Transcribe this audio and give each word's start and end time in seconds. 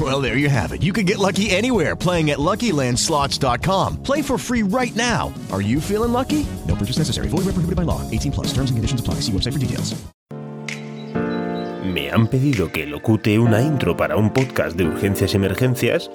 Well, 0.00 0.22
there 0.22 0.38
you 0.38 0.48
have 0.48 0.72
it. 0.72 0.82
You 0.82 0.94
can 0.94 1.04
get 1.04 1.18
lucky 1.18 1.50
anywhere 1.50 1.94
playing 1.94 2.30
at 2.30 2.38
LuckyLandSlots.com. 2.38 4.02
Play 4.02 4.22
for 4.22 4.38
free 4.38 4.62
right 4.62 4.94
now. 4.96 5.30
Are 5.52 5.60
you 5.60 5.80
feeling 5.80 6.12
lucky? 6.12 6.46
No 6.66 6.74
purchase 6.74 6.96
necessary. 6.96 7.28
Void 7.28 7.44
where 7.44 7.52
prohibited 7.52 7.76
by 7.76 7.82
law. 7.82 8.00
18 8.10 8.32
plus. 8.32 8.46
Terms 8.54 8.70
and 8.70 8.78
conditions 8.78 9.00
apply. 9.00 9.20
See 9.20 9.32
website 9.32 9.52
for 9.52 9.58
details. 9.58 9.94
Me 11.84 12.08
han 12.10 12.28
pedido 12.28 12.70
que 12.72 12.86
locute 12.86 13.38
una 13.38 13.60
intro 13.60 13.96
para 13.96 14.16
un 14.16 14.32
podcast 14.32 14.76
de 14.76 14.84
urgencias 14.84 15.34
y 15.34 15.36
emergencias 15.36 16.10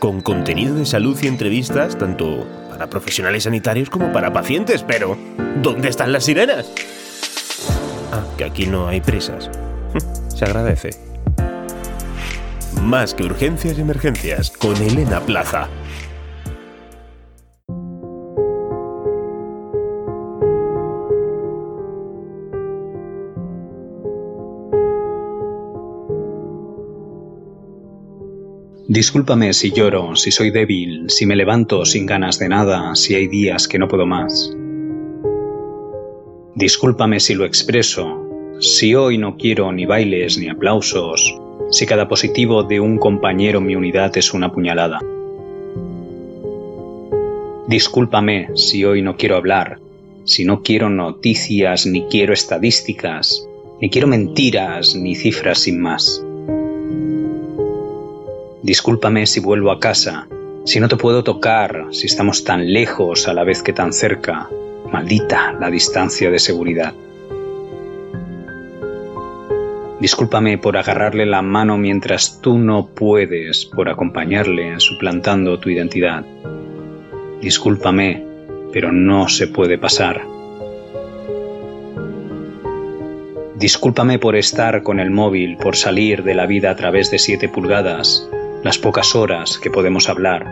con 0.00 0.20
contenido 0.20 0.74
de 0.74 0.84
salud 0.84 1.16
y 1.22 1.28
entrevistas 1.28 1.96
tanto 1.96 2.46
para 2.68 2.90
profesionales 2.90 3.44
sanitarios 3.44 3.88
como 3.88 4.12
para 4.12 4.32
pacientes, 4.32 4.82
pero 4.82 5.16
¿dónde 5.62 5.88
están 5.88 6.12
las 6.12 6.24
sirenas? 6.24 6.66
Ah, 8.12 8.24
que 8.36 8.44
aquí 8.44 8.66
no 8.66 8.88
hay 8.88 9.00
prisas. 9.00 9.48
Se 10.34 10.44
agradece. 10.44 10.90
Más 12.82 13.14
que 13.14 13.24
urgencias 13.24 13.78
y 13.78 13.80
emergencias 13.80 14.50
con 14.50 14.76
Elena 14.76 15.20
Plaza. 15.20 15.68
Discúlpame 28.88 29.52
si 29.52 29.72
lloro, 29.72 30.14
si 30.14 30.30
soy 30.30 30.50
débil, 30.50 31.10
si 31.10 31.26
me 31.26 31.34
levanto 31.34 31.84
sin 31.84 32.06
ganas 32.06 32.38
de 32.38 32.48
nada, 32.48 32.94
si 32.94 33.14
hay 33.14 33.26
días 33.26 33.66
que 33.66 33.78
no 33.78 33.88
puedo 33.88 34.06
más. 34.06 34.56
Discúlpame 36.54 37.20
si 37.20 37.34
lo 37.34 37.44
expreso, 37.44 38.56
si 38.60 38.94
hoy 38.94 39.18
no 39.18 39.36
quiero 39.36 39.72
ni 39.72 39.84
bailes 39.84 40.38
ni 40.38 40.48
aplausos, 40.48 41.38
si 41.70 41.86
cada 41.86 42.08
positivo 42.08 42.62
de 42.62 42.80
un 42.80 42.98
compañero 42.98 43.60
mi 43.60 43.74
unidad 43.74 44.16
es 44.16 44.32
una 44.34 44.52
puñalada. 44.52 45.00
Discúlpame 47.66 48.50
si 48.54 48.84
hoy 48.84 49.02
no 49.02 49.16
quiero 49.16 49.36
hablar, 49.36 49.78
si 50.24 50.44
no 50.44 50.62
quiero 50.62 50.88
noticias, 50.88 51.86
ni 51.86 52.04
quiero 52.04 52.32
estadísticas, 52.32 53.46
ni 53.80 53.90
quiero 53.90 54.06
mentiras, 54.06 54.94
ni 54.94 55.14
cifras 55.14 55.60
sin 55.60 55.80
más. 55.80 56.22
Discúlpame 58.62 59.26
si 59.26 59.40
vuelvo 59.40 59.70
a 59.70 59.80
casa, 59.80 60.28
si 60.64 60.80
no 60.80 60.88
te 60.88 60.96
puedo 60.96 61.22
tocar, 61.22 61.86
si 61.92 62.06
estamos 62.06 62.42
tan 62.42 62.72
lejos 62.72 63.28
a 63.28 63.34
la 63.34 63.44
vez 63.44 63.62
que 63.62 63.72
tan 63.72 63.92
cerca. 63.92 64.48
Maldita 64.92 65.52
la 65.52 65.70
distancia 65.70 66.30
de 66.30 66.38
seguridad. 66.38 66.94
Discúlpame 70.00 70.58
por 70.58 70.76
agarrarle 70.76 71.24
la 71.24 71.40
mano 71.40 71.78
mientras 71.78 72.40
tú 72.42 72.58
no 72.58 72.88
puedes, 72.88 73.64
por 73.64 73.88
acompañarle, 73.88 74.78
suplantando 74.78 75.58
tu 75.58 75.70
identidad. 75.70 76.24
Discúlpame, 77.40 78.22
pero 78.72 78.92
no 78.92 79.28
se 79.28 79.46
puede 79.46 79.78
pasar. 79.78 80.20
Discúlpame 83.58 84.18
por 84.18 84.36
estar 84.36 84.82
con 84.82 85.00
el 85.00 85.10
móvil, 85.10 85.56
por 85.56 85.76
salir 85.76 86.24
de 86.24 86.34
la 86.34 86.44
vida 86.44 86.70
a 86.70 86.76
través 86.76 87.10
de 87.10 87.18
siete 87.18 87.48
pulgadas, 87.48 88.28
las 88.62 88.76
pocas 88.76 89.14
horas 89.14 89.56
que 89.56 89.70
podemos 89.70 90.10
hablar. 90.10 90.46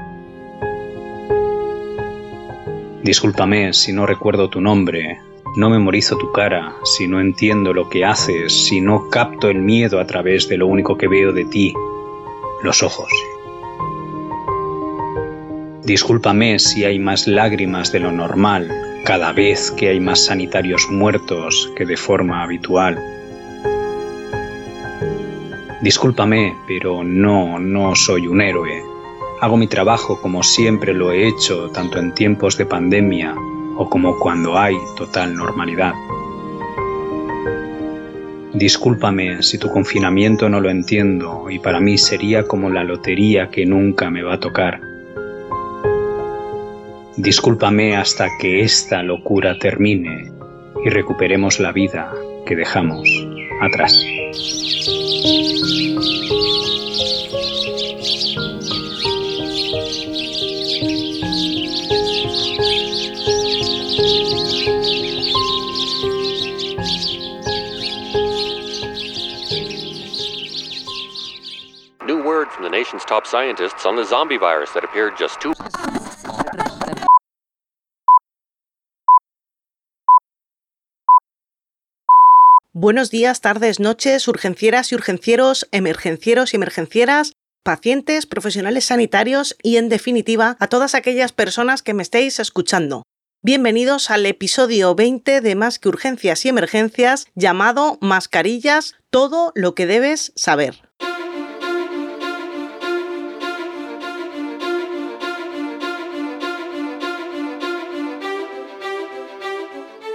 Discúlpame 3.02 3.74
si 3.74 3.92
no 3.92 4.06
recuerdo 4.06 4.48
tu 4.48 4.62
nombre, 4.62 5.18
no 5.56 5.70
memorizo 5.70 6.16
tu 6.18 6.32
cara, 6.32 6.74
si 6.82 7.06
no 7.06 7.20
entiendo 7.20 7.72
lo 7.72 7.88
que 7.88 8.04
haces, 8.04 8.66
si 8.66 8.80
no 8.80 9.08
capto 9.08 9.48
el 9.48 9.58
miedo 9.58 10.00
a 10.00 10.06
través 10.06 10.48
de 10.48 10.56
lo 10.56 10.66
único 10.66 10.98
que 10.98 11.06
veo 11.06 11.32
de 11.32 11.44
ti, 11.44 11.74
los 12.62 12.82
ojos. 12.82 13.10
Discúlpame 15.84 16.58
si 16.58 16.84
hay 16.84 16.98
más 16.98 17.28
lágrimas 17.28 17.92
de 17.92 18.00
lo 18.00 18.10
normal 18.10 18.68
cada 19.04 19.32
vez 19.32 19.70
que 19.70 19.90
hay 19.90 20.00
más 20.00 20.24
sanitarios 20.24 20.88
muertos 20.90 21.70
que 21.76 21.84
de 21.84 21.96
forma 21.96 22.42
habitual. 22.42 22.98
Discúlpame, 25.82 26.56
pero 26.66 27.04
no, 27.04 27.58
no 27.60 27.94
soy 27.94 28.26
un 28.26 28.40
héroe. 28.40 28.82
Hago 29.40 29.56
mi 29.56 29.66
trabajo 29.68 30.20
como 30.20 30.42
siempre 30.42 30.94
lo 30.94 31.12
he 31.12 31.28
hecho, 31.28 31.68
tanto 31.70 31.98
en 31.98 32.14
tiempos 32.14 32.56
de 32.56 32.64
pandemia 32.64 33.36
o 33.76 33.88
como 33.88 34.18
cuando 34.18 34.58
hay 34.58 34.76
total 34.96 35.34
normalidad. 35.34 35.94
Discúlpame 38.54 39.42
si 39.42 39.58
tu 39.58 39.68
confinamiento 39.68 40.48
no 40.48 40.60
lo 40.60 40.70
entiendo 40.70 41.50
y 41.50 41.58
para 41.58 41.80
mí 41.80 41.98
sería 41.98 42.44
como 42.44 42.70
la 42.70 42.84
lotería 42.84 43.50
que 43.50 43.66
nunca 43.66 44.10
me 44.10 44.22
va 44.22 44.34
a 44.34 44.40
tocar. 44.40 44.80
Discúlpame 47.16 47.96
hasta 47.96 48.28
que 48.40 48.60
esta 48.60 49.02
locura 49.02 49.58
termine 49.58 50.32
y 50.84 50.88
recuperemos 50.88 51.58
la 51.58 51.72
vida 51.72 52.12
que 52.46 52.54
dejamos 52.54 53.08
atrás. 53.60 54.04
Top 73.02 73.26
scientists 73.26 73.86
on 73.86 73.96
the 73.96 74.04
zombie 74.04 74.38
virus 74.38 74.70
that 74.74 74.84
appeared 74.84 75.14
just. 75.18 75.38
Buenos 82.72 83.10
días, 83.10 83.40
tardes, 83.40 83.80
noches, 83.80 84.28
urgencieras 84.28 84.92
y 84.92 84.94
urgencieros, 84.96 85.66
emergencieros 85.72 86.52
y 86.52 86.56
emergencieras, 86.56 87.32
pacientes, 87.64 88.26
profesionales 88.26 88.84
sanitarios 88.84 89.56
y, 89.62 89.78
en 89.78 89.88
definitiva, 89.88 90.56
a 90.60 90.66
todas 90.66 90.94
aquellas 90.94 91.32
personas 91.32 91.82
que 91.82 91.94
me 91.94 92.02
estéis 92.02 92.38
escuchando. 92.38 93.04
Bienvenidos 93.42 94.10
al 94.10 94.24
episodio 94.26 94.94
20 94.94 95.40
de 95.40 95.54
Más 95.54 95.78
que 95.78 95.88
Urgencias 95.88 96.44
y 96.46 96.48
Emergencias 96.48 97.26
llamado 97.34 97.98
Mascarillas, 98.00 98.94
todo 99.10 99.52
lo 99.54 99.74
que 99.74 99.86
debes 99.86 100.32
saber. 100.34 100.82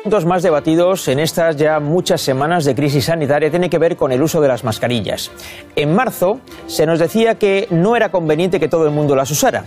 Puntos 0.10 0.26
más 0.26 0.42
debatidos 0.42 1.08
en 1.08 1.20
estas 1.20 1.56
ya 1.56 1.80
muchas 1.80 2.20
semanas 2.22 2.66
de 2.66 2.74
crisis 2.74 3.06
sanitaria 3.06 3.52
tiene 3.52 3.70
que 3.70 3.78
ver 3.78 3.96
con 3.96 4.12
el 4.12 4.24
uso 4.24 4.42
de 4.42 4.48
las 4.48 4.64
mascarillas. 4.64 5.30
En 5.76 5.94
marzo 5.94 6.40
se 6.66 6.88
nos 6.88 6.98
decía 6.98 7.36
que 7.36 7.68
no 7.70 7.96
era 7.96 8.10
conveniente 8.10 8.60
que 8.60 8.68
todo 8.68 8.86
el 8.86 8.92
mundo 8.92 9.16
las 9.16 9.30
usara. 9.30 9.66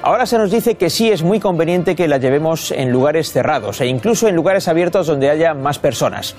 Ahora 0.00 0.24
se 0.24 0.38
nos 0.38 0.50
dice 0.50 0.76
que 0.76 0.88
sí 0.88 1.10
es 1.10 1.22
muy 1.22 1.40
conveniente 1.40 1.94
que 1.94 2.08
las 2.08 2.22
llevemos 2.22 2.70
en 2.70 2.90
lugares 2.90 3.32
cerrados 3.32 3.82
e 3.82 3.86
incluso 3.86 4.28
en 4.28 4.34
lugares 4.34 4.66
abiertos 4.66 5.06
donde 5.06 5.28
haya 5.28 5.52
más 5.52 5.78
personas. 5.78 6.36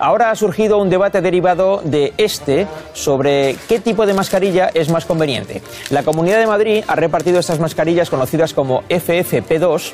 Ahora 0.00 0.32
ha 0.32 0.34
surgido 0.34 0.78
un 0.78 0.90
debate 0.90 1.20
derivado 1.20 1.82
de 1.84 2.12
este 2.18 2.66
sobre 2.92 3.54
qué 3.68 3.78
tipo 3.78 4.04
de 4.04 4.14
mascarilla 4.14 4.68
es 4.74 4.90
más 4.90 5.06
conveniente. 5.06 5.62
La 5.90 6.02
Comunidad 6.02 6.40
de 6.40 6.46
Madrid 6.48 6.84
ha 6.88 6.96
repartido 6.96 7.38
estas 7.38 7.60
mascarillas 7.60 8.10
conocidas 8.10 8.52
como 8.52 8.82
FFP2 8.88 9.92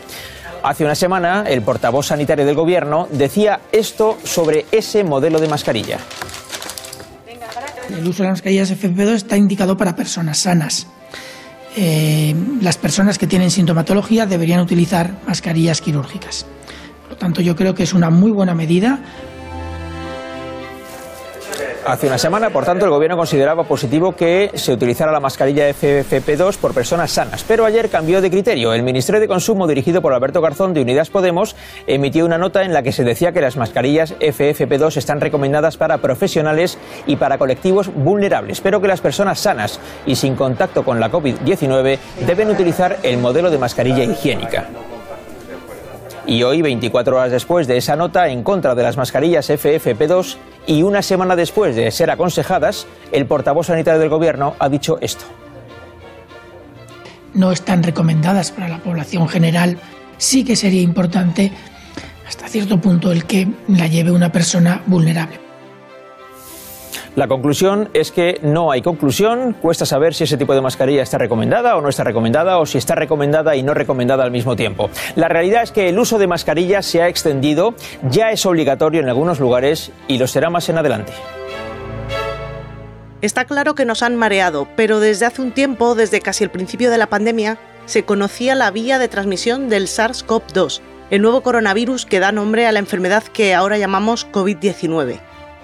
Hace 0.62 0.84
una 0.84 0.94
semana, 0.94 1.44
el 1.48 1.62
portavoz 1.62 2.06
sanitario 2.06 2.46
del 2.46 2.54
gobierno 2.54 3.08
decía 3.10 3.60
esto 3.72 4.16
sobre 4.22 4.66
ese 4.70 5.02
modelo 5.02 5.40
de 5.40 5.48
mascarilla. 5.48 5.98
El 7.88 8.06
uso 8.06 8.22
de 8.22 8.28
las 8.28 8.38
mascarillas 8.38 8.70
FFP2 8.70 9.14
está 9.14 9.36
indicado 9.36 9.76
para 9.76 9.96
personas 9.96 10.38
sanas. 10.38 10.86
Eh, 11.76 12.34
las 12.60 12.76
personas 12.76 13.18
que 13.18 13.26
tienen 13.26 13.50
sintomatología 13.50 14.24
deberían 14.24 14.60
utilizar 14.60 15.10
mascarillas 15.26 15.80
quirúrgicas. 15.80 16.46
Por 17.02 17.12
lo 17.12 17.16
tanto, 17.16 17.42
yo 17.42 17.56
creo 17.56 17.74
que 17.74 17.82
es 17.82 17.92
una 17.92 18.10
muy 18.10 18.30
buena 18.30 18.54
medida 18.54 19.00
Hace 21.84 22.06
una 22.06 22.16
semana, 22.16 22.50
por 22.50 22.64
tanto, 22.64 22.84
el 22.84 22.92
gobierno 22.92 23.16
consideraba 23.16 23.64
positivo 23.64 24.14
que 24.14 24.52
se 24.54 24.72
utilizara 24.72 25.10
la 25.10 25.18
mascarilla 25.18 25.68
FFP2 25.68 26.56
por 26.58 26.74
personas 26.74 27.10
sanas, 27.10 27.44
pero 27.46 27.64
ayer 27.64 27.88
cambió 27.88 28.20
de 28.20 28.30
criterio. 28.30 28.72
El 28.72 28.84
Ministerio 28.84 29.20
de 29.20 29.26
Consumo, 29.26 29.66
dirigido 29.66 30.00
por 30.00 30.12
Alberto 30.12 30.40
Garzón 30.40 30.74
de 30.74 30.82
Unidas 30.82 31.10
Podemos, 31.10 31.56
emitió 31.88 32.24
una 32.24 32.38
nota 32.38 32.62
en 32.62 32.72
la 32.72 32.84
que 32.84 32.92
se 32.92 33.02
decía 33.02 33.32
que 33.32 33.40
las 33.40 33.56
mascarillas 33.56 34.14
FFP2 34.20 34.96
están 34.96 35.20
recomendadas 35.20 35.76
para 35.76 35.98
profesionales 35.98 36.78
y 37.06 37.16
para 37.16 37.36
colectivos 37.36 37.90
vulnerables, 37.92 38.60
pero 38.60 38.80
que 38.80 38.86
las 38.86 39.00
personas 39.00 39.40
sanas 39.40 39.80
y 40.06 40.14
sin 40.14 40.36
contacto 40.36 40.84
con 40.84 41.00
la 41.00 41.10
COVID-19 41.10 41.98
deben 42.24 42.50
utilizar 42.50 42.98
el 43.02 43.18
modelo 43.18 43.50
de 43.50 43.58
mascarilla 43.58 44.04
higiénica. 44.04 44.68
Y 46.26 46.44
hoy, 46.44 46.62
24 46.62 47.16
horas 47.16 47.32
después 47.32 47.66
de 47.66 47.76
esa 47.76 47.96
nota 47.96 48.28
en 48.28 48.44
contra 48.44 48.76
de 48.76 48.84
las 48.84 48.96
mascarillas 48.96 49.50
FFP2 49.50 50.36
y 50.66 50.82
una 50.82 51.02
semana 51.02 51.36
después 51.36 51.74
de 51.74 51.90
ser 51.90 52.10
aconsejadas, 52.10 52.86
el 53.10 53.26
portavoz 53.26 53.66
sanitario 53.66 54.00
del 54.00 54.08
Gobierno 54.08 54.54
ha 54.58 54.68
dicho 54.68 54.98
esto. 55.00 55.24
No 57.34 57.50
están 57.50 57.82
recomendadas 57.82 58.52
para 58.52 58.68
la 58.68 58.78
población 58.78 59.28
general. 59.28 59.78
Sí 60.18 60.44
que 60.44 60.54
sería 60.54 60.82
importante 60.82 61.52
hasta 62.26 62.48
cierto 62.48 62.80
punto 62.80 63.10
el 63.10 63.24
que 63.24 63.48
la 63.68 63.86
lleve 63.86 64.10
una 64.12 64.30
persona 64.30 64.82
vulnerable. 64.86 65.41
La 67.14 67.28
conclusión 67.28 67.90
es 67.92 68.10
que 68.10 68.40
no 68.42 68.70
hay 68.70 68.80
conclusión, 68.80 69.52
cuesta 69.60 69.84
saber 69.84 70.14
si 70.14 70.24
ese 70.24 70.38
tipo 70.38 70.54
de 70.54 70.62
mascarilla 70.62 71.02
está 71.02 71.18
recomendada 71.18 71.76
o 71.76 71.82
no 71.82 71.90
está 71.90 72.04
recomendada 72.04 72.58
o 72.58 72.64
si 72.64 72.78
está 72.78 72.94
recomendada 72.94 73.54
y 73.54 73.62
no 73.62 73.74
recomendada 73.74 74.24
al 74.24 74.30
mismo 74.30 74.56
tiempo. 74.56 74.88
La 75.14 75.28
realidad 75.28 75.62
es 75.62 75.72
que 75.72 75.90
el 75.90 75.98
uso 75.98 76.18
de 76.18 76.26
mascarillas 76.26 76.86
se 76.86 77.02
ha 77.02 77.08
extendido, 77.08 77.74
ya 78.08 78.30
es 78.30 78.46
obligatorio 78.46 79.02
en 79.02 79.10
algunos 79.10 79.40
lugares 79.40 79.92
y 80.08 80.16
lo 80.16 80.26
será 80.26 80.48
más 80.48 80.70
en 80.70 80.78
adelante. 80.78 81.12
Está 83.20 83.44
claro 83.44 83.74
que 83.74 83.84
nos 83.84 84.02
han 84.02 84.16
mareado, 84.16 84.66
pero 84.74 84.98
desde 84.98 85.26
hace 85.26 85.42
un 85.42 85.52
tiempo, 85.52 85.94
desde 85.94 86.22
casi 86.22 86.44
el 86.44 86.50
principio 86.50 86.90
de 86.90 86.96
la 86.96 87.08
pandemia, 87.08 87.58
se 87.84 88.04
conocía 88.04 88.54
la 88.54 88.70
vía 88.70 88.98
de 88.98 89.08
transmisión 89.08 89.68
del 89.68 89.86
SARS-CoV-2, 89.86 90.80
el 91.10 91.20
nuevo 91.20 91.42
coronavirus 91.42 92.06
que 92.06 92.20
da 92.20 92.32
nombre 92.32 92.66
a 92.66 92.72
la 92.72 92.78
enfermedad 92.78 93.22
que 93.22 93.54
ahora 93.54 93.76
llamamos 93.76 94.26
COVID-19. 94.32 95.20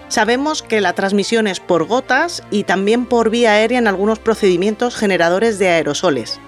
Sabemos 0.08 0.62
que 0.62 0.80
la 0.80 0.94
transmisión 0.94 1.46
es 1.46 1.60
por 1.60 1.84
gotas 1.84 2.42
y 2.50 2.64
también 2.64 3.04
por 3.04 3.28
vía 3.28 3.52
aérea 3.52 3.78
en 3.78 3.86
algunos 3.86 4.18
procedimientos 4.18 4.96
generadores 4.96 5.58
de 5.58 5.68
aerosoles. 5.68 6.40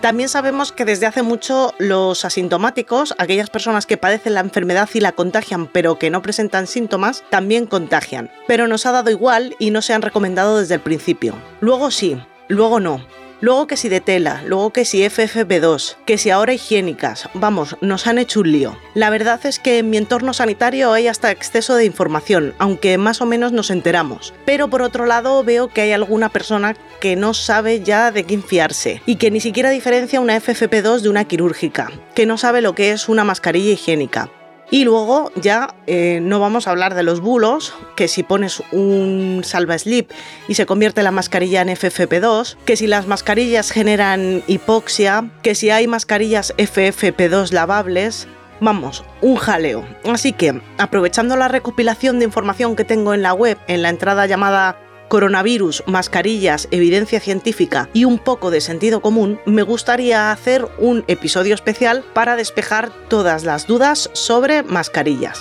También 0.00 0.30
sabemos 0.30 0.72
que 0.72 0.84
desde 0.84 1.06
hace 1.06 1.22
mucho 1.22 1.74
los 1.78 2.24
asintomáticos, 2.24 3.14
aquellas 3.18 3.50
personas 3.50 3.86
que 3.86 3.98
padecen 3.98 4.34
la 4.34 4.40
enfermedad 4.40 4.88
y 4.94 5.00
la 5.00 5.12
contagian 5.12 5.68
pero 5.68 5.98
que 5.98 6.10
no 6.10 6.22
presentan 6.22 6.66
síntomas, 6.66 7.22
también 7.30 7.66
contagian. 7.66 8.30
Pero 8.48 8.66
nos 8.66 8.86
ha 8.86 8.92
dado 8.92 9.10
igual 9.10 9.54
y 9.60 9.70
no 9.70 9.82
se 9.82 9.92
han 9.92 10.02
recomendado 10.02 10.58
desde 10.58 10.74
el 10.74 10.80
principio. 10.80 11.34
Luego 11.60 11.90
sí, 11.90 12.20
luego 12.48 12.80
no. 12.80 13.06
Luego 13.42 13.66
que 13.66 13.76
si 13.76 13.88
de 13.88 14.00
tela, 14.00 14.40
luego 14.46 14.70
que 14.70 14.84
si 14.84 15.02
FFP2, 15.02 15.96
que 16.06 16.16
si 16.16 16.30
ahora 16.30 16.52
higiénicas, 16.52 17.28
vamos, 17.34 17.76
nos 17.80 18.06
han 18.06 18.18
hecho 18.18 18.38
un 18.38 18.52
lío. 18.52 18.78
La 18.94 19.10
verdad 19.10 19.44
es 19.44 19.58
que 19.58 19.78
en 19.78 19.90
mi 19.90 19.96
entorno 19.96 20.32
sanitario 20.32 20.92
hay 20.92 21.08
hasta 21.08 21.32
exceso 21.32 21.74
de 21.74 21.84
información, 21.84 22.54
aunque 22.58 22.98
más 22.98 23.20
o 23.20 23.26
menos 23.26 23.50
nos 23.50 23.72
enteramos. 23.72 24.32
Pero 24.44 24.68
por 24.68 24.80
otro 24.80 25.06
lado 25.06 25.42
veo 25.42 25.66
que 25.66 25.80
hay 25.80 25.90
alguna 25.90 26.28
persona 26.28 26.76
que 27.00 27.16
no 27.16 27.34
sabe 27.34 27.82
ya 27.82 28.12
de 28.12 28.22
quién 28.22 28.44
fiarse 28.44 29.02
y 29.06 29.16
que 29.16 29.32
ni 29.32 29.40
siquiera 29.40 29.70
diferencia 29.70 30.20
una 30.20 30.40
FFP2 30.40 31.00
de 31.00 31.08
una 31.08 31.24
quirúrgica, 31.24 31.90
que 32.14 32.26
no 32.26 32.38
sabe 32.38 32.62
lo 32.62 32.76
que 32.76 32.92
es 32.92 33.08
una 33.08 33.24
mascarilla 33.24 33.72
higiénica. 33.72 34.30
Y 34.72 34.84
luego 34.84 35.30
ya 35.36 35.74
eh, 35.86 36.20
no 36.22 36.40
vamos 36.40 36.66
a 36.66 36.70
hablar 36.70 36.94
de 36.94 37.02
los 37.02 37.20
bulos, 37.20 37.74
que 37.94 38.08
si 38.08 38.22
pones 38.22 38.62
un 38.72 39.42
salva 39.44 39.78
slip 39.78 40.10
y 40.48 40.54
se 40.54 40.64
convierte 40.64 41.02
la 41.02 41.10
mascarilla 41.10 41.60
en 41.60 41.68
FFP2, 41.68 42.56
que 42.64 42.76
si 42.76 42.86
las 42.86 43.06
mascarillas 43.06 43.70
generan 43.70 44.42
hipoxia, 44.46 45.28
que 45.42 45.54
si 45.54 45.68
hay 45.68 45.86
mascarillas 45.86 46.54
FFP2 46.56 47.52
lavables, 47.52 48.26
Vamos, 48.64 49.02
un 49.22 49.34
jaleo. 49.34 49.84
Así 50.04 50.32
que, 50.32 50.62
aprovechando 50.78 51.34
la 51.34 51.48
recopilación 51.48 52.20
de 52.20 52.26
información 52.26 52.76
que 52.76 52.84
tengo 52.84 53.12
en 53.12 53.20
la 53.20 53.34
web, 53.34 53.58
en 53.66 53.82
la 53.82 53.88
entrada 53.88 54.24
llamada 54.26 54.78
coronavirus, 55.12 55.84
mascarillas, 55.86 56.68
evidencia 56.70 57.20
científica 57.20 57.90
y 57.92 58.06
un 58.06 58.18
poco 58.18 58.50
de 58.50 58.62
sentido 58.62 59.02
común, 59.02 59.38
me 59.44 59.62
gustaría 59.62 60.32
hacer 60.32 60.66
un 60.78 61.04
episodio 61.06 61.54
especial 61.54 62.02
para 62.14 62.34
despejar 62.34 62.90
todas 63.10 63.44
las 63.44 63.66
dudas 63.66 64.08
sobre 64.14 64.62
mascarillas. 64.62 65.38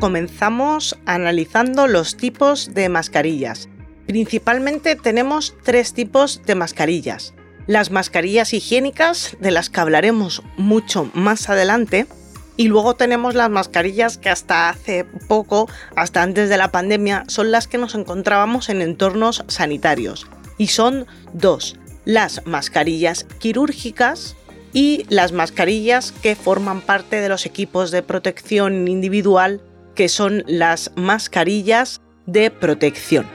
Comenzamos 0.00 0.98
analizando 1.06 1.86
los 1.86 2.16
tipos 2.16 2.74
de 2.74 2.88
mascarillas. 2.88 3.68
Principalmente 4.08 4.96
tenemos 4.96 5.54
tres 5.62 5.94
tipos 5.94 6.42
de 6.44 6.56
mascarillas. 6.56 7.32
Las 7.68 7.92
mascarillas 7.92 8.52
higiénicas, 8.52 9.36
de 9.38 9.52
las 9.52 9.70
que 9.70 9.78
hablaremos 9.78 10.42
mucho 10.56 11.08
más 11.14 11.48
adelante, 11.48 12.08
y 12.56 12.68
luego 12.68 12.94
tenemos 12.94 13.34
las 13.34 13.50
mascarillas 13.50 14.18
que 14.18 14.28
hasta 14.28 14.68
hace 14.68 15.04
poco, 15.28 15.68
hasta 15.96 16.22
antes 16.22 16.48
de 16.48 16.56
la 16.56 16.70
pandemia, 16.70 17.24
son 17.28 17.50
las 17.50 17.66
que 17.66 17.78
nos 17.78 17.94
encontrábamos 17.94 18.68
en 18.68 18.82
entornos 18.82 19.44
sanitarios. 19.48 20.26
Y 20.58 20.68
son 20.68 21.06
dos, 21.32 21.76
las 22.04 22.46
mascarillas 22.46 23.24
quirúrgicas 23.38 24.36
y 24.72 25.06
las 25.08 25.32
mascarillas 25.32 26.12
que 26.12 26.36
forman 26.36 26.80
parte 26.80 27.16
de 27.20 27.28
los 27.28 27.46
equipos 27.46 27.90
de 27.90 28.02
protección 28.02 28.88
individual, 28.88 29.60
que 29.94 30.08
son 30.08 30.44
las 30.46 30.92
mascarillas 30.96 32.00
de 32.26 32.50
protección. 32.50 33.26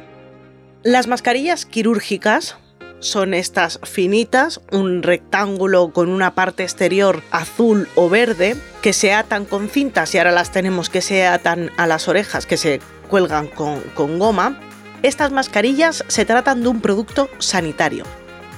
Las 0.84 1.08
mascarillas 1.08 1.66
quirúrgicas 1.66 2.58
son 3.00 3.34
estas 3.34 3.80
finitas, 3.84 4.60
un 4.72 5.04
rectángulo 5.04 5.90
con 5.92 6.10
una 6.10 6.34
parte 6.34 6.64
exterior 6.64 7.22
azul 7.32 7.88
o 7.96 8.10
verde, 8.10 8.56
que 8.82 8.94
se 8.94 9.14
atan 9.14 9.46
con 9.46 9.70
cintas 9.70 10.14
y 10.14 10.18
ahora 10.18 10.32
las 10.32 10.52
tenemos 10.52 10.90
que 10.90 11.02
se 11.02 11.26
atan 11.26 11.72
a 11.78 11.88
las 11.88 12.08
orejas, 12.08 12.46
que 12.46 12.58
se 12.58 12.80
cuelgan 13.10 13.48
con, 13.48 13.82
goma. 14.18 14.60
Estas 15.04 15.32
mascarillas 15.32 16.04
se 16.08 16.26
tratan 16.26 16.64
de 16.64 16.70
un 16.70 16.82
producto 16.82 17.30
sanitario. 17.40 18.04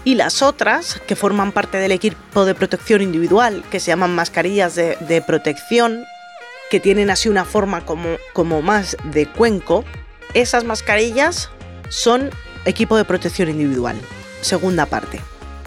Y 0.06 0.16
las 0.16 0.42
otras, 0.42 1.02
que 1.06 1.18
forman 1.18 1.52
parte 1.52 1.78
del 1.78 1.92
equipo 1.92 2.46
de 2.46 2.56
protección 2.56 3.02
individual, 3.02 3.64
que 3.70 3.82
se 3.82 3.88
llaman 3.88 4.16
mascarillas 4.16 4.74
de, 4.76 4.96
de 5.02 5.22
protección, 5.22 6.06
que 6.72 6.80
tienen 6.80 7.10
así 7.10 7.28
una 7.28 7.44
forma 7.44 7.86
como, 7.86 8.16
como 8.32 8.62
más 8.62 8.96
de 9.04 9.26
cuenco, 9.26 9.84
esas 10.34 10.64
mascarillas 10.64 11.50
son 11.90 12.30
equipo 12.66 12.96
de 12.96 13.04
protección 13.04 13.50
individual 13.50 13.98
segunda 14.42 14.86
parte. 14.86 15.22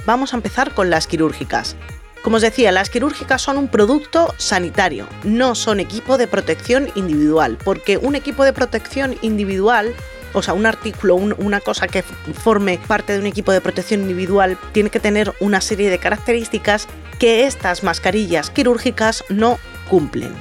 Vamos 0.06 0.32
a 0.32 0.36
empezar 0.36 0.74
con 0.74 0.90
las 0.90 1.06
quirúrgicas. 1.06 1.76
Como 2.22 2.36
os 2.36 2.42
decía, 2.42 2.70
las 2.70 2.90
quirúrgicas 2.90 3.42
son 3.42 3.58
un 3.58 3.68
producto 3.68 4.32
sanitario, 4.38 5.08
no 5.24 5.54
son 5.54 5.80
equipo 5.80 6.18
de 6.18 6.28
protección 6.28 6.88
individual, 6.94 7.58
porque 7.64 7.96
un 7.96 8.14
equipo 8.14 8.44
de 8.44 8.52
protección 8.52 9.16
individual 9.22 9.94
o 10.34 10.42
sea, 10.42 10.54
un 10.54 10.66
artículo, 10.66 11.16
una 11.16 11.60
cosa 11.60 11.86
que 11.88 12.02
forme 12.02 12.78
parte 12.86 13.12
de 13.12 13.18
un 13.18 13.26
equipo 13.26 13.52
de 13.52 13.60
protección 13.60 14.00
individual, 14.00 14.56
tiene 14.72 14.90
que 14.90 15.00
tener 15.00 15.34
una 15.40 15.60
serie 15.60 15.90
de 15.90 15.98
características 15.98 16.88
que 17.18 17.46
estas 17.46 17.82
mascarillas 17.82 18.50
quirúrgicas 18.50 19.24
no 19.28 19.58
cumplen. 19.88 20.32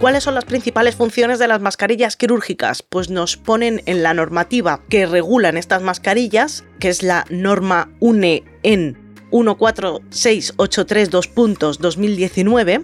¿Cuáles 0.00 0.24
son 0.24 0.34
las 0.34 0.46
principales 0.46 0.96
funciones 0.96 1.38
de 1.38 1.46
las 1.46 1.60
mascarillas 1.60 2.16
quirúrgicas? 2.16 2.82
Pues 2.82 3.10
nos 3.10 3.36
ponen 3.36 3.82
en 3.84 4.02
la 4.02 4.14
normativa 4.14 4.80
que 4.88 5.04
regulan 5.04 5.58
estas 5.58 5.82
mascarillas, 5.82 6.64
que 6.78 6.88
es 6.88 7.02
la 7.02 7.26
norma 7.28 7.90
UNE 8.00 8.44
en 8.62 8.96
14683 9.30 11.26
puntos 11.26 11.80
2019. 11.80 12.80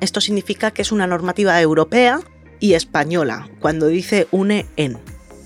Esto 0.00 0.20
significa 0.20 0.70
que 0.70 0.82
es 0.82 0.92
una 0.92 1.08
normativa 1.08 1.60
europea 1.60 2.20
y 2.60 2.74
española, 2.74 3.48
cuando 3.58 3.88
dice 3.88 4.28
UNE 4.30 4.66
en. 4.76 4.96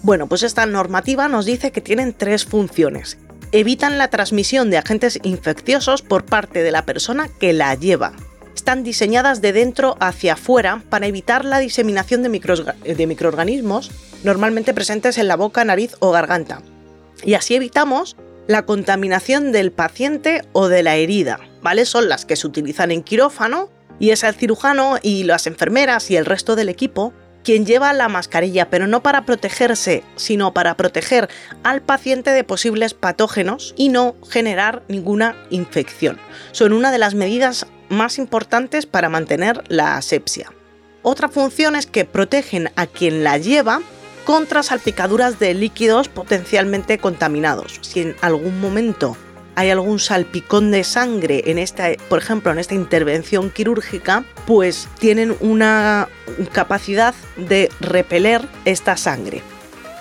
Bueno, 0.02 0.26
pues 0.26 0.42
esta 0.42 0.66
normativa 0.66 1.26
nos 1.26 1.46
dice 1.46 1.72
que 1.72 1.80
tienen 1.80 2.12
tres 2.12 2.44
funciones. 2.44 3.16
Evitan 3.52 3.96
la 3.96 4.08
transmisión 4.08 4.68
de 4.68 4.76
agentes 4.76 5.18
infecciosos 5.22 6.02
por 6.02 6.26
parte 6.26 6.62
de 6.62 6.70
la 6.70 6.84
persona 6.84 7.28
que 7.40 7.54
la 7.54 7.74
lleva 7.76 8.12
están 8.62 8.84
diseñadas 8.84 9.40
de 9.40 9.52
dentro 9.52 9.96
hacia 9.98 10.34
afuera 10.34 10.84
para 10.88 11.08
evitar 11.08 11.44
la 11.44 11.58
diseminación 11.58 12.22
de, 12.22 13.06
microorganismos 13.06 13.90
normalmente 14.22 14.72
presentes 14.72 15.18
en 15.18 15.26
la 15.26 15.34
boca, 15.34 15.64
nariz 15.64 15.96
o 15.98 16.12
garganta. 16.12 16.62
Y 17.24 17.34
así 17.34 17.56
evitamos 17.56 18.16
la 18.46 18.64
contaminación 18.64 19.50
del 19.50 19.72
paciente 19.72 20.42
o 20.52 20.68
de 20.68 20.84
la 20.84 20.94
herida, 20.94 21.40
¿vale? 21.60 21.84
Son 21.86 22.08
las 22.08 22.24
que 22.24 22.36
se 22.36 22.46
utilizan 22.46 22.92
en 22.92 23.02
quirófano 23.02 23.68
y 23.98 24.10
es 24.10 24.22
el 24.22 24.36
cirujano 24.36 24.96
y 25.02 25.24
las 25.24 25.48
enfermeras 25.48 26.08
y 26.12 26.16
el 26.16 26.24
resto 26.24 26.54
del 26.54 26.68
equipo 26.68 27.12
quien 27.42 27.66
lleva 27.66 27.92
la 27.92 28.08
mascarilla, 28.08 28.70
pero 28.70 28.86
no 28.86 29.02
para 29.02 29.26
protegerse, 29.26 30.04
sino 30.14 30.54
para 30.54 30.76
proteger 30.76 31.28
al 31.64 31.82
paciente 31.82 32.30
de 32.30 32.44
posibles 32.44 32.94
patógenos 32.94 33.74
y 33.76 33.88
no 33.88 34.14
generar 34.30 34.84
ninguna 34.86 35.34
infección. 35.50 36.20
Son 36.52 36.72
una 36.72 36.92
de 36.92 36.98
las 36.98 37.16
medidas 37.16 37.66
más 37.92 38.18
importantes 38.18 38.86
para 38.86 39.08
mantener 39.08 39.62
la 39.68 39.96
asepsia. 39.96 40.52
Otra 41.02 41.28
función 41.28 41.76
es 41.76 41.86
que 41.86 42.04
protegen 42.04 42.70
a 42.76 42.86
quien 42.86 43.24
la 43.24 43.38
lleva 43.38 43.80
contra 44.24 44.62
salpicaduras 44.62 45.38
de 45.38 45.54
líquidos 45.54 46.08
potencialmente 46.08 46.98
contaminados. 46.98 47.78
Si 47.82 48.00
en 48.00 48.16
algún 48.20 48.60
momento 48.60 49.16
hay 49.54 49.70
algún 49.70 49.98
salpicón 49.98 50.70
de 50.70 50.84
sangre 50.84 51.42
en 51.46 51.58
esta, 51.58 51.88
por 52.08 52.20
ejemplo, 52.20 52.52
en 52.52 52.58
esta 52.58 52.74
intervención 52.74 53.50
quirúrgica, 53.50 54.24
pues 54.46 54.88
tienen 54.98 55.36
una 55.40 56.08
capacidad 56.52 57.14
de 57.36 57.68
repeler 57.80 58.42
esta 58.64 58.96
sangre. 58.96 59.42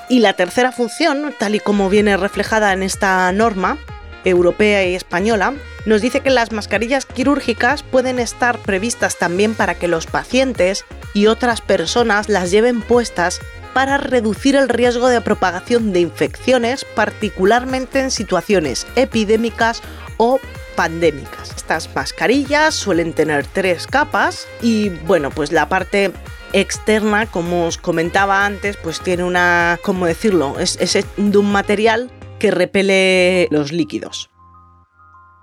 Y 0.07 0.19
la 0.19 0.33
tercera 0.33 0.71
función, 0.71 1.33
tal 1.37 1.55
y 1.55 1.59
como 1.59 1.89
viene 1.89 2.17
reflejada 2.17 2.73
en 2.73 2.83
esta 2.83 3.31
norma 3.31 3.77
europea 4.25 4.85
y 4.85 4.95
española, 4.95 5.53
nos 5.85 6.01
dice 6.01 6.21
que 6.21 6.29
las 6.29 6.51
mascarillas 6.51 7.05
quirúrgicas 7.05 7.83
pueden 7.83 8.19
estar 8.19 8.59
previstas 8.59 9.17
también 9.17 9.55
para 9.55 9.75
que 9.75 9.87
los 9.87 10.05
pacientes 10.05 10.85
y 11.13 11.27
otras 11.27 11.61
personas 11.61 12.29
las 12.29 12.51
lleven 12.51 12.81
puestas 12.81 13.39
para 13.73 13.97
reducir 13.97 14.55
el 14.55 14.69
riesgo 14.69 15.07
de 15.07 15.21
propagación 15.21 15.93
de 15.93 16.01
infecciones, 16.01 16.85
particularmente 16.95 17.99
en 17.99 18.11
situaciones 18.11 18.85
epidémicas 18.95 19.81
o 20.17 20.39
pandémicas. 20.75 21.51
Estas 21.55 21.93
mascarillas 21.95 22.75
suelen 22.75 23.13
tener 23.13 23.45
tres 23.45 23.87
capas 23.87 24.47
y 24.61 24.89
bueno, 24.89 25.29
pues 25.31 25.51
la 25.51 25.69
parte 25.69 26.11
externa, 26.53 27.27
como 27.27 27.67
os 27.67 27.77
comentaba 27.77 28.45
antes, 28.45 28.77
pues 28.77 28.99
tiene 28.99 29.23
una, 29.23 29.79
¿cómo 29.83 30.05
decirlo? 30.05 30.59
Es, 30.59 30.77
es 30.81 31.05
de 31.15 31.37
un 31.37 31.51
material 31.51 32.11
que 32.41 32.49
repele 32.49 33.47
los 33.51 33.71
líquidos. 33.71 34.31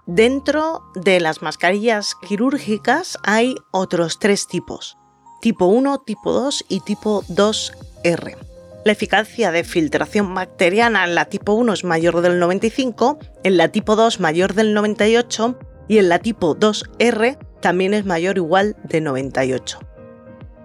Dentro 0.06 0.82
de 0.96 1.20
las 1.20 1.42
mascarillas 1.42 2.16
quirúrgicas 2.26 3.18
hay 3.22 3.54
otros 3.70 4.18
tres 4.18 4.48
tipos, 4.48 4.98
tipo 5.40 5.66
1, 5.66 6.00
tipo 6.00 6.32
2 6.32 6.64
y 6.68 6.80
tipo 6.80 7.22
2R. 7.28 8.36
La 8.84 8.90
eficacia 8.90 9.52
de 9.52 9.62
filtración 9.62 10.34
bacteriana 10.34 11.04
en 11.04 11.14
la 11.14 11.26
tipo 11.26 11.52
1 11.52 11.72
es 11.72 11.84
mayor 11.84 12.20
del 12.20 12.40
95, 12.40 13.20
en 13.44 13.56
la 13.58 13.68
tipo 13.68 13.94
2 13.94 14.18
mayor 14.18 14.54
del 14.54 14.74
98 14.74 15.56
y 15.86 15.98
en 15.98 16.08
la 16.08 16.18
tipo 16.18 16.56
2R 16.56 17.38
también 17.60 17.94
es 17.94 18.06
mayor 18.06 18.40
o 18.40 18.42
igual 18.42 18.74
de 18.82 19.00
98. 19.00 19.78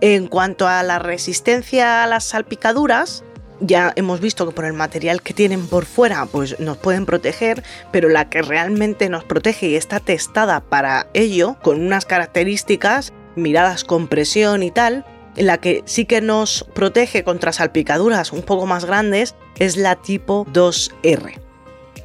En 0.02 0.28
cuanto 0.28 0.68
a 0.68 0.82
la 0.82 0.98
resistencia 0.98 2.04
a 2.04 2.08
las 2.08 2.24
salpicaduras, 2.24 3.24
ya 3.66 3.94
hemos 3.96 4.20
visto 4.20 4.46
que 4.46 4.54
por 4.54 4.66
el 4.66 4.74
material 4.74 5.22
que 5.22 5.34
tienen 5.34 5.68
por 5.68 5.86
fuera 5.86 6.26
pues 6.26 6.60
nos 6.60 6.78
pueden 6.78 7.06
proteger, 7.06 7.64
pero 7.92 8.10
la 8.10 8.30
que 8.30 8.42
realmente 8.42 9.10
nos 9.10 9.24
protege 9.24 9.70
y 9.70 9.76
está 9.76 10.00
testada 10.00 10.60
para 10.62 11.08
ello 11.14 11.58
con 11.62 11.82
unas 11.82 12.06
características 12.06 13.14
miradas 13.36 13.84
con 13.84 14.08
presión 14.08 14.64
y 14.64 14.72
tal, 14.72 15.06
la 15.36 15.58
que 15.58 15.82
sí 15.86 16.06
que 16.06 16.22
nos 16.22 16.66
protege 16.74 17.24
contra 17.24 17.54
salpicaduras 17.54 18.32
un 18.32 18.44
poco 18.44 18.66
más 18.66 18.86
grandes 18.86 19.36
es 19.58 19.78
la 19.78 19.96
tipo 19.96 20.46
2R. 20.54 21.40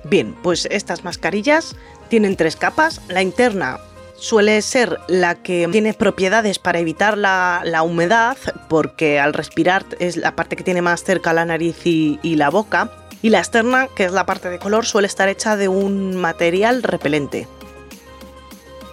Bien, 0.04 0.34
pues 0.42 0.66
estas 0.70 1.04
mascarillas 1.04 1.76
tienen 2.08 2.36
tres 2.36 2.56
capas, 2.56 3.02
la 3.08 3.22
interna 3.22 3.78
suele 4.18 4.60
ser 4.62 4.98
la 5.08 5.36
que 5.36 5.68
tiene 5.70 5.94
propiedades 5.94 6.58
para 6.58 6.78
evitar 6.78 7.16
la, 7.16 7.82
humedad, 7.84 8.36
porque 8.68 9.20
al 9.20 9.32
respirar 9.32 9.84
es 9.98 10.16
la 10.16 10.34
parte 10.36 10.56
que 10.56 10.64
tiene 10.64 10.82
más 10.82 11.04
cerca 11.04 11.32
la 11.32 11.44
nariz 11.44 11.86
y, 11.86 12.18
y 12.22 12.36
la 12.36 12.50
boca. 12.50 12.90
Y 13.20 13.30
la 13.30 13.38
externa, 13.38 13.88
que 13.88 14.04
es 14.04 14.12
la 14.12 14.26
parte 14.26 14.48
de 14.48 14.58
color, 14.58 14.86
suele 14.86 15.08
estar 15.08 15.28
hecha 15.28 15.56
de 15.56 15.68
un 15.68 16.14
material 16.14 16.82
repelente. 16.82 17.48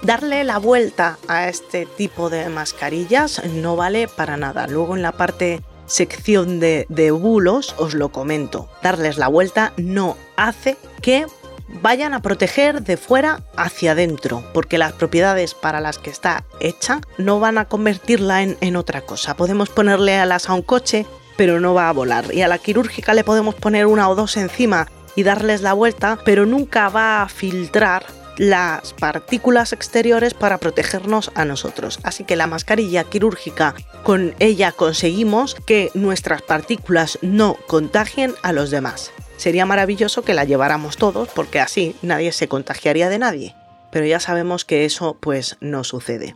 Darle 0.01 0.43
la 0.43 0.57
vuelta 0.57 1.17
a 1.27 1.47
este 1.47 1.85
tipo 1.85 2.29
de 2.29 2.49
mascarillas 2.49 3.43
no 3.45 3.75
vale 3.75 4.07
para 4.07 4.37
nada. 4.37 4.67
Luego 4.67 4.95
en 4.95 5.01
la 5.01 5.11
parte 5.11 5.61
sección 5.85 6.59
de, 6.59 6.85
de 6.89 7.11
bulos 7.11 7.75
os 7.77 7.93
lo 7.93 8.09
comento. 8.09 8.69
Darles 8.81 9.17
la 9.17 9.27
vuelta 9.27 9.73
no 9.77 10.17
hace 10.35 10.77
que 11.01 11.25
vayan 11.67 12.13
a 12.13 12.21
proteger 12.21 12.83
de 12.83 12.97
fuera 12.97 13.43
hacia 13.55 13.91
adentro, 13.91 14.43
porque 14.53 14.77
las 14.77 14.93
propiedades 14.93 15.53
para 15.53 15.79
las 15.79 15.97
que 15.97 16.09
está 16.09 16.43
hecha 16.59 17.01
no 17.17 17.39
van 17.39 17.57
a 17.57 17.65
convertirla 17.65 18.43
en, 18.43 18.75
otra 18.75 19.01
cosa. 19.01 19.35
Podemos 19.35 19.69
ponerle 19.69 20.17
alas 20.17 20.49
a 20.49 20.53
un 20.53 20.61
coche, 20.61 21.05
pero 21.37 21.59
no 21.59 21.73
va 21.73 21.89
a 21.89 21.93
volar. 21.93 22.33
Y 22.33 22.41
a 22.41 22.47
la 22.47 22.57
quirúrgica 22.57 23.13
le 23.13 23.23
podemos 23.23 23.55
poner 23.55 23.85
una 23.85 24.09
o 24.09 24.15
dos 24.15 24.37
encima 24.37 24.87
y 25.15 25.23
darles 25.23 25.61
la 25.61 25.73
vuelta, 25.73 26.19
pero 26.25 26.45
nunca 26.45 26.89
va 26.89 27.21
a 27.21 27.29
filtrar 27.29 28.05
las 28.37 28.93
partículas 28.93 29.73
exteriores 29.73 30.33
para 30.33 30.57
protegernos 30.57 31.31
a 31.35 31.45
nosotros. 31.45 31.99
Así 32.03 32.23
que 32.25 32.35
la 32.35 32.47
mascarilla 32.47 33.05
quirúrgica, 33.05 33.75
con 34.03 34.35
ella 34.39 34.71
conseguimos 34.71 35.55
que 35.65 35.89
nuestras 35.93 36.41
partículas 36.41 37.17
no 37.21 37.55
contagien 37.67 38.35
a 38.43 38.51
los 38.51 38.71
demás. 38.71 39.11
Sería 39.37 39.65
maravilloso 39.65 40.23
que 40.23 40.33
la 40.33 40.43
lleváramos 40.43 40.97
todos 40.97 41.29
porque 41.29 41.59
así 41.59 41.95
nadie 42.01 42.31
se 42.31 42.47
contagiaría 42.47 43.09
de 43.09 43.19
nadie. 43.19 43.55
Pero 43.91 44.05
ya 44.05 44.19
sabemos 44.19 44.65
que 44.65 44.85
eso 44.85 45.17
pues 45.19 45.57
no 45.61 45.83
sucede. 45.83 46.35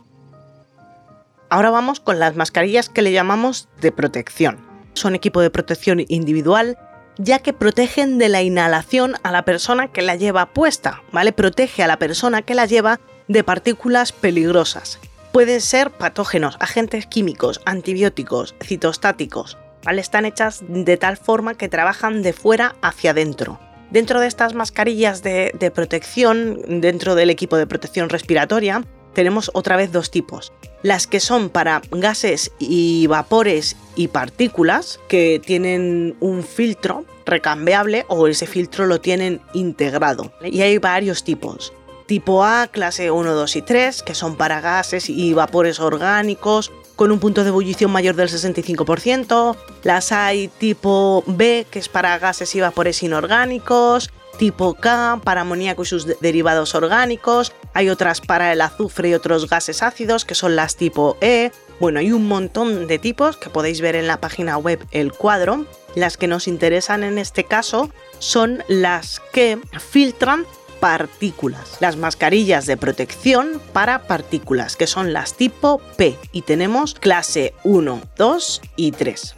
Ahora 1.48 1.70
vamos 1.70 2.00
con 2.00 2.18
las 2.18 2.36
mascarillas 2.36 2.88
que 2.88 3.02
le 3.02 3.12
llamamos 3.12 3.68
de 3.80 3.92
protección. 3.92 4.58
Son 4.94 5.14
equipo 5.14 5.40
de 5.40 5.50
protección 5.50 6.04
individual 6.08 6.78
ya 7.22 7.40
que 7.40 7.52
protegen 7.52 8.18
de 8.18 8.28
la 8.28 8.42
inhalación 8.42 9.14
a 9.22 9.30
la 9.30 9.44
persona 9.44 9.88
que 9.88 10.00
la 10.00 10.16
lleva 10.16 10.52
puesta, 10.54 11.02
¿vale? 11.12 11.32
Protege 11.32 11.82
a 11.82 11.86
la 11.86 11.98
persona 11.98 12.42
que 12.42 12.54
la 12.54 12.64
lleva 12.64 13.00
de 13.28 13.44
partículas 13.44 14.12
peligrosas. 14.12 14.98
Pueden 15.32 15.60
ser 15.60 15.90
patógenos, 15.90 16.56
agentes 16.60 17.06
químicos, 17.06 17.60
antibióticos, 17.66 18.54
citostáticos, 18.62 19.58
están 19.86 20.24
hechas 20.24 20.62
de 20.68 20.96
tal 20.96 21.16
forma 21.16 21.54
que 21.54 21.68
trabajan 21.68 22.22
de 22.22 22.32
fuera 22.32 22.76
hacia 22.82 23.10
adentro. 23.10 23.58
Dentro 23.90 24.20
de 24.20 24.28
estas 24.28 24.54
mascarillas 24.54 25.22
de, 25.22 25.52
de 25.58 25.70
protección, 25.70 26.80
dentro 26.80 27.14
del 27.14 27.30
equipo 27.30 27.56
de 27.56 27.66
protección 27.66 28.08
respiratoria, 28.08 28.84
tenemos 29.14 29.50
otra 29.54 29.76
vez 29.76 29.92
dos 29.92 30.10
tipos. 30.10 30.52
Las 30.82 31.06
que 31.06 31.20
son 31.20 31.50
para 31.50 31.82
gases 31.90 32.52
y 32.58 33.06
vapores 33.06 33.76
y 33.96 34.08
partículas, 34.08 35.00
que 35.08 35.40
tienen 35.44 36.16
un 36.20 36.42
filtro 36.44 37.04
recambiable 37.26 38.04
o 38.08 38.26
ese 38.28 38.46
filtro 38.46 38.86
lo 38.86 39.00
tienen 39.00 39.40
integrado. 39.52 40.32
Y 40.42 40.62
hay 40.62 40.78
varios 40.78 41.24
tipos. 41.24 41.72
Tipo 42.06 42.44
A, 42.44 42.66
clase 42.66 43.10
1, 43.10 43.34
2 43.34 43.56
y 43.56 43.62
3, 43.62 44.02
que 44.02 44.14
son 44.14 44.36
para 44.36 44.60
gases 44.60 45.08
y 45.08 45.32
vapores 45.32 45.78
orgánicos 45.78 46.72
con 47.00 47.12
un 47.12 47.18
punto 47.18 47.44
de 47.44 47.48
ebullición 47.48 47.90
mayor 47.90 48.14
del 48.14 48.28
65%, 48.28 49.56
las 49.84 50.12
hay 50.12 50.48
tipo 50.48 51.24
B, 51.26 51.64
que 51.70 51.78
es 51.78 51.88
para 51.88 52.18
gases 52.18 52.54
y 52.54 52.60
vapores 52.60 53.02
inorgánicos, 53.02 54.10
tipo 54.36 54.74
K 54.74 55.18
para 55.24 55.40
amoníaco 55.40 55.82
y 55.82 55.86
sus 55.86 56.20
derivados 56.20 56.74
orgánicos, 56.74 57.54
hay 57.72 57.88
otras 57.88 58.20
para 58.20 58.52
el 58.52 58.60
azufre 58.60 59.08
y 59.08 59.14
otros 59.14 59.48
gases 59.48 59.82
ácidos 59.82 60.26
que 60.26 60.34
son 60.34 60.56
las 60.56 60.76
tipo 60.76 61.16
E. 61.22 61.52
Bueno, 61.80 62.00
hay 62.00 62.12
un 62.12 62.28
montón 62.28 62.86
de 62.86 62.98
tipos 62.98 63.38
que 63.38 63.48
podéis 63.48 63.80
ver 63.80 63.96
en 63.96 64.06
la 64.06 64.20
página 64.20 64.58
web 64.58 64.86
el 64.90 65.14
cuadro. 65.14 65.64
Las 65.94 66.18
que 66.18 66.28
nos 66.28 66.46
interesan 66.48 67.02
en 67.02 67.16
este 67.16 67.44
caso 67.44 67.88
son 68.18 68.62
las 68.68 69.22
que 69.32 69.58
filtran 69.78 70.44
partículas. 70.80 71.76
Las 71.80 71.96
mascarillas 71.96 72.66
de 72.66 72.76
protección 72.76 73.60
para 73.72 74.06
partículas, 74.06 74.76
que 74.76 74.86
son 74.86 75.12
las 75.12 75.34
tipo 75.34 75.80
P, 75.96 76.16
y 76.32 76.42
tenemos 76.42 76.94
clase 76.94 77.54
1, 77.64 78.02
2 78.16 78.62
y 78.76 78.92
3. 78.92 79.34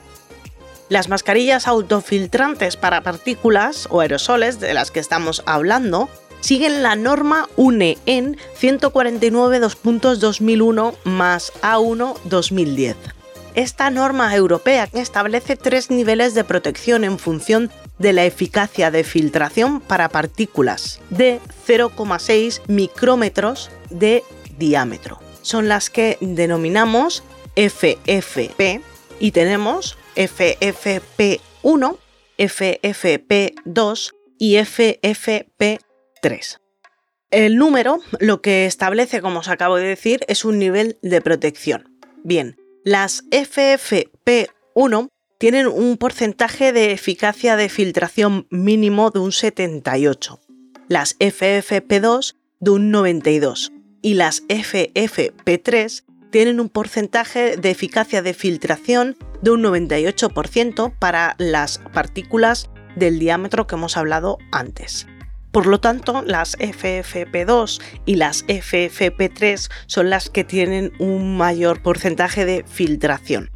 Las 0.88 1.08
mascarillas 1.08 1.68
autofiltrantes 1.68 2.76
para 2.76 3.02
partículas 3.02 3.86
o 3.90 4.00
aerosoles 4.00 4.58
de 4.60 4.74
las 4.74 4.90
que 4.90 5.00
estamos 5.00 5.42
hablando 5.46 6.10
siguen 6.40 6.82
la 6.82 6.96
norma 6.96 7.48
UNE 7.56 7.96
en 8.04 8.36
149.2.2001 8.60 10.94
más 11.04 11.52
A1 11.62 12.18
2010. 12.24 13.21
Esta 13.54 13.90
norma 13.90 14.34
europea 14.34 14.88
establece 14.94 15.56
tres 15.56 15.90
niveles 15.90 16.34
de 16.34 16.42
protección 16.42 17.04
en 17.04 17.18
función 17.18 17.70
de 17.98 18.14
la 18.14 18.24
eficacia 18.24 18.90
de 18.90 19.04
filtración 19.04 19.82
para 19.82 20.08
partículas 20.08 21.02
de 21.10 21.38
0,6 21.66 22.62
micrómetros 22.68 23.70
de 23.90 24.24
diámetro. 24.58 25.20
Son 25.42 25.68
las 25.68 25.90
que 25.90 26.16
denominamos 26.20 27.22
FFP 27.54 28.80
y 29.20 29.32
tenemos 29.32 29.98
FFP1, 30.16 31.98
FFP2 32.38 34.12
y 34.38 34.56
FFP3. 34.56 36.58
El 37.30 37.56
número 37.56 37.98
lo 38.18 38.40
que 38.40 38.64
establece, 38.64 39.20
como 39.20 39.40
os 39.40 39.48
acabo 39.48 39.76
de 39.76 39.88
decir, 39.88 40.20
es 40.26 40.46
un 40.46 40.58
nivel 40.58 40.96
de 41.02 41.20
protección. 41.20 41.90
Bien, 42.24 42.56
las 42.84 43.24
FFP1 43.30 45.08
tienen 45.38 45.66
un 45.66 45.96
porcentaje 45.96 46.72
de 46.72 46.92
eficacia 46.92 47.56
de 47.56 47.68
filtración 47.68 48.46
mínimo 48.50 49.10
de 49.10 49.20
un 49.20 49.32
78, 49.32 50.40
las 50.88 51.18
FFP2 51.18 52.36
de 52.60 52.70
un 52.70 52.90
92 52.90 53.72
y 54.02 54.14
las 54.14 54.42
FFP3 54.48 56.04
tienen 56.30 56.60
un 56.60 56.68
porcentaje 56.68 57.56
de 57.56 57.70
eficacia 57.70 58.22
de 58.22 58.34
filtración 58.34 59.16
de 59.42 59.50
un 59.50 59.62
98% 59.62 60.98
para 60.98 61.34
las 61.38 61.78
partículas 61.92 62.70
del 62.96 63.18
diámetro 63.18 63.66
que 63.66 63.74
hemos 63.74 63.96
hablado 63.96 64.38
antes. 64.50 65.06
Por 65.52 65.66
lo 65.66 65.80
tanto, 65.80 66.22
las 66.26 66.58
FFP2 66.58 67.80
y 68.06 68.16
las 68.16 68.46
FFP3 68.46 69.70
son 69.86 70.08
las 70.08 70.30
que 70.30 70.44
tienen 70.44 70.92
un 70.98 71.36
mayor 71.36 71.82
porcentaje 71.82 72.46
de 72.46 72.64
filtración. 72.66 73.50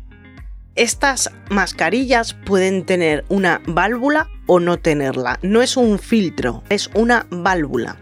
Estas 0.74 1.30
mascarillas 1.48 2.34
pueden 2.34 2.84
tener 2.84 3.24
una 3.30 3.62
válvula 3.66 4.28
o 4.46 4.60
no 4.60 4.76
tenerla. 4.76 5.38
No 5.40 5.62
es 5.62 5.78
un 5.78 5.98
filtro, 5.98 6.62
es 6.68 6.90
una 6.92 7.26
válvula. 7.30 7.96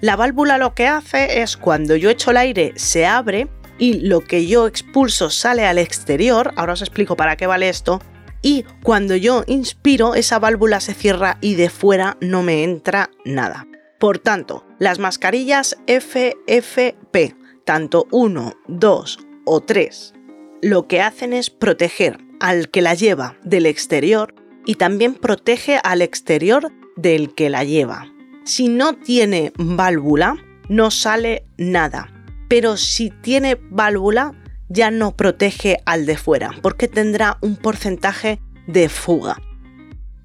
La 0.00 0.14
válvula 0.14 0.56
lo 0.56 0.72
que 0.74 0.86
hace 0.86 1.42
es 1.42 1.56
cuando 1.56 1.96
yo 1.96 2.08
echo 2.08 2.30
el 2.30 2.36
aire 2.36 2.72
se 2.76 3.04
abre 3.04 3.48
y 3.78 3.94
lo 4.06 4.20
que 4.20 4.46
yo 4.46 4.68
expulso 4.68 5.28
sale 5.28 5.66
al 5.66 5.78
exterior. 5.78 6.52
Ahora 6.54 6.74
os 6.74 6.82
explico 6.82 7.16
para 7.16 7.34
qué 7.34 7.48
vale 7.48 7.68
esto. 7.68 8.00
Y 8.42 8.64
cuando 8.82 9.16
yo 9.16 9.44
inspiro, 9.46 10.14
esa 10.14 10.38
válvula 10.38 10.80
se 10.80 10.94
cierra 10.94 11.38
y 11.40 11.54
de 11.54 11.68
fuera 11.68 12.16
no 12.20 12.42
me 12.42 12.64
entra 12.64 13.10
nada. 13.24 13.66
Por 13.98 14.18
tanto, 14.18 14.64
las 14.78 14.98
mascarillas 14.98 15.76
FFP, 15.86 17.36
tanto 17.64 18.06
1, 18.10 18.54
2 18.66 19.18
o 19.44 19.60
3, 19.60 20.14
lo 20.62 20.86
que 20.86 21.02
hacen 21.02 21.34
es 21.34 21.50
proteger 21.50 22.18
al 22.40 22.70
que 22.70 22.80
la 22.80 22.94
lleva 22.94 23.36
del 23.44 23.66
exterior 23.66 24.34
y 24.64 24.76
también 24.76 25.14
protege 25.14 25.78
al 25.82 26.00
exterior 26.00 26.72
del 26.96 27.34
que 27.34 27.50
la 27.50 27.64
lleva. 27.64 28.10
Si 28.44 28.68
no 28.68 28.94
tiene 28.94 29.52
válvula, 29.56 30.36
no 30.68 30.90
sale 30.90 31.44
nada. 31.58 32.10
Pero 32.48 32.76
si 32.76 33.10
tiene 33.10 33.58
válvula, 33.70 34.32
ya 34.70 34.90
no 34.90 35.14
protege 35.14 35.82
al 35.84 36.06
de 36.06 36.16
fuera, 36.16 36.52
porque 36.62 36.88
tendrá 36.88 37.36
un 37.42 37.56
porcentaje 37.56 38.40
de 38.66 38.88
fuga. 38.88 39.36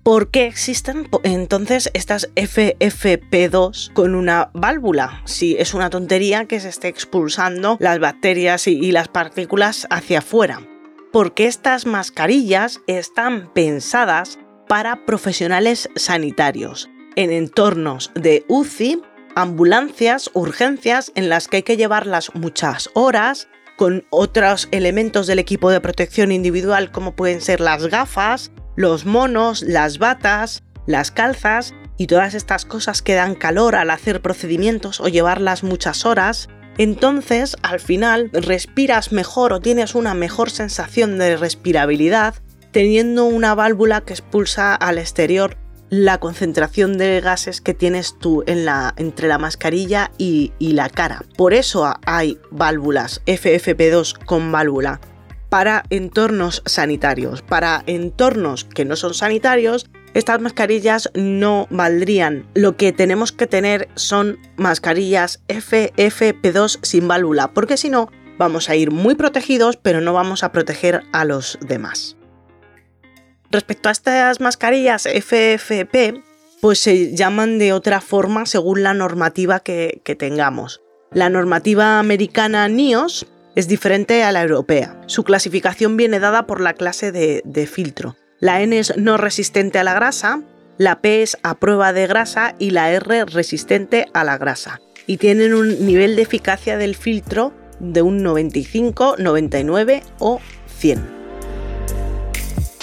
¿Por 0.06 0.30
qué 0.30 0.46
existen 0.46 1.10
entonces 1.24 1.90
estas 1.96 2.30
FFP2 2.36 3.92
con 3.94 4.14
una 4.14 4.52
válvula? 4.54 5.24
Si 5.26 5.56
es 5.58 5.74
una 5.74 5.90
tontería 5.90 6.46
que 6.46 6.60
se 6.60 6.70
esté 6.70 6.90
expulsando 6.90 7.78
las 7.80 7.98
bacterias 7.98 8.68
y, 8.68 8.92
las 8.92 9.08
partículas 9.08 9.88
hacia 9.90 10.20
afuera. 10.20 10.62
Porque 11.12 11.48
estas 11.48 11.88
mascarillas 11.88 12.82
están 12.86 13.52
pensadas 13.52 14.38
para 14.68 15.08
profesionales 15.08 15.90
sanitarios, 15.96 16.88
en 17.16 17.32
entornos 17.32 18.12
de 18.14 18.46
UCI, 18.48 19.02
ambulancias, 19.36 20.30
urgencias, 20.36 21.12
en 21.16 21.30
las 21.30 21.48
que 21.48 21.58
hay 21.58 21.64
que 21.64 21.78
llevarlas 21.78 22.36
muchas 22.36 22.92
horas, 22.94 23.48
con 23.76 24.06
otros 24.10 24.68
elementos 24.72 25.28
del 25.28 25.40
equipo 25.40 25.70
de 25.70 25.82
protección 25.82 26.32
individual 26.32 26.92
como 26.92 27.16
pueden 27.16 27.42
ser 27.42 27.60
las 27.60 27.88
gafas, 27.88 28.52
los 28.76 29.06
monos, 29.06 29.62
las 29.62 29.98
batas, 29.98 30.64
las 30.86 31.12
calzas 31.12 31.74
y 31.98 32.08
todas 32.08 32.34
estas 32.34 32.66
cosas 32.66 33.02
que 33.02 33.16
dan 33.16 33.36
calor 33.36 33.76
al 33.76 33.90
hacer 33.90 34.22
procedimientos 34.22 35.00
o 35.00 35.08
llevarlas 35.08 35.64
muchas 35.64 36.06
horas, 36.06 36.50
entonces 36.78 37.56
al 37.62 37.80
final 37.80 38.30
respiras 38.34 39.12
mejor 39.12 39.54
o 39.54 39.62
tienes 39.62 39.96
una 39.96 40.14
mejor 40.14 40.50
sensación 40.50 41.18
de 41.18 41.38
respirabilidad 41.38 42.36
teniendo 42.72 43.24
una 43.24 43.56
válvula 43.56 44.02
que 44.02 44.14
expulsa 44.14 44.76
al 44.76 44.98
exterior 44.98 45.58
la 45.90 46.20
concentración 46.20 46.98
de 46.98 47.22
gases 47.22 47.62
que 47.62 47.74
tienes 47.74 48.18
tú 48.18 48.44
en 48.48 48.66
la, 48.66 48.94
entre 48.98 49.28
la 49.28 49.38
mascarilla 49.38 50.12
y, 50.18 50.54
y 50.60 50.74
la 50.74 50.90
cara. 50.90 51.24
Por 51.38 51.54
eso 51.54 51.94
hay 52.06 52.40
válvulas 52.52 53.22
FFP2 53.26 54.26
con 54.26 54.52
válvula 54.52 55.00
para 55.50 55.84
entornos 55.90 56.64
sanitarios. 56.66 57.42
Para 57.42 57.84
entornos 57.86 58.66
que 58.66 58.86
no 58.86 58.96
son 58.96 59.14
sanitarios, 59.14 59.90
estas 60.14 60.42
mascarillas 60.42 61.10
no 61.14 61.68
valdrían. 61.70 62.48
Lo 62.54 62.78
que 62.78 62.92
tenemos 62.92 63.32
que 63.32 63.48
tener 63.48 63.90
son 63.96 64.40
mascarillas 64.56 65.42
FFP2 65.48 66.80
sin 66.82 67.08
válvula, 67.08 67.54
porque 67.54 67.78
si 67.78 67.90
no, 67.90 68.10
vamos 68.38 68.70
a 68.70 68.76
ir 68.76 68.92
muy 68.92 69.16
protegidos, 69.16 69.78
pero 69.78 70.02
no 70.02 70.14
vamos 70.14 70.44
a 70.44 70.52
proteger 70.52 71.04
a 71.12 71.26
los 71.26 71.58
demás. 71.62 72.18
Respecto 73.52 73.90
a 73.90 73.92
estas 73.92 74.40
mascarillas 74.40 75.08
FFP, 75.08 76.22
pues 76.62 76.80
se 76.80 77.16
llaman 77.16 77.60
de 77.60 77.74
otra 77.74 78.02
forma 78.02 78.46
según 78.46 78.84
la 78.84 78.94
normativa 78.94 79.60
que, 79.60 80.02
tengamos. 80.18 80.82
La 81.12 81.30
normativa 81.30 82.00
americana 82.00 82.68
NIOS 82.68 83.28
es 83.56 83.68
diferente 83.68 84.24
a 84.24 84.32
la 84.32 84.42
europea. 84.42 85.00
Su 85.06 85.24
clasificación 85.24 85.96
viene 85.96 86.20
dada 86.20 86.48
por 86.48 86.62
la 86.62 86.74
clase 86.74 87.12
de, 87.12 87.42
de, 87.46 87.68
filtro. 87.68 88.16
La 88.40 88.62
N 88.62 88.78
es 88.78 88.98
no 88.98 89.16
resistente 89.18 89.80
a 89.80 89.84
la 89.84 89.94
grasa, 89.94 90.42
la 90.78 91.02
P 91.02 91.22
es 91.22 91.38
a 91.44 91.56
prueba 91.56 91.94
de 91.94 92.08
grasa 92.08 92.56
y 92.60 92.72
la 92.72 92.92
R 92.92 93.26
resistente 93.26 94.08
a 94.14 94.24
la 94.24 94.38
grasa. 94.38 94.82
Y 95.08 95.18
tienen 95.18 95.54
un 95.54 95.86
nivel 95.86 96.16
de 96.16 96.24
eficacia 96.24 96.78
del 96.78 96.96
filtro 96.96 97.54
de 97.80 98.02
un 98.02 98.24
95, 98.24 99.16
99 99.20 100.04
o 100.20 100.42
100. 100.80 101.15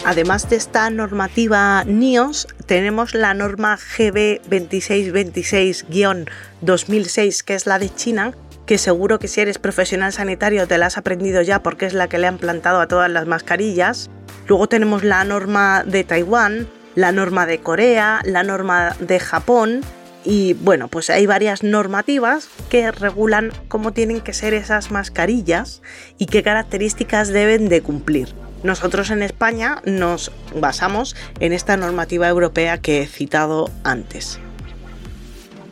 Además 0.04 0.50
de 0.50 0.56
esta 0.56 0.90
normativa 0.90 1.84
NIOS, 1.84 2.48
tenemos 2.66 3.14
la 3.14 3.34
norma 3.34 3.76
GB 3.76 4.42
2626-2006, 4.50 7.44
que 7.44 7.54
es 7.54 7.68
la 7.68 7.78
de 7.78 7.94
China, 7.94 8.34
que 8.66 8.78
seguro 8.78 9.20
que 9.20 9.28
si 9.28 9.42
eres 9.42 9.58
profesional 9.58 10.12
sanitario 10.12 10.66
te 10.66 10.76
la 10.76 10.86
has 10.86 10.98
aprendido 10.98 11.40
ya 11.42 11.62
porque 11.62 11.86
es 11.86 11.94
la 11.94 12.08
que 12.08 12.18
le 12.18 12.26
han 12.26 12.38
plantado 12.38 12.80
a 12.80 12.88
todas 12.88 13.08
las 13.12 13.28
mascarillas. 13.28 14.10
Luego 14.48 14.68
tenemos 14.68 15.04
la 15.04 15.22
norma 15.22 15.84
de 15.86 16.02
Taiwán, 16.02 16.66
la 16.96 17.12
norma 17.12 17.46
de 17.46 17.60
Corea, 17.60 18.22
la 18.24 18.42
norma 18.42 18.96
de 18.98 19.20
Japón 19.20 19.82
y 20.24 20.54
bueno, 20.54 20.88
pues 20.88 21.10
hay 21.10 21.26
varias 21.26 21.62
normativas 21.62 22.48
que 22.70 22.90
regulan 22.90 23.52
cómo 23.68 23.92
tienen 23.92 24.20
que 24.20 24.32
ser 24.32 24.52
esas 24.52 24.90
mascarillas 24.90 25.80
y 26.18 26.26
qué 26.26 26.42
características 26.42 27.28
deben 27.28 27.68
de 27.68 27.82
cumplir. 27.82 28.34
Nosotros 28.62 29.10
en 29.10 29.22
España 29.22 29.82
nos 29.84 30.30
basamos 30.54 31.16
en 31.40 31.52
esta 31.52 31.76
normativa 31.76 32.28
europea 32.28 32.78
que 32.78 33.02
he 33.02 33.06
citado 33.06 33.70
antes. 33.82 34.38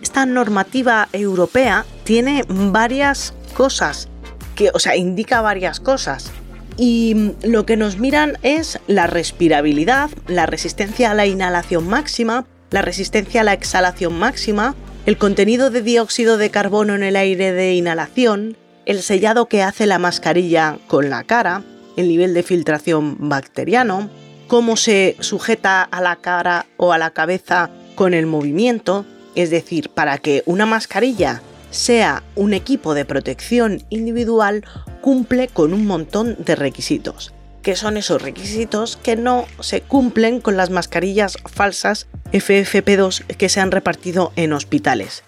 Esta 0.02 0.26
normativa 0.26 1.08
europea 1.12 1.84
tiene 2.04 2.44
varias 2.48 3.34
cosas, 3.54 4.08
que, 4.56 4.70
o 4.74 4.78
sea, 4.78 4.96
indica 4.96 5.40
varias 5.40 5.78
cosas. 5.78 6.32
Y 6.76 7.34
lo 7.42 7.66
que 7.66 7.76
nos 7.76 7.98
miran 7.98 8.38
es 8.42 8.80
la 8.86 9.06
respirabilidad, 9.06 10.10
la 10.26 10.46
resistencia 10.46 11.10
a 11.10 11.14
la 11.14 11.26
inhalación 11.26 11.86
máxima, 11.86 12.46
la 12.70 12.82
resistencia 12.82 13.42
a 13.42 13.44
la 13.44 13.52
exhalación 13.52 14.18
máxima, 14.18 14.74
el 15.06 15.18
contenido 15.18 15.70
de 15.70 15.82
dióxido 15.82 16.38
de 16.38 16.50
carbono 16.50 16.94
en 16.94 17.02
el 17.02 17.16
aire 17.16 17.52
de 17.52 17.74
inhalación, 17.74 18.56
el 18.86 19.02
sellado 19.02 19.46
que 19.46 19.62
hace 19.62 19.86
la 19.86 19.98
mascarilla 19.98 20.78
con 20.86 21.10
la 21.10 21.24
cara, 21.24 21.62
el 22.00 22.08
nivel 22.08 22.34
de 22.34 22.42
filtración 22.42 23.16
bacteriano, 23.28 24.10
cómo 24.48 24.76
se 24.76 25.16
sujeta 25.20 25.82
a 25.82 26.00
la 26.00 26.16
cara 26.16 26.66
o 26.76 26.92
a 26.92 26.98
la 26.98 27.10
cabeza 27.10 27.70
con 27.94 28.14
el 28.14 28.26
movimiento, 28.26 29.06
es 29.34 29.50
decir, 29.50 29.90
para 29.90 30.18
que 30.18 30.42
una 30.46 30.66
mascarilla 30.66 31.42
sea 31.70 32.24
un 32.34 32.52
equipo 32.52 32.94
de 32.94 33.04
protección 33.04 33.84
individual, 33.90 34.64
cumple 35.00 35.48
con 35.48 35.72
un 35.72 35.86
montón 35.86 36.36
de 36.44 36.56
requisitos. 36.56 37.32
que 37.62 37.76
son 37.76 37.98
esos 37.98 38.22
requisitos 38.22 38.96
que 38.96 39.16
no 39.16 39.44
se 39.60 39.82
cumplen 39.82 40.40
con 40.40 40.56
las 40.56 40.70
mascarillas 40.70 41.36
falsas 41.44 42.06
FFP2 42.32 43.26
que 43.36 43.50
se 43.50 43.60
han 43.60 43.70
repartido 43.70 44.32
en 44.36 44.54
hospitales? 44.54 45.24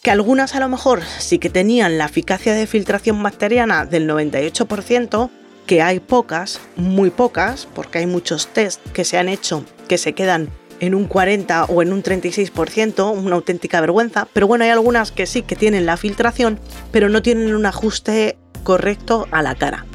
Que 0.00 0.12
algunas 0.12 0.54
a 0.54 0.60
lo 0.60 0.68
mejor 0.68 1.02
sí 1.18 1.40
que 1.40 1.50
tenían 1.50 1.98
la 1.98 2.04
eficacia 2.04 2.54
de 2.54 2.68
filtración 2.68 3.20
bacteriana 3.22 3.86
del 3.86 4.08
98%, 4.08 5.30
que 5.66 5.82
hay 5.82 6.00
pocas, 6.00 6.60
muy 6.76 7.10
pocas, 7.10 7.66
porque 7.74 7.98
hay 7.98 8.06
muchos 8.06 8.48
test 8.48 8.80
que 8.92 9.04
se 9.04 9.18
han 9.18 9.28
hecho 9.28 9.64
que 9.88 9.98
se 9.98 10.12
quedan 10.12 10.48
en 10.80 10.94
un 10.94 11.06
40 11.06 11.64
o 11.66 11.82
en 11.82 11.92
un 11.92 12.02
36%, 12.02 13.16
una 13.16 13.36
auténtica 13.36 13.80
vergüenza, 13.80 14.26
pero 14.32 14.46
bueno, 14.46 14.64
hay 14.64 14.70
algunas 14.70 15.12
que 15.12 15.26
sí 15.26 15.42
que 15.42 15.56
tienen 15.56 15.86
la 15.86 15.96
filtración, 15.96 16.58
pero 16.90 17.08
no 17.08 17.22
tienen 17.22 17.54
un 17.54 17.66
ajuste 17.66 18.36
correcto 18.62 19.26
a 19.30 19.42
la 19.42 19.54
cara. 19.54 19.86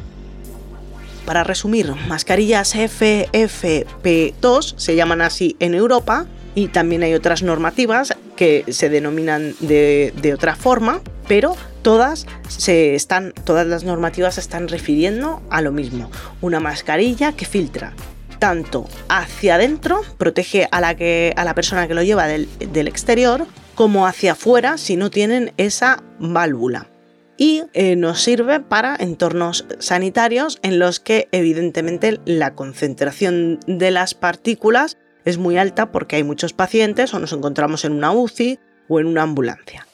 Para 1.25 1.43
resumir, 1.43 1.93
mascarillas 2.07 2.75
FFP2 2.75 4.73
se 4.77 4.95
llaman 4.95 5.21
así 5.21 5.55
en 5.59 5.75
Europa 5.75 6.25
y 6.55 6.69
también 6.69 7.03
hay 7.03 7.13
otras 7.13 7.43
normativas 7.43 8.15
que 8.35 8.65
se 8.69 8.89
denominan 8.89 9.53
de, 9.59 10.11
de 10.19 10.33
otra 10.33 10.55
forma, 10.55 11.01
pero 11.27 11.55
todas 11.81 12.25
se 12.47 12.95
están, 12.95 13.33
todas 13.43 13.67
las 13.67 13.83
normativas 13.83 14.35
se 14.35 14.41
están 14.41 14.67
refiriendo 14.67 15.41
a 15.49 15.61
lo 15.61 15.71
mismo. 15.71 16.09
Una 16.41 16.59
mascarilla 16.59 17.33
que 17.33 17.45
filtra 17.45 17.93
tanto 18.39 18.87
hacia 19.09 19.55
adentro, 19.55 20.01
protege 20.17 20.67
a 20.71 20.81
la, 20.81 20.95
que, 20.95 21.33
a 21.35 21.43
la 21.43 21.53
persona 21.53 21.87
que 21.87 21.93
lo 21.93 22.03
lleva 22.03 22.25
del, 22.25 22.47
exterior, 22.87 23.45
como 23.75 24.07
hacia 24.07 24.31
afuera 24.31 24.77
si 24.77 24.95
no 24.95 25.09
tienen 25.11 25.53
esa 25.57 26.03
válvula 26.19 26.87
y 27.37 27.63
eh, 27.73 27.95
nos 27.95 28.21
sirve 28.21 28.59
para 28.59 28.97
entornos 28.99 29.65
sanitarios 29.79 30.59
en 30.61 30.77
los 30.77 30.99
que 30.99 31.29
evidentemente 31.31 32.19
la 32.25 32.53
concentración 32.53 33.59
de 33.65 33.91
las 33.91 34.13
partículas 34.13 34.97
es 35.23 35.37
muy 35.37 35.57
alta 35.57 35.91
porque 35.91 36.17
hay 36.17 36.23
muchos 36.23 36.51
pacientes 36.51 37.13
o 37.13 37.19
nos 37.19 37.31
encontramos 37.31 37.85
en 37.85 37.93
una 37.93 38.11
UCI 38.11 38.59
o 38.89 38.99
en 38.99 39.05
una 39.05 39.23
ambulancia. 39.23 39.87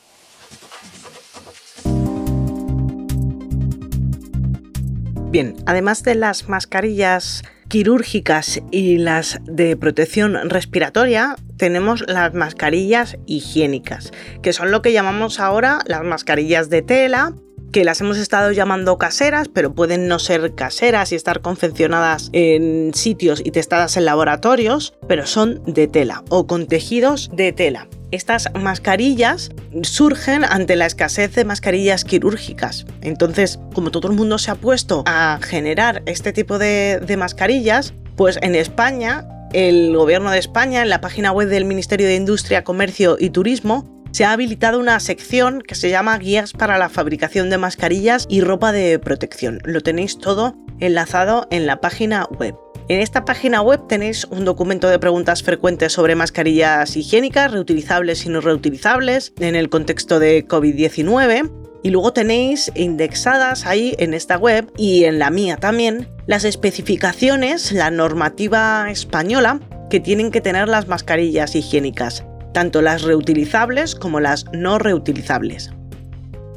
Bien, 5.31 5.55
además 5.65 6.03
de 6.03 6.15
las 6.15 6.47
mascarillas 6.47 7.43
quirúrgicas 7.67 8.61
y 8.71 8.97
las 8.97 9.39
de 9.43 9.75
protección 9.75 10.49
respiratoria, 10.49 11.35
tenemos 11.57 12.03
las 12.07 12.33
mascarillas 12.33 13.17
higiénicas, 13.25 14.11
que 14.41 14.53
son 14.53 14.71
lo 14.71 14.81
que 14.81 14.93
llamamos 14.93 15.39
ahora 15.39 15.79
las 15.87 16.03
mascarillas 16.03 16.69
de 16.69 16.81
tela, 16.83 17.33
que 17.71 17.83
las 17.83 17.99
hemos 17.99 18.17
estado 18.17 18.53
llamando 18.53 18.97
caseras, 18.97 19.49
pero 19.49 19.73
pueden 19.73 20.07
no 20.07 20.19
ser 20.19 20.55
caseras 20.55 21.11
y 21.11 21.15
estar 21.15 21.41
confeccionadas 21.41 22.29
en 22.31 22.93
sitios 22.93 23.41
y 23.43 23.51
testadas 23.51 23.97
en 23.97 24.05
laboratorios, 24.05 24.93
pero 25.09 25.25
son 25.25 25.61
de 25.65 25.87
tela 25.87 26.23
o 26.29 26.47
con 26.47 26.67
tejidos 26.67 27.29
de 27.33 27.51
tela. 27.51 27.87
Estas 28.15 28.47
mascarillas 28.57 29.49
surgen 29.83 30.45
ante 30.45 30.77
la 30.77 30.85
escasez 30.85 31.35
de 31.35 31.43
mascarillas 31.43 32.05
quirúrgicas. 32.05 32.85
Entonces, 33.01 33.59
como 33.73 33.91
todo 33.91 34.07
el 34.07 34.13
mundo 34.13 34.37
se 34.37 34.51
ha 34.51 34.55
puesto 34.55 35.03
a 35.05 35.37
generar 35.41 36.01
este 36.05 36.31
tipo 36.31 36.57
de, 36.57 37.15
mascarillas, 37.19 37.93
pues 38.15 38.39
en 38.41 38.55
España 38.55 39.27
el 39.51 39.93
gobierno 39.93 40.31
de 40.31 40.39
España, 40.39 40.81
en 40.81 40.89
la 40.89 41.01
página 41.01 41.33
web 41.33 41.49
del 41.49 41.65
Ministerio 41.65 42.07
de 42.07 42.15
Industria, 42.15 42.63
Comercio 42.63 43.17
y 43.19 43.31
Turismo, 43.31 44.01
se 44.11 44.23
ha 44.23 44.31
habilitado 44.31 44.79
una 44.79 45.01
sección 45.01 45.61
que 45.61 45.75
se 45.75 45.89
llama 45.89 46.17
Guías 46.17 46.53
para 46.53 46.77
la 46.77 46.87
fabricación 46.87 47.49
de 47.49 47.57
mascarillas 47.57 48.27
y 48.29 48.39
ropa 48.39 48.71
de 48.71 48.97
protección. 48.97 49.59
Lo 49.65 49.81
tenéis 49.81 50.19
todo 50.19 50.55
enlazado 50.79 51.47
en 51.51 51.65
la 51.65 51.81
página 51.81 52.29
web. 52.39 52.55
En 52.87 52.99
esta 52.99 53.25
página 53.25 53.61
web 53.61 53.87
tenéis 53.87 54.25
un 54.25 54.45
documento 54.45 54.87
de 54.87 54.99
preguntas 54.99 55.41
frecuentes 55.41 55.93
sobre 55.93 56.15
mascarillas 56.15 56.95
higiénicas, 56.95 57.51
reutilizables 57.51 58.25
y 58.25 58.29
no 58.29 58.41
reutilizables, 58.41 59.33
en 59.39 59.55
el 59.55 59.69
contexto 59.69 60.19
de 60.19 60.47
COVID-19. 60.47 61.51
Y 61.81 61.89
luego 61.89 62.13
tenéis 62.13 62.71
indexadas 62.75 63.65
ahí 63.65 63.95
en 63.97 64.13
esta 64.13 64.37
web 64.37 64.71
y 64.77 65.05
en 65.05 65.17
la 65.19 65.29
mía 65.29 65.57
también 65.57 66.07
las 66.27 66.43
especificaciones, 66.43 67.71
la 67.71 67.89
normativa 67.91 68.89
española 68.89 69.59
que 69.89 69.99
tienen 69.99 70.31
que 70.31 70.41
tener 70.41 70.67
las 70.67 70.87
mascarillas 70.87 71.55
higiénicas 71.55 72.23
tanto 72.55 72.81
las 72.81 73.01
reutilizables 73.01 73.95
como 73.95 74.21
las 74.21 74.45
no 74.53 74.79
reutilizables. 74.79 75.74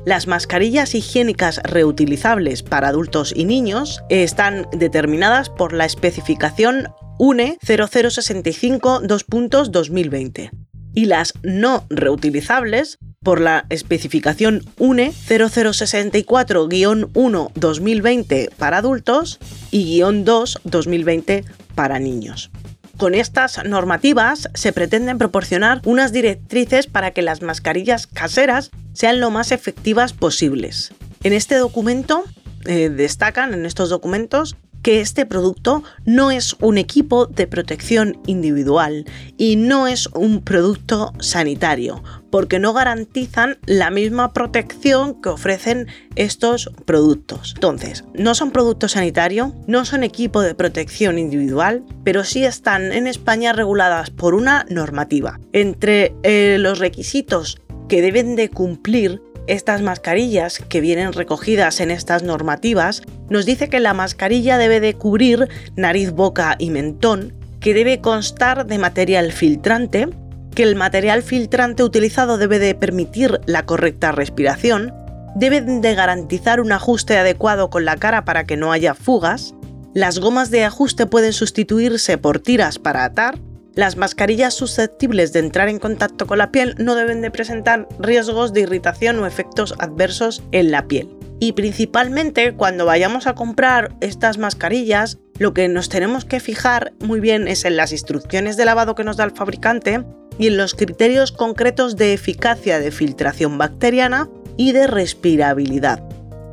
Las 0.05 0.27
mascarillas 0.27 0.95
higiénicas 0.95 1.61
reutilizables 1.65 2.63
para 2.63 2.89
adultos 2.89 3.33
y 3.35 3.45
niños 3.45 4.03
están 4.09 4.67
determinadas 4.73 5.51
por 5.51 5.73
la 5.73 5.85
especificación 5.85 6.89
UNE 7.19 7.59
0065 7.63 9.01
2020 9.01 10.51
y 10.95 11.07
las 11.07 11.35
no 11.43 11.85
reutilizables 11.91 12.99
por 13.23 13.41
la 13.41 13.67
especificación 13.69 14.63
UNE 14.79 15.13
0064-1 15.13 17.51
2020 17.55 18.51
para 18.57 18.79
adultos 18.79 19.39
y 19.71 20.01
2 20.01 20.61
2020 20.65 21.45
para 21.75 21.99
niños. 21.99 22.51
Con 22.99 23.15
estas 23.15 23.65
normativas 23.65 24.51
se 24.55 24.73
pretenden 24.73 25.19
proporcionar 25.19 25.81
unas 25.85 26.13
directrices 26.13 26.89
para 26.89 27.13
que 27.13 27.23
las 27.23 27.43
mascarillas 27.43 28.09
caseras 28.09 28.73
sean 28.93 29.21
lo 29.21 29.31
más 29.31 29.53
efectivas 29.53 30.13
posibles. 30.13 30.93
En 31.23 31.33
este 31.33 31.55
documento 31.55 32.25
eh, 32.67 32.89
destacan, 32.89 33.55
en 33.55 33.67
estos 33.67 33.89
documentos, 33.89 34.57
que 34.83 35.01
este 35.01 35.27
producto 35.27 35.83
no 36.05 36.31
es 36.31 36.57
un 36.61 36.79
equipo 36.79 37.27
de 37.27 37.47
protección 37.47 38.21
individual 38.27 39.05
y 39.37 39.57
no 39.57 39.87
es 39.87 40.07
un 40.15 40.43
producto 40.43 41.13
sanitario, 41.21 42.03
porque 42.31 42.59
no 42.59 42.73
garantizan 42.73 43.59
la 43.67 43.91
misma 43.91 44.33
protección 44.33 45.21
que 45.21 45.31
ofrecen 45.31 45.89
estos 46.17 46.71
productos. 46.85 47.53
Entonces, 47.55 48.05
no 48.15 48.35
son 48.35 48.51
productos 48.51 48.93
sanitarios, 48.93 49.53
no 49.67 49.85
son 49.85 50.05
equipo 50.05 50.43
de 50.43 50.55
protección 50.55 51.19
individual, 51.19 51.85
pero 52.05 52.25
sí 52.25 52.45
están 52.45 52.93
en 52.93 53.07
España 53.07 53.53
reguladas 53.53 54.11
por 54.11 54.35
una 54.35 54.67
normativa. 54.69 55.41
Entre 55.53 56.15
eh, 56.23 56.57
los 56.59 56.79
requisitos 56.79 57.59
que 57.89 58.03
deben 58.03 58.37
de 58.37 58.51
cumplir 58.51 59.23
estas 59.49 59.83
mascarillas 59.83 60.61
que 60.69 60.81
vienen 60.81 61.13
recogidas 61.13 61.81
en 61.81 61.91
estas 61.91 62.23
normativas 62.23 63.03
nos 63.29 63.47
dice 63.47 63.69
que 63.69 63.81
la 63.81 63.95
mascarilla 63.95 64.59
debe 64.59 64.81
de 64.81 64.95
cubrir 64.95 65.49
nariz, 65.77 66.13
boca 66.13 66.57
y 66.59 66.71
mentón, 66.71 67.33
que 67.61 67.75
debe 67.75 68.01
constar 68.01 68.67
de 68.67 68.79
material 68.79 69.33
filtrante, 69.33 70.09
que 70.55 70.63
el 70.63 70.77
material 70.77 71.23
filtrante 71.23 71.83
utilizado 71.83 72.39
debe 72.39 72.59
de 72.59 72.75
permitir 72.75 73.41
la 73.47 73.65
correcta 73.65 74.13
respiración, 74.13 74.95
debe 75.35 75.61
de 75.61 75.95
garantizar 75.95 76.61
un 76.61 76.73
ajuste 76.73 77.17
adecuado 77.19 77.71
con 77.71 77.85
la 77.85 77.97
cara 77.97 78.25
para 78.25 78.45
que 78.45 78.57
no 78.57 78.73
haya 78.73 78.95
fugas, 78.95 79.55
las 79.95 80.19
gomas 80.19 80.51
de 80.51 80.65
ajuste 80.65 81.07
pueden 81.07 81.33
sustituirse 81.33 82.19
por 82.19 82.39
tiras 82.39 82.79
para 82.79 83.05
atar, 83.05 83.39
las 83.79 83.97
mascarillas 83.97 84.55
susceptibles 84.55 85.33
de 85.33 85.39
entrar 85.39 85.69
en 85.69 85.79
contacto 85.79 86.27
con 86.27 86.39
la 86.39 86.51
piel 86.51 86.75
no 86.79 86.97
deben 86.97 87.21
de 87.21 87.31
presentar 87.31 87.87
riesgos 88.01 88.53
de 88.53 88.63
irritación 88.63 89.21
o 89.21 89.27
efectos 89.27 89.73
adversos 89.79 90.43
en 90.51 90.73
la 90.73 90.89
piel. 90.89 91.09
Y 91.39 91.53
principalmente 91.53 92.55
cuando 92.55 92.87
vayamos 92.87 93.29
a 93.29 93.37
comprar 93.37 93.95
estas 94.01 94.37
mascarillas, 94.37 95.19
lo 95.39 95.55
que 95.55 95.69
nos 95.69 95.89
tenemos 95.89 96.25
que 96.25 96.41
fijar 96.41 96.93
muy 96.99 97.21
bien 97.21 97.47
es 97.47 97.65
en 97.65 97.77
las 97.77 97.93
instrucciones 97.93 98.57
de 98.57 98.65
lavado 98.65 98.97
que 98.97 99.05
nos 99.05 99.17
da 99.17 99.23
el 99.23 99.31
fabricante 99.31 100.05
y 100.41 100.49
en 100.49 100.57
los 100.57 100.75
criterios 100.75 101.31
concretos 101.31 101.95
de 101.95 102.15
eficacia 102.15 102.81
de 102.81 102.91
filtración 102.91 103.59
bacteriana 103.59 104.29
y 104.57 104.73
de 104.73 104.89
respirabilidad 104.89 106.03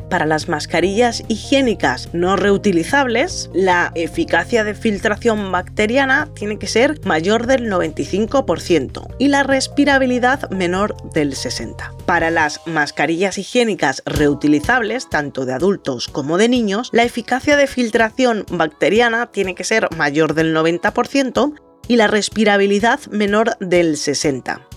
para 0.10 0.26
las 0.26 0.50
mascarillas 0.50 1.24
higiénicas 1.28 2.10
no 2.14 2.36
reutilizables, 2.36 3.50
la 3.54 3.92
eficacia 3.96 4.64
de 4.64 4.76
filtración 4.76 5.52
bacteriana 5.52 6.30
tiene 6.36 6.58
que 6.58 6.68
ser 6.68 7.00
mayor 7.06 7.48
del 7.48 7.70
95% 7.70 9.16
y 9.20 9.28
la 9.28 9.44
respirabilidad 9.44 10.50
menor 10.52 10.96
del 11.14 11.34
60%. 11.34 11.96
Para 12.06 12.30
las 12.30 12.62
mascarillas 12.68 13.38
higiénicas 13.38 14.04
reutilizables, 14.06 15.10
tanto 15.10 15.46
de 15.46 15.54
adultos 15.54 16.08
como 16.08 16.38
de 16.38 16.50
niños, 16.50 16.90
la 16.92 17.04
eficacia 17.04 17.58
de 17.58 17.68
filtración 17.68 18.46
bacteriana 18.50 19.32
tiene 19.32 19.56
que 19.56 19.64
ser 19.64 19.90
mayor 19.98 20.36
del 20.36 20.56
90% 20.56 21.54
y 21.88 21.96
la 21.96 22.08
respirabilidad 22.08 23.00
menor 23.08 23.58
del 23.60 23.96
60%. 23.96 24.75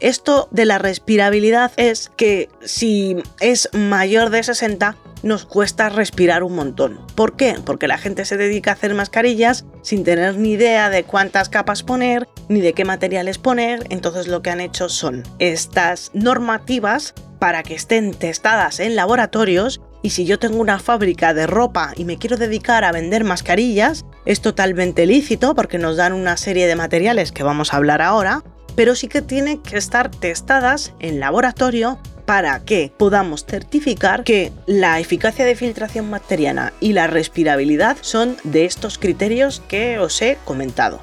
Esto 0.00 0.48
de 0.50 0.64
la 0.64 0.78
respirabilidad 0.78 1.72
es 1.76 2.10
que 2.16 2.48
si 2.62 3.16
es 3.40 3.68
mayor 3.72 4.30
de 4.30 4.42
60 4.42 4.96
nos 5.24 5.46
cuesta 5.46 5.88
respirar 5.88 6.42
un 6.42 6.54
montón. 6.54 7.00
¿Por 7.14 7.34
qué? 7.34 7.56
Porque 7.64 7.88
la 7.88 7.96
gente 7.96 8.26
se 8.26 8.36
dedica 8.36 8.70
a 8.70 8.74
hacer 8.74 8.94
mascarillas 8.94 9.64
sin 9.82 10.04
tener 10.04 10.36
ni 10.36 10.52
idea 10.52 10.90
de 10.90 11.04
cuántas 11.04 11.48
capas 11.48 11.82
poner 11.82 12.28
ni 12.48 12.60
de 12.60 12.74
qué 12.74 12.84
materiales 12.84 13.38
poner, 13.38 13.86
entonces 13.88 14.28
lo 14.28 14.42
que 14.42 14.50
han 14.50 14.60
hecho 14.60 14.90
son 14.90 15.22
estas 15.38 16.10
normativas 16.12 17.14
para 17.38 17.62
que 17.62 17.74
estén 17.74 18.12
testadas 18.12 18.80
en 18.80 18.96
laboratorios 18.96 19.80
y 20.02 20.10
si 20.10 20.26
yo 20.26 20.38
tengo 20.38 20.58
una 20.58 20.78
fábrica 20.78 21.32
de 21.32 21.46
ropa 21.46 21.92
y 21.96 22.04
me 22.04 22.18
quiero 22.18 22.36
dedicar 22.36 22.84
a 22.84 22.92
vender 22.92 23.24
mascarillas, 23.24 24.04
es 24.26 24.42
totalmente 24.42 25.06
lícito 25.06 25.54
porque 25.54 25.78
nos 25.78 25.96
dan 25.96 26.12
una 26.12 26.36
serie 26.36 26.66
de 26.66 26.76
materiales 26.76 27.32
que 27.32 27.42
vamos 27.42 27.72
a 27.72 27.78
hablar 27.78 28.02
ahora, 28.02 28.44
pero 28.76 28.94
sí 28.94 29.08
que 29.08 29.22
tienen 29.22 29.58
que 29.58 29.76
estar 29.76 30.10
testadas 30.10 30.92
en 31.00 31.20
laboratorio 31.20 31.98
para 32.26 32.64
que 32.64 32.92
podamos 32.96 33.44
certificar 33.44 34.24
que 34.24 34.52
la 34.66 34.98
eficacia 34.98 35.44
de 35.44 35.56
filtración 35.56 36.10
bacteriana 36.10 36.72
y 36.80 36.92
la 36.92 37.06
respirabilidad 37.06 37.96
son 38.00 38.36
de 38.44 38.64
estos 38.64 38.98
criterios 38.98 39.62
que 39.68 39.98
os 39.98 40.20
he 40.22 40.38
comentado. 40.44 41.00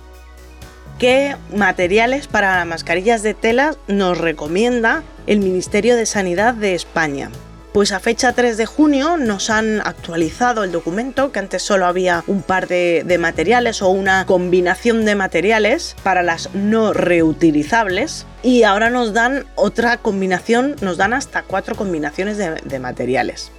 ¿Qué 0.97 1.35
materiales 1.55 2.27
para 2.27 2.63
mascarillas 2.65 3.23
de 3.23 3.33
tela 3.33 3.75
nos 3.87 4.17
recomienda 4.17 5.03
el 5.25 5.39
Ministerio 5.39 5.95
de 5.95 6.05
Sanidad 6.05 6.53
de 6.53 6.75
España? 6.75 7.31
Pues 7.73 7.93
a 7.93 8.01
fecha 8.01 8.33
3 8.33 8.57
de 8.57 8.65
junio 8.65 9.15
nos 9.15 9.49
han 9.49 9.79
actualizado 9.79 10.65
el 10.65 10.73
documento, 10.73 11.31
que 11.31 11.39
antes 11.39 11.61
solo 11.61 11.85
había 11.85 12.21
un 12.27 12.41
par 12.41 12.67
de, 12.67 13.17
materiales 13.17 13.81
o 13.81 13.87
una 13.87 14.25
combinación 14.25 15.05
de 15.05 15.15
materiales 15.15 15.95
para 16.03 16.21
las 16.21 16.53
no 16.53 16.91
reutilizables. 16.91 18.25
Y 18.43 18.63
ahora 18.63 18.89
nos 18.89 19.13
dan 19.13 19.45
otra 19.55 19.97
combinación, 19.97 20.75
nos 20.81 20.97
dan 20.97 21.13
hasta 21.13 21.43
cuatro 21.43 21.75
combinaciones 21.75 22.37
de 22.37 22.79
materiales. 22.79 23.51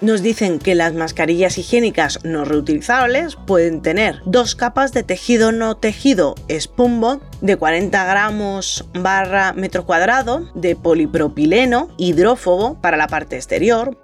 Nos 0.00 0.22
dicen 0.22 0.58
que 0.58 0.74
las 0.74 0.94
mascarillas 0.94 1.58
higiénicas 1.58 2.20
no 2.24 2.46
reutilizables 2.46 3.36
pueden 3.36 3.82
tener 3.82 4.22
dos 4.24 4.54
capas 4.54 4.92
de 4.94 5.02
tejido 5.02 5.52
no 5.52 5.76
tejido 5.76 6.36
Spunbond 6.48 7.20
de 7.42 7.56
40 7.56 8.02
gramos 8.06 8.88
barra 8.94 9.52
metro 9.52 9.84
cuadrado 9.84 10.50
de 10.54 10.74
polipropileno 10.74 11.90
hidrófobo 11.98 12.80
para 12.80 12.96
la 12.96 13.08
parte 13.08 13.36
exterior, 13.36 13.98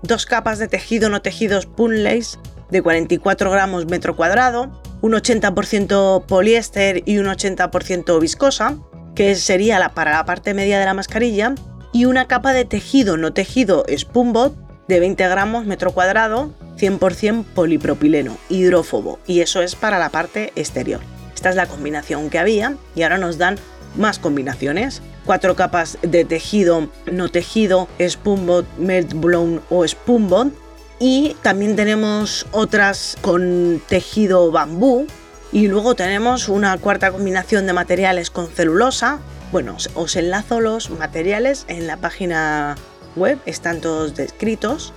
dos 0.00 0.24
capas 0.24 0.58
de 0.58 0.68
tejido 0.68 1.10
no 1.10 1.20
tejido 1.20 1.60
Spunlace 1.60 2.38
de 2.70 2.80
44 2.80 3.50
gramos 3.50 3.84
metro 3.84 4.16
cuadrado, 4.16 4.80
un 5.02 5.12
80% 5.12 6.24
poliéster 6.24 7.02
y 7.04 7.18
un 7.18 7.26
80% 7.26 8.18
viscosa, 8.18 8.78
que 9.14 9.34
sería 9.34 9.78
la, 9.78 9.90
para 9.90 10.12
la 10.12 10.24
parte 10.24 10.54
media 10.54 10.78
de 10.78 10.86
la 10.86 10.94
mascarilla, 10.94 11.54
y 11.92 12.06
una 12.06 12.26
capa 12.26 12.54
de 12.54 12.64
tejido 12.64 13.18
no 13.18 13.34
tejido 13.34 13.84
Spunbot 13.94 14.71
de 14.92 15.00
20 15.00 15.26
gramos 15.26 15.64
metro 15.64 15.92
cuadrado, 15.92 16.52
100% 16.76 17.44
polipropileno, 17.54 18.36
hidrófobo, 18.50 19.18
y 19.26 19.40
eso 19.40 19.62
es 19.62 19.74
para 19.74 19.98
la 19.98 20.10
parte 20.10 20.52
exterior. 20.54 21.00
Esta 21.34 21.48
es 21.48 21.56
la 21.56 21.66
combinación 21.66 22.28
que 22.28 22.38
había 22.38 22.76
y 22.94 23.02
ahora 23.02 23.16
nos 23.16 23.38
dan 23.38 23.56
más 23.96 24.18
combinaciones. 24.18 25.00
Cuatro 25.24 25.56
capas 25.56 25.96
de 26.02 26.26
tejido, 26.26 26.90
no 27.10 27.30
tejido, 27.30 27.88
Spoonbot, 27.98 28.66
Melt 28.76 29.14
Blown 29.14 29.62
o 29.70 29.88
Spoonbot. 29.88 30.52
Y 31.00 31.36
también 31.40 31.74
tenemos 31.74 32.46
otras 32.52 33.16
con 33.22 33.80
tejido 33.88 34.52
bambú. 34.52 35.06
Y 35.52 35.68
luego 35.68 35.94
tenemos 35.94 36.48
una 36.48 36.76
cuarta 36.76 37.12
combinación 37.12 37.66
de 37.66 37.72
materiales 37.72 38.30
con 38.30 38.46
celulosa. 38.46 39.20
Bueno, 39.52 39.76
os 39.94 40.16
enlazo 40.16 40.60
los 40.60 40.90
materiales 40.90 41.64
en 41.68 41.86
la 41.86 41.96
página 41.96 42.76
web, 43.16 43.38
están 43.46 43.80
todos 43.80 44.14
descritos. 44.14 44.92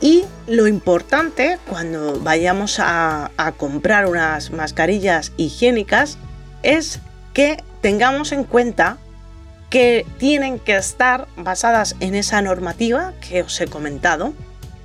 Y 0.00 0.24
lo 0.46 0.66
importante 0.66 1.58
cuando 1.68 2.18
vayamos 2.20 2.78
a, 2.80 3.30
comprar 3.58 4.06
unas 4.06 4.50
mascarillas 4.50 5.32
higiénicas 5.36 6.16
es 6.62 7.00
que 7.34 7.62
tengamos 7.82 8.32
en 8.32 8.44
cuenta 8.44 8.96
que 9.68 10.06
tienen 10.18 10.58
que 10.58 10.76
estar 10.76 11.28
basadas 11.36 11.96
en 12.00 12.14
esa 12.14 12.40
normativa 12.42 13.12
que 13.20 13.42
os 13.42 13.60
he 13.60 13.66
comentado, 13.66 14.32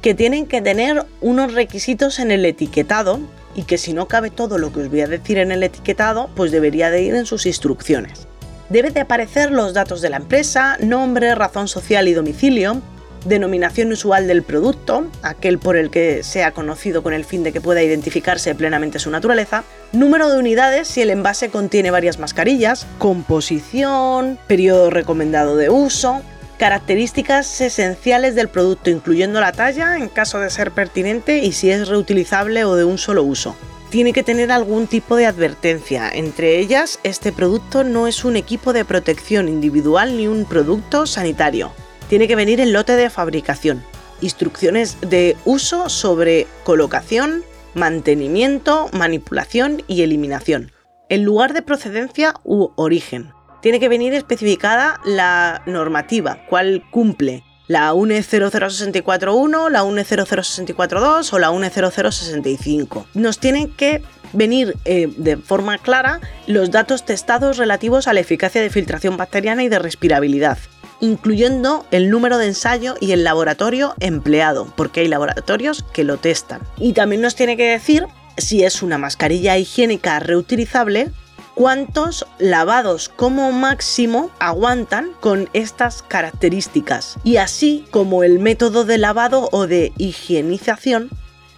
que 0.01 0.13
tienen 0.13 0.45
que 0.45 0.61
tener 0.61 1.05
unos 1.21 1.53
requisitos 1.53 2.19
en 2.19 2.31
el 2.31 2.45
etiquetado 2.45 3.19
y 3.55 3.63
que 3.63 3.77
si 3.77 3.93
no 3.93 4.07
cabe 4.07 4.29
todo 4.29 4.57
lo 4.57 4.73
que 4.73 4.81
os 4.81 4.89
voy 4.89 5.01
a 5.01 5.07
decir 5.07 5.37
en 5.37 5.51
el 5.51 5.63
etiquetado, 5.63 6.29
pues 6.35 6.51
debería 6.51 6.91
de 6.91 7.01
ir 7.01 7.15
en 7.15 7.25
sus 7.25 7.45
instrucciones 7.45 8.27
debe 8.69 8.91
de 8.91 9.01
aparecer 9.01 9.51
los 9.51 9.73
datos 9.73 10.01
de 10.01 10.09
la 10.09 10.17
empresa, 10.17 10.77
nombre, 10.79 11.35
razón 11.35 11.67
social 11.67 12.07
y 12.07 12.13
domicilio, 12.13 12.81
denominación 13.25 13.91
usual 13.91 14.27
del 14.27 14.43
producto, 14.43 15.07
aquel 15.23 15.57
por 15.57 15.75
el 15.75 15.89
que 15.89 16.23
sea 16.23 16.51
conocido 16.51 17.03
con 17.03 17.13
el 17.13 17.25
fin 17.25 17.43
de 17.43 17.51
que 17.51 17.61
pueda 17.61 17.83
identificarse 17.83 18.55
plenamente 18.55 18.99
su 18.99 19.09
naturaleza, 19.09 19.63
número 19.91 20.29
de 20.29 20.37
unidades 20.37 20.87
si 20.87 21.01
el 21.01 21.09
envase 21.09 21.49
contiene 21.49 21.91
varias 21.91 22.19
mascarillas, 22.19 22.85
composición, 22.99 24.37
periodo 24.47 24.89
recomendado 24.89 25.57
de 25.57 25.69
uso, 25.69 26.21
características 26.57 27.59
esenciales 27.59 28.35
del 28.35 28.47
producto 28.47 28.89
incluyendo 28.89 29.41
la 29.41 29.51
talla 29.51 29.97
en 29.97 30.07
caso 30.07 30.39
de 30.39 30.49
ser 30.49 30.71
pertinente 30.71 31.39
y 31.39 31.51
si 31.51 31.69
es 31.69 31.89
reutilizable 31.89 32.63
o 32.63 32.75
de 32.75 32.85
un 32.85 32.97
solo 32.97 33.23
uso 33.23 33.55
tiene 33.89 34.13
que 34.13 34.23
tener 34.23 34.51
algún 34.51 34.87
tipo 34.87 35.15
de 35.15 35.25
advertencia. 35.25 36.09
Entre 36.09 36.59
ellas, 36.59 36.99
este 37.03 37.31
producto 37.31 37.83
no 37.83 38.07
es 38.07 38.25
un 38.25 38.35
equipo 38.35 38.73
de 38.73 38.85
protección 38.85 39.47
individual 39.47 40.17
ni 40.17 40.27
un 40.27 40.45
producto 40.45 41.05
sanitario. 41.05 41.71
Tiene 42.09 42.27
que 42.27 42.35
venir 42.35 42.59
en 42.59 42.73
lote 42.73 42.95
de 42.95 43.09
fabricación. 43.09 43.83
Instrucciones 44.21 44.97
de 45.01 45.35
uso 45.45 45.89
sobre 45.89 46.47
colocación, 46.63 47.43
mantenimiento, 47.73 48.89
manipulación 48.93 49.83
y 49.87 50.01
eliminación. 50.01 50.71
El 51.09 51.21
lugar 51.21 51.53
de 51.53 51.61
procedencia 51.61 52.33
u 52.43 52.69
origen. 52.75 53.31
Tiene 53.61 53.79
que 53.79 53.89
venir 53.89 54.13
especificada 54.13 54.99
la 55.05 55.63
normativa, 55.65 56.45
cuál 56.49 56.83
cumple, 56.91 57.43
la 57.67 57.93
UNE 57.93 58.21
00641, 58.21 59.69
la 59.69 59.83
UNE 59.83 60.03
00642 60.03 61.33
o 61.33 61.39
la 61.39 61.49
UNE 61.49 61.69
0065. 61.69 63.07
Nos 63.13 63.39
tienen 63.39 63.69
que 63.69 64.01
venir 64.33 64.75
eh, 64.85 65.11
de 65.17 65.37
forma 65.37 65.77
clara 65.77 66.19
los 66.47 66.71
datos 66.71 67.05
testados 67.05 67.57
relativos 67.57 68.07
a 68.07 68.13
la 68.13 68.19
eficacia 68.19 68.61
de 68.61 68.69
filtración 68.69 69.17
bacteriana 69.17 69.63
y 69.63 69.69
de 69.69 69.79
respirabilidad, 69.79 70.57
incluyendo 70.99 71.85
el 71.91 72.09
número 72.09 72.37
de 72.37 72.47
ensayo 72.47 72.95
y 72.99 73.11
el 73.11 73.23
laboratorio 73.23 73.95
empleado, 73.99 74.71
porque 74.75 75.01
hay 75.01 75.07
laboratorios 75.07 75.83
que 75.93 76.03
lo 76.03 76.17
testan. 76.17 76.61
Y 76.77 76.93
también 76.93 77.21
nos 77.21 77.35
tiene 77.35 77.57
que 77.57 77.69
decir 77.69 78.05
si 78.37 78.63
es 78.63 78.83
una 78.83 78.97
mascarilla 78.97 79.57
higiénica 79.57 80.19
reutilizable 80.19 81.11
cuántos 81.55 82.27
lavados 82.37 83.09
como 83.09 83.51
máximo 83.51 84.29
aguantan 84.39 85.11
con 85.21 85.49
estas 85.53 86.03
características 86.03 87.17
y 87.23 87.37
así 87.37 87.85
como 87.89 88.23
el 88.23 88.39
método 88.39 88.85
de 88.85 88.97
lavado 88.97 89.49
o 89.51 89.65
de 89.65 89.91
higienización 89.97 91.09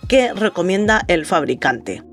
que 0.07 0.33
recomienda 0.33 1.03
el 1.07 1.25
fabricante. 1.25 2.03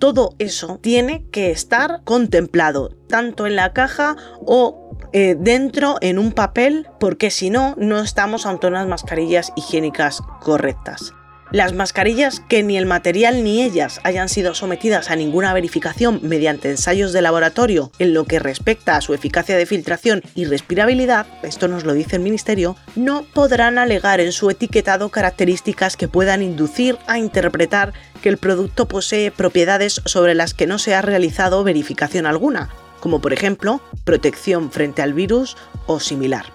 Todo 0.00 0.34
eso 0.38 0.78
tiene 0.82 1.24
que 1.30 1.50
estar 1.50 2.02
contemplado 2.04 2.90
tanto 3.08 3.46
en 3.46 3.54
la 3.56 3.72
caja 3.72 4.16
o 4.44 4.98
eh, 5.12 5.36
dentro 5.38 5.96
en 6.00 6.18
un 6.18 6.32
papel 6.32 6.88
porque 6.98 7.30
si 7.30 7.48
no 7.48 7.74
no 7.78 8.00
estamos 8.00 8.44
ante 8.46 8.66
unas 8.66 8.88
mascarillas 8.88 9.52
higiénicas 9.54 10.20
correctas. 10.40 11.12
Las 11.54 11.72
mascarillas 11.72 12.40
que 12.40 12.64
ni 12.64 12.76
el 12.76 12.84
material 12.84 13.44
ni 13.44 13.62
ellas 13.62 14.00
hayan 14.02 14.28
sido 14.28 14.56
sometidas 14.56 15.12
a 15.12 15.14
ninguna 15.14 15.54
verificación 15.54 16.18
mediante 16.20 16.68
ensayos 16.68 17.12
de 17.12 17.22
laboratorio 17.22 17.92
en 18.00 18.12
lo 18.12 18.24
que 18.24 18.40
respecta 18.40 18.96
a 18.96 19.00
su 19.00 19.14
eficacia 19.14 19.56
de 19.56 19.64
filtración 19.64 20.20
y 20.34 20.46
respirabilidad, 20.46 21.28
esto 21.44 21.68
nos 21.68 21.84
lo 21.84 21.92
dice 21.92 22.16
el 22.16 22.22
Ministerio, 22.22 22.74
no 22.96 23.22
podrán 23.22 23.78
alegar 23.78 24.18
en 24.18 24.32
su 24.32 24.50
etiquetado 24.50 25.10
características 25.10 25.96
que 25.96 26.08
puedan 26.08 26.42
inducir 26.42 26.98
a 27.06 27.20
interpretar 27.20 27.92
que 28.20 28.30
el 28.30 28.38
producto 28.38 28.88
posee 28.88 29.30
propiedades 29.30 30.02
sobre 30.06 30.34
las 30.34 30.54
que 30.54 30.66
no 30.66 30.80
se 30.80 30.96
ha 30.96 31.02
realizado 31.02 31.62
verificación 31.62 32.26
alguna, 32.26 32.70
como 32.98 33.20
por 33.20 33.32
ejemplo 33.32 33.80
protección 34.02 34.72
frente 34.72 35.02
al 35.02 35.14
virus 35.14 35.56
o 35.86 36.00
similar. 36.00 36.46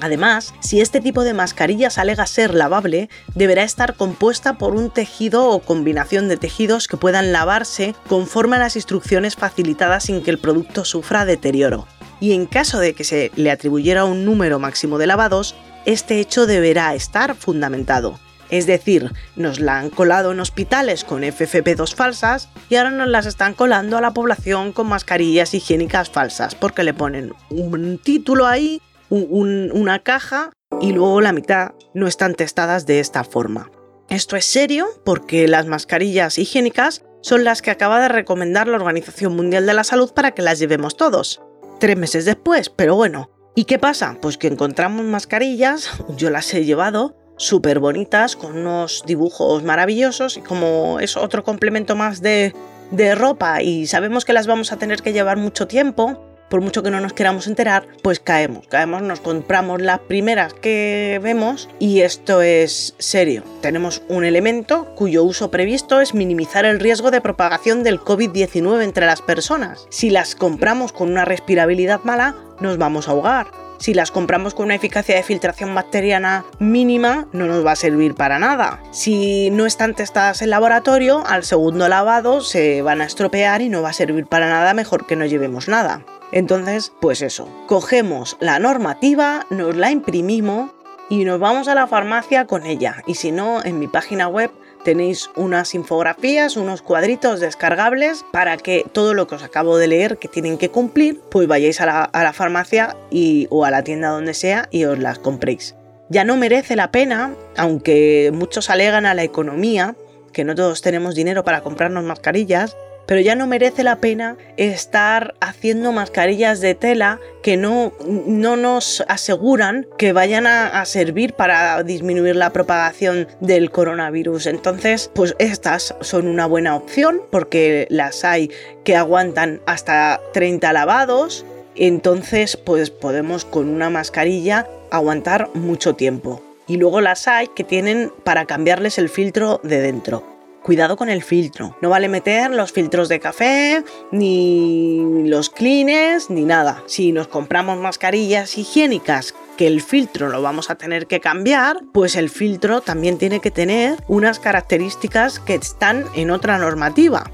Además, 0.00 0.54
si 0.60 0.80
este 0.80 1.00
tipo 1.00 1.24
de 1.24 1.34
mascarillas 1.34 1.98
alega 1.98 2.26
ser 2.26 2.54
lavable, 2.54 3.10
deberá 3.34 3.62
estar 3.62 3.94
compuesta 3.94 4.56
por 4.56 4.74
un 4.74 4.90
tejido 4.90 5.48
o 5.48 5.60
combinación 5.60 6.28
de 6.28 6.36
tejidos 6.36 6.88
que 6.88 6.96
puedan 6.96 7.32
lavarse 7.32 7.94
conforme 8.08 8.56
a 8.56 8.60
las 8.60 8.76
instrucciones 8.76 9.36
facilitadas 9.36 10.04
sin 10.04 10.22
que 10.22 10.30
el 10.30 10.38
producto 10.38 10.84
sufra 10.84 11.24
deterioro. 11.24 11.86
Y 12.18 12.32
en 12.32 12.46
caso 12.46 12.78
de 12.78 12.94
que 12.94 13.04
se 13.04 13.30
le 13.36 13.50
atribuyera 13.50 14.04
un 14.04 14.24
número 14.24 14.58
máximo 14.58 14.98
de 14.98 15.06
lavados, 15.06 15.54
este 15.86 16.20
hecho 16.20 16.46
deberá 16.46 16.94
estar 16.94 17.34
fundamentado. 17.34 18.18
Es 18.50 18.66
decir, 18.66 19.12
nos 19.36 19.60
la 19.60 19.78
han 19.78 19.90
colado 19.90 20.32
en 20.32 20.40
hospitales 20.40 21.04
con 21.04 21.22
FFP2 21.22 21.94
falsas 21.94 22.48
y 22.68 22.74
ahora 22.74 22.90
nos 22.90 23.08
las 23.08 23.26
están 23.26 23.54
colando 23.54 23.96
a 23.96 24.00
la 24.00 24.12
población 24.12 24.72
con 24.72 24.88
mascarillas 24.88 25.54
higiénicas 25.54 26.10
falsas 26.10 26.56
porque 26.56 26.82
le 26.82 26.92
ponen 26.92 27.32
un 27.48 27.98
título 27.98 28.46
ahí, 28.46 28.82
una 29.10 29.98
caja 30.02 30.50
y 30.80 30.92
luego 30.92 31.20
la 31.20 31.32
mitad 31.32 31.72
no 31.94 32.06
están 32.06 32.34
testadas 32.34 32.86
de 32.86 33.00
esta 33.00 33.24
forma. 33.24 33.70
Esto 34.08 34.36
es 34.36 34.44
serio 34.44 34.86
porque 35.04 35.46
las 35.46 35.66
mascarillas 35.66 36.38
higiénicas 36.38 37.04
son 37.22 37.44
las 37.44 37.62
que 37.62 37.70
acaba 37.70 38.00
de 38.00 38.08
recomendar 38.08 38.66
la 38.66 38.76
Organización 38.76 39.36
Mundial 39.36 39.66
de 39.66 39.74
la 39.74 39.84
Salud 39.84 40.12
para 40.12 40.32
que 40.32 40.42
las 40.42 40.58
llevemos 40.58 40.96
todos. 40.96 41.42
Tres 41.78 41.96
meses 41.96 42.24
después, 42.24 42.70
pero 42.70 42.96
bueno. 42.96 43.30
¿Y 43.54 43.64
qué 43.64 43.78
pasa? 43.78 44.16
Pues 44.22 44.38
que 44.38 44.46
encontramos 44.46 45.04
mascarillas, 45.04 45.90
yo 46.16 46.30
las 46.30 46.52
he 46.54 46.64
llevado, 46.64 47.16
súper 47.36 47.78
bonitas, 47.80 48.36
con 48.36 48.56
unos 48.56 49.02
dibujos 49.06 49.62
maravillosos 49.64 50.36
y 50.36 50.40
como 50.40 50.98
es 51.00 51.16
otro 51.16 51.42
complemento 51.42 51.96
más 51.96 52.22
de, 52.22 52.54
de 52.90 53.14
ropa 53.14 53.62
y 53.62 53.86
sabemos 53.86 54.24
que 54.24 54.32
las 54.32 54.46
vamos 54.46 54.72
a 54.72 54.76
tener 54.76 55.02
que 55.02 55.12
llevar 55.12 55.36
mucho 55.36 55.66
tiempo, 55.66 56.29
por 56.50 56.60
mucho 56.60 56.82
que 56.82 56.90
no 56.90 57.00
nos 57.00 57.14
queramos 57.14 57.46
enterar, 57.46 57.86
pues 58.02 58.20
caemos, 58.20 58.66
caemos, 58.66 59.00
nos 59.02 59.20
compramos 59.20 59.80
las 59.80 60.00
primeras 60.00 60.52
que 60.52 61.18
vemos 61.22 61.70
y 61.78 62.00
esto 62.00 62.42
es 62.42 62.94
serio. 62.98 63.44
Tenemos 63.62 64.02
un 64.08 64.24
elemento 64.24 64.92
cuyo 64.96 65.24
uso 65.24 65.50
previsto 65.50 66.00
es 66.00 66.12
minimizar 66.12 66.64
el 66.64 66.80
riesgo 66.80 67.10
de 67.10 67.20
propagación 67.20 67.84
del 67.84 68.00
COVID-19 68.00 68.82
entre 68.82 69.06
las 69.06 69.22
personas. 69.22 69.86
Si 69.90 70.10
las 70.10 70.34
compramos 70.34 70.92
con 70.92 71.10
una 71.10 71.24
respirabilidad 71.24 72.00
mala, 72.02 72.34
nos 72.60 72.78
vamos 72.78 73.08
a 73.08 73.12
ahogar. 73.12 73.48
Si 73.78 73.94
las 73.94 74.10
compramos 74.10 74.52
con 74.52 74.66
una 74.66 74.74
eficacia 74.74 75.16
de 75.16 75.22
filtración 75.22 75.74
bacteriana 75.74 76.44
mínima, 76.58 77.28
no 77.32 77.46
nos 77.46 77.64
va 77.64 77.72
a 77.72 77.76
servir 77.76 78.14
para 78.14 78.38
nada. 78.38 78.82
Si 78.90 79.48
no 79.50 79.64
están 79.64 79.94
testadas 79.94 80.42
en 80.42 80.50
laboratorio, 80.50 81.24
al 81.26 81.44
segundo 81.44 81.88
lavado 81.88 82.42
se 82.42 82.82
van 82.82 83.00
a 83.00 83.06
estropear 83.06 83.62
y 83.62 83.70
no 83.70 83.80
va 83.80 83.88
a 83.88 83.94
servir 83.94 84.26
para 84.26 84.50
nada, 84.50 84.74
mejor 84.74 85.06
que 85.06 85.16
no 85.16 85.24
llevemos 85.24 85.66
nada. 85.68 86.04
Entonces, 86.30 86.92
pues 87.00 87.22
eso, 87.22 87.48
cogemos 87.66 88.36
la 88.38 88.58
normativa, 88.58 89.46
nos 89.48 89.74
la 89.76 89.90
imprimimos 89.90 90.70
y 91.08 91.24
nos 91.24 91.40
vamos 91.40 91.66
a 91.66 91.74
la 91.74 91.86
farmacia 91.86 92.46
con 92.46 92.66
ella. 92.66 93.02
Y 93.06 93.14
si 93.14 93.32
no, 93.32 93.64
en 93.64 93.78
mi 93.78 93.88
página 93.88 94.28
web 94.28 94.50
tenéis 94.84 95.30
unas 95.36 95.74
infografías, 95.74 96.56
unos 96.56 96.82
cuadritos 96.82 97.40
descargables 97.40 98.24
para 98.32 98.56
que 98.56 98.86
todo 98.92 99.14
lo 99.14 99.26
que 99.26 99.36
os 99.36 99.42
acabo 99.42 99.76
de 99.78 99.88
leer 99.88 100.18
que 100.18 100.28
tienen 100.28 100.58
que 100.58 100.70
cumplir, 100.70 101.20
pues 101.30 101.46
vayáis 101.46 101.80
a 101.80 102.10
la, 102.12 102.32
farmacia 102.32 102.96
y, 103.10 103.46
o 103.50 103.64
a 103.64 103.70
la 103.70 103.84
tienda 103.84 104.08
donde 104.08 104.34
sea 104.34 104.68
y 104.70 104.84
os 104.84 104.98
las 104.98 105.18
compréis. 105.18 105.74
Ya 106.08 106.24
no 106.24 106.36
merece 106.36 106.74
la 106.76 106.90
pena, 106.90 107.34
aunque 107.56 108.30
muchos 108.34 108.70
alegan 108.70 109.06
a 109.06 109.14
la 109.14 109.22
economía, 109.22 109.94
que 110.32 110.44
no 110.44 110.54
todos 110.54 110.82
tenemos 110.82 111.14
dinero 111.14 111.44
para 111.44 111.60
comprarnos 111.60 112.04
mascarillas, 112.04 112.76
pero 113.06 113.20
ya 113.20 113.34
no 113.34 113.46
merece 113.46 113.82
la 113.82 113.96
pena 113.96 114.36
estar 114.56 115.34
haciendo 115.40 115.92
mascarillas 115.92 116.60
de 116.60 116.74
tela 116.74 117.18
que 117.42 117.56
no, 117.56 117.92
no 118.06 118.56
nos 118.56 119.02
aseguran 119.08 119.86
que 119.98 120.12
vayan 120.12 120.46
a, 120.46 120.84
servir 120.84 121.34
para 121.34 121.82
disminuir 121.82 122.36
la 122.36 122.50
propagación 122.50 123.28
del 123.40 123.70
coronavirus. 123.70 124.46
Entonces, 124.46 125.10
pues 125.14 125.34
estas 125.38 125.94
son 126.00 126.26
una 126.26 126.46
buena 126.46 126.76
opción 126.76 127.20
porque 127.30 127.86
las 127.90 128.24
hay 128.24 128.50
que 128.84 128.96
aguantan 128.96 129.60
hasta 129.66 130.20
30 130.32 130.72
lavados. 130.72 131.44
Entonces, 131.76 132.56
pues 132.56 132.90
podemos 132.90 133.44
con 133.44 133.68
una 133.68 133.90
mascarilla 133.90 134.66
aguantar 134.90 135.50
mucho 135.54 135.94
tiempo. 135.94 136.42
Y 136.66 136.76
luego 136.76 137.00
las 137.00 137.26
hay 137.26 137.48
que 137.48 137.64
tienen 137.64 138.12
para 138.24 138.46
cambiarles 138.46 138.98
el 138.98 139.08
filtro 139.08 139.60
de 139.64 139.80
dentro 139.80 140.39
cuidado 140.70 140.96
con 140.96 141.10
el 141.10 141.24
filtro. 141.24 141.76
No 141.80 141.90
vale 141.90 142.08
meter 142.08 142.52
los 142.52 142.70
filtros 142.70 143.08
de 143.08 143.18
café, 143.18 143.82
ni 144.12 145.24
los 145.26 145.50
cleaners, 145.50 146.30
ni 146.30 146.44
nada. 146.44 146.84
Si 146.86 147.10
nos 147.10 147.26
compramos 147.26 147.76
mascarillas 147.78 148.56
higiénicas 148.56 149.34
que 149.56 149.66
el 149.66 149.82
filtro 149.82 150.28
lo 150.28 150.42
vamos 150.42 150.70
a 150.70 150.76
tener 150.76 151.08
que 151.08 151.18
cambiar, 151.18 151.80
pues 151.92 152.14
el 152.14 152.30
filtro 152.30 152.82
también 152.82 153.18
tiene 153.18 153.40
que 153.40 153.50
tener 153.50 153.96
unas 154.06 154.38
características 154.38 155.40
que 155.40 155.56
están 155.56 156.04
en 156.14 156.30
otra 156.30 156.56
normativa. 156.56 157.28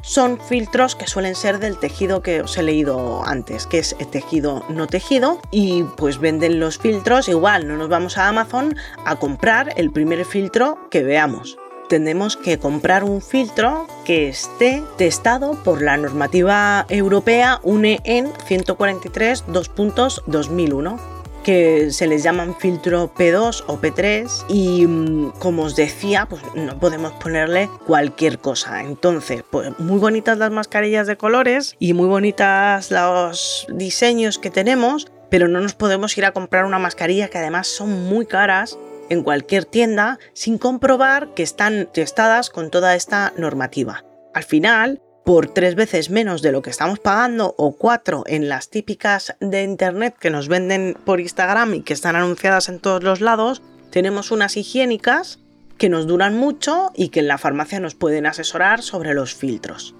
Son 0.00 0.40
filtros 0.40 0.96
que 0.96 1.06
suelen 1.06 1.34
ser 1.34 1.58
del 1.58 1.78
tejido 1.78 2.22
que 2.22 2.40
os 2.40 2.56
he 2.56 2.62
leído 2.62 3.22
antes, 3.26 3.66
que 3.66 3.80
es 3.80 3.96
el 3.98 4.06
tejido 4.06 4.64
no 4.70 4.86
tejido, 4.86 5.42
y 5.50 5.82
pues 5.98 6.20
venden 6.20 6.58
los 6.58 6.78
filtros 6.78 7.28
igual, 7.28 7.68
no 7.68 7.76
nos 7.76 7.90
vamos 7.90 8.16
a 8.16 8.28
Amazon 8.28 8.74
a 9.04 9.16
comprar 9.16 9.74
el 9.76 9.90
primer 9.90 10.24
filtro 10.24 10.88
que 10.90 11.02
veamos 11.02 11.58
tenemos 11.88 12.36
que 12.36 12.58
comprar 12.58 13.04
un 13.04 13.20
filtro 13.20 13.86
que 14.04 14.28
esté 14.28 14.82
testado 14.96 15.52
por 15.64 15.82
la 15.82 15.96
normativa 15.96 16.86
europea 16.88 17.60
UNE 17.62 18.00
en 18.04 18.30
143 18.46 19.44
2001 19.46 21.18
que 21.48 21.92
se 21.92 22.06
les 22.06 22.22
llaman 22.22 22.54
filtro 22.56 23.14
P2 23.14 23.64
o 23.68 23.80
P3 23.80 24.44
y 24.48 24.86
mm, 24.86 25.30
como 25.38 25.62
os 25.62 25.76
decía, 25.76 26.26
pues 26.28 26.42
no 26.54 26.78
podemos 26.78 27.12
ponerle 27.12 27.70
cualquier 27.86 28.38
cosa. 28.38 28.82
Entonces, 28.82 29.44
pues 29.50 29.70
muy 29.78 29.98
bonitas 29.98 30.36
las 30.36 30.50
mascarillas 30.50 31.06
de 31.06 31.16
colores 31.16 31.74
y 31.78 31.94
muy 31.94 32.06
bonitas 32.06 32.90
los 32.90 33.66
diseños 33.72 34.38
que 34.38 34.50
tenemos, 34.50 35.10
pero 35.30 35.48
no 35.48 35.60
nos 35.60 35.72
podemos 35.72 36.18
ir 36.18 36.26
a 36.26 36.32
comprar 36.32 36.66
una 36.66 36.78
mascarilla 36.78 37.28
que 37.28 37.38
además 37.38 37.66
son 37.66 38.04
muy 38.04 38.26
caras 38.26 38.78
en 39.08 39.22
cualquier 39.22 39.64
tienda 39.64 40.18
sin 40.32 40.58
comprobar 40.58 41.34
que 41.34 41.42
están 41.42 41.88
testadas 41.92 42.50
con 42.50 42.70
toda 42.70 42.94
esta 42.94 43.32
normativa. 43.36 44.04
Al 44.34 44.44
final, 44.44 45.00
por 45.24 45.52
tres 45.52 45.74
veces 45.74 46.08
menos 46.08 46.40
de 46.40 46.52
lo 46.52 46.62
que 46.62 46.70
estamos 46.70 47.00
pagando 47.00 47.54
o 47.58 47.76
cuatro 47.76 48.24
en 48.26 48.48
las 48.48 48.70
típicas 48.70 49.36
de 49.40 49.62
internet 49.62 50.16
que 50.18 50.30
nos 50.30 50.48
venden 50.48 50.96
por 51.04 51.20
Instagram 51.20 51.74
y 51.74 51.82
que 51.82 51.92
están 51.92 52.16
anunciadas 52.16 52.68
en 52.68 52.80
todos 52.80 53.02
los 53.02 53.20
lados, 53.20 53.60
tenemos 53.90 54.30
unas 54.30 54.56
higiénicas 54.56 55.38
que 55.76 55.88
nos 55.88 56.06
duran 56.06 56.36
mucho 56.36 56.92
y 56.94 57.10
que 57.10 57.20
en 57.20 57.28
la 57.28 57.38
farmacia 57.38 57.78
nos 57.78 57.94
pueden 57.94 58.26
asesorar 58.26 58.82
sobre 58.82 59.14
los 59.14 59.34
filtros. 59.34 59.94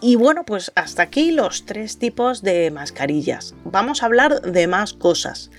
Y 0.00 0.16
bueno, 0.16 0.44
pues 0.44 0.72
hasta 0.74 1.02
aquí 1.02 1.30
los 1.30 1.66
tres 1.66 1.98
tipos 1.98 2.42
de 2.42 2.70
mascarillas. 2.70 3.54
Vamos 3.64 4.02
a 4.02 4.06
hablar 4.06 4.42
de 4.42 4.66
más 4.66 4.92
cosas 4.92 5.50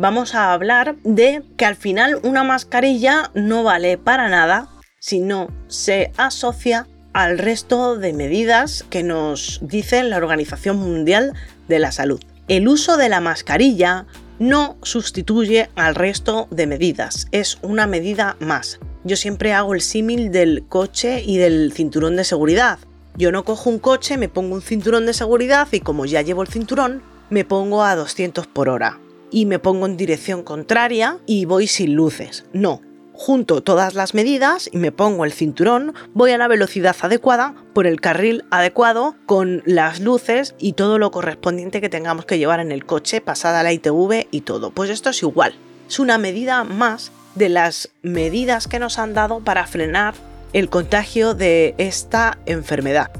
vamos 0.00 0.34
a 0.34 0.54
hablar 0.54 0.96
de 1.04 1.42
que 1.58 1.66
al 1.66 1.76
final 1.76 2.20
una 2.22 2.42
mascarilla 2.42 3.30
no 3.34 3.62
vale 3.62 3.98
para 3.98 4.30
nada 4.30 4.70
si 4.98 5.20
no 5.20 5.48
se 5.68 6.10
asocia 6.16 6.88
al 7.12 7.36
resto 7.36 7.96
de 7.96 8.14
medidas 8.14 8.84
que 8.88 9.02
nos 9.02 9.60
dice 9.62 10.02
la 10.02 10.16
Organización 10.16 10.78
Mundial 10.78 11.34
de 11.68 11.80
la 11.80 11.92
Salud. 11.92 12.20
El 12.48 12.66
uso 12.66 12.96
de 12.96 13.10
la 13.10 13.20
mascarilla 13.20 14.06
no 14.38 14.78
sustituye 14.82 15.68
al 15.76 15.94
resto 15.94 16.48
de 16.50 16.66
medidas, 16.66 17.26
es 17.30 17.58
una 17.60 17.86
medida 17.86 18.36
más. 18.40 18.80
Yo 19.04 19.16
siempre 19.16 19.52
hago 19.52 19.74
el 19.74 19.82
símil 19.82 20.32
del 20.32 20.64
coche 20.66 21.22
y 21.22 21.36
del 21.36 21.72
cinturón 21.74 22.16
de 22.16 22.24
seguridad. 22.24 22.78
Yo 23.16 23.32
no 23.32 23.44
cojo 23.44 23.68
un 23.68 23.78
coche, 23.78 24.16
me 24.16 24.30
pongo 24.30 24.54
un 24.54 24.62
cinturón 24.62 25.04
de 25.04 25.12
seguridad 25.12 25.68
y 25.72 25.80
como 25.80 26.06
ya 26.06 26.22
llevo 26.22 26.40
el 26.40 26.48
cinturón, 26.48 27.02
me 27.28 27.44
pongo 27.44 27.84
a 27.84 27.96
200 27.96 28.46
por 28.46 28.70
hora 28.70 28.98
y 29.30 29.46
me 29.46 29.58
pongo 29.58 29.86
en 29.86 29.96
dirección 29.96 30.42
contraria 30.42 31.18
y 31.26 31.44
voy 31.44 31.66
sin 31.66 31.94
luces. 31.94 32.44
No, 32.52 32.82
junto 33.12 33.62
todas 33.62 33.94
las 33.94 34.14
medidas 34.14 34.70
y 34.72 34.78
me 34.78 34.92
pongo 34.92 35.26
el 35.26 35.32
cinturón, 35.32 35.92
voy 36.14 36.30
a 36.30 36.38
la 36.38 36.48
velocidad 36.48 36.96
adecuada 37.02 37.54
por 37.74 37.86
el 37.86 38.00
carril 38.00 38.44
adecuado 38.50 39.14
con 39.26 39.62
las 39.66 40.00
luces 40.00 40.54
y 40.58 40.72
todo 40.72 40.98
lo 40.98 41.10
correspondiente 41.10 41.82
que 41.82 41.90
tengamos 41.90 42.24
que 42.24 42.38
llevar 42.38 42.60
en 42.60 42.72
el 42.72 42.86
coche, 42.86 43.20
pasada 43.20 43.62
la 43.62 43.72
ITV 43.74 44.26
y 44.30 44.40
todo. 44.40 44.70
Pues 44.70 44.88
esto 44.88 45.10
es 45.10 45.22
igual. 45.22 45.54
Es 45.86 45.98
una 45.98 46.16
medida 46.16 46.64
más 46.64 47.12
de 47.34 47.50
las 47.50 47.90
medidas 48.02 48.66
que 48.66 48.78
nos 48.78 48.98
han 48.98 49.12
dado 49.12 49.40
para 49.40 49.66
frenar 49.66 50.14
el 50.52 50.70
contagio 50.70 51.34
de 51.34 51.74
esta 51.76 52.38
enfermedad. 52.46 53.10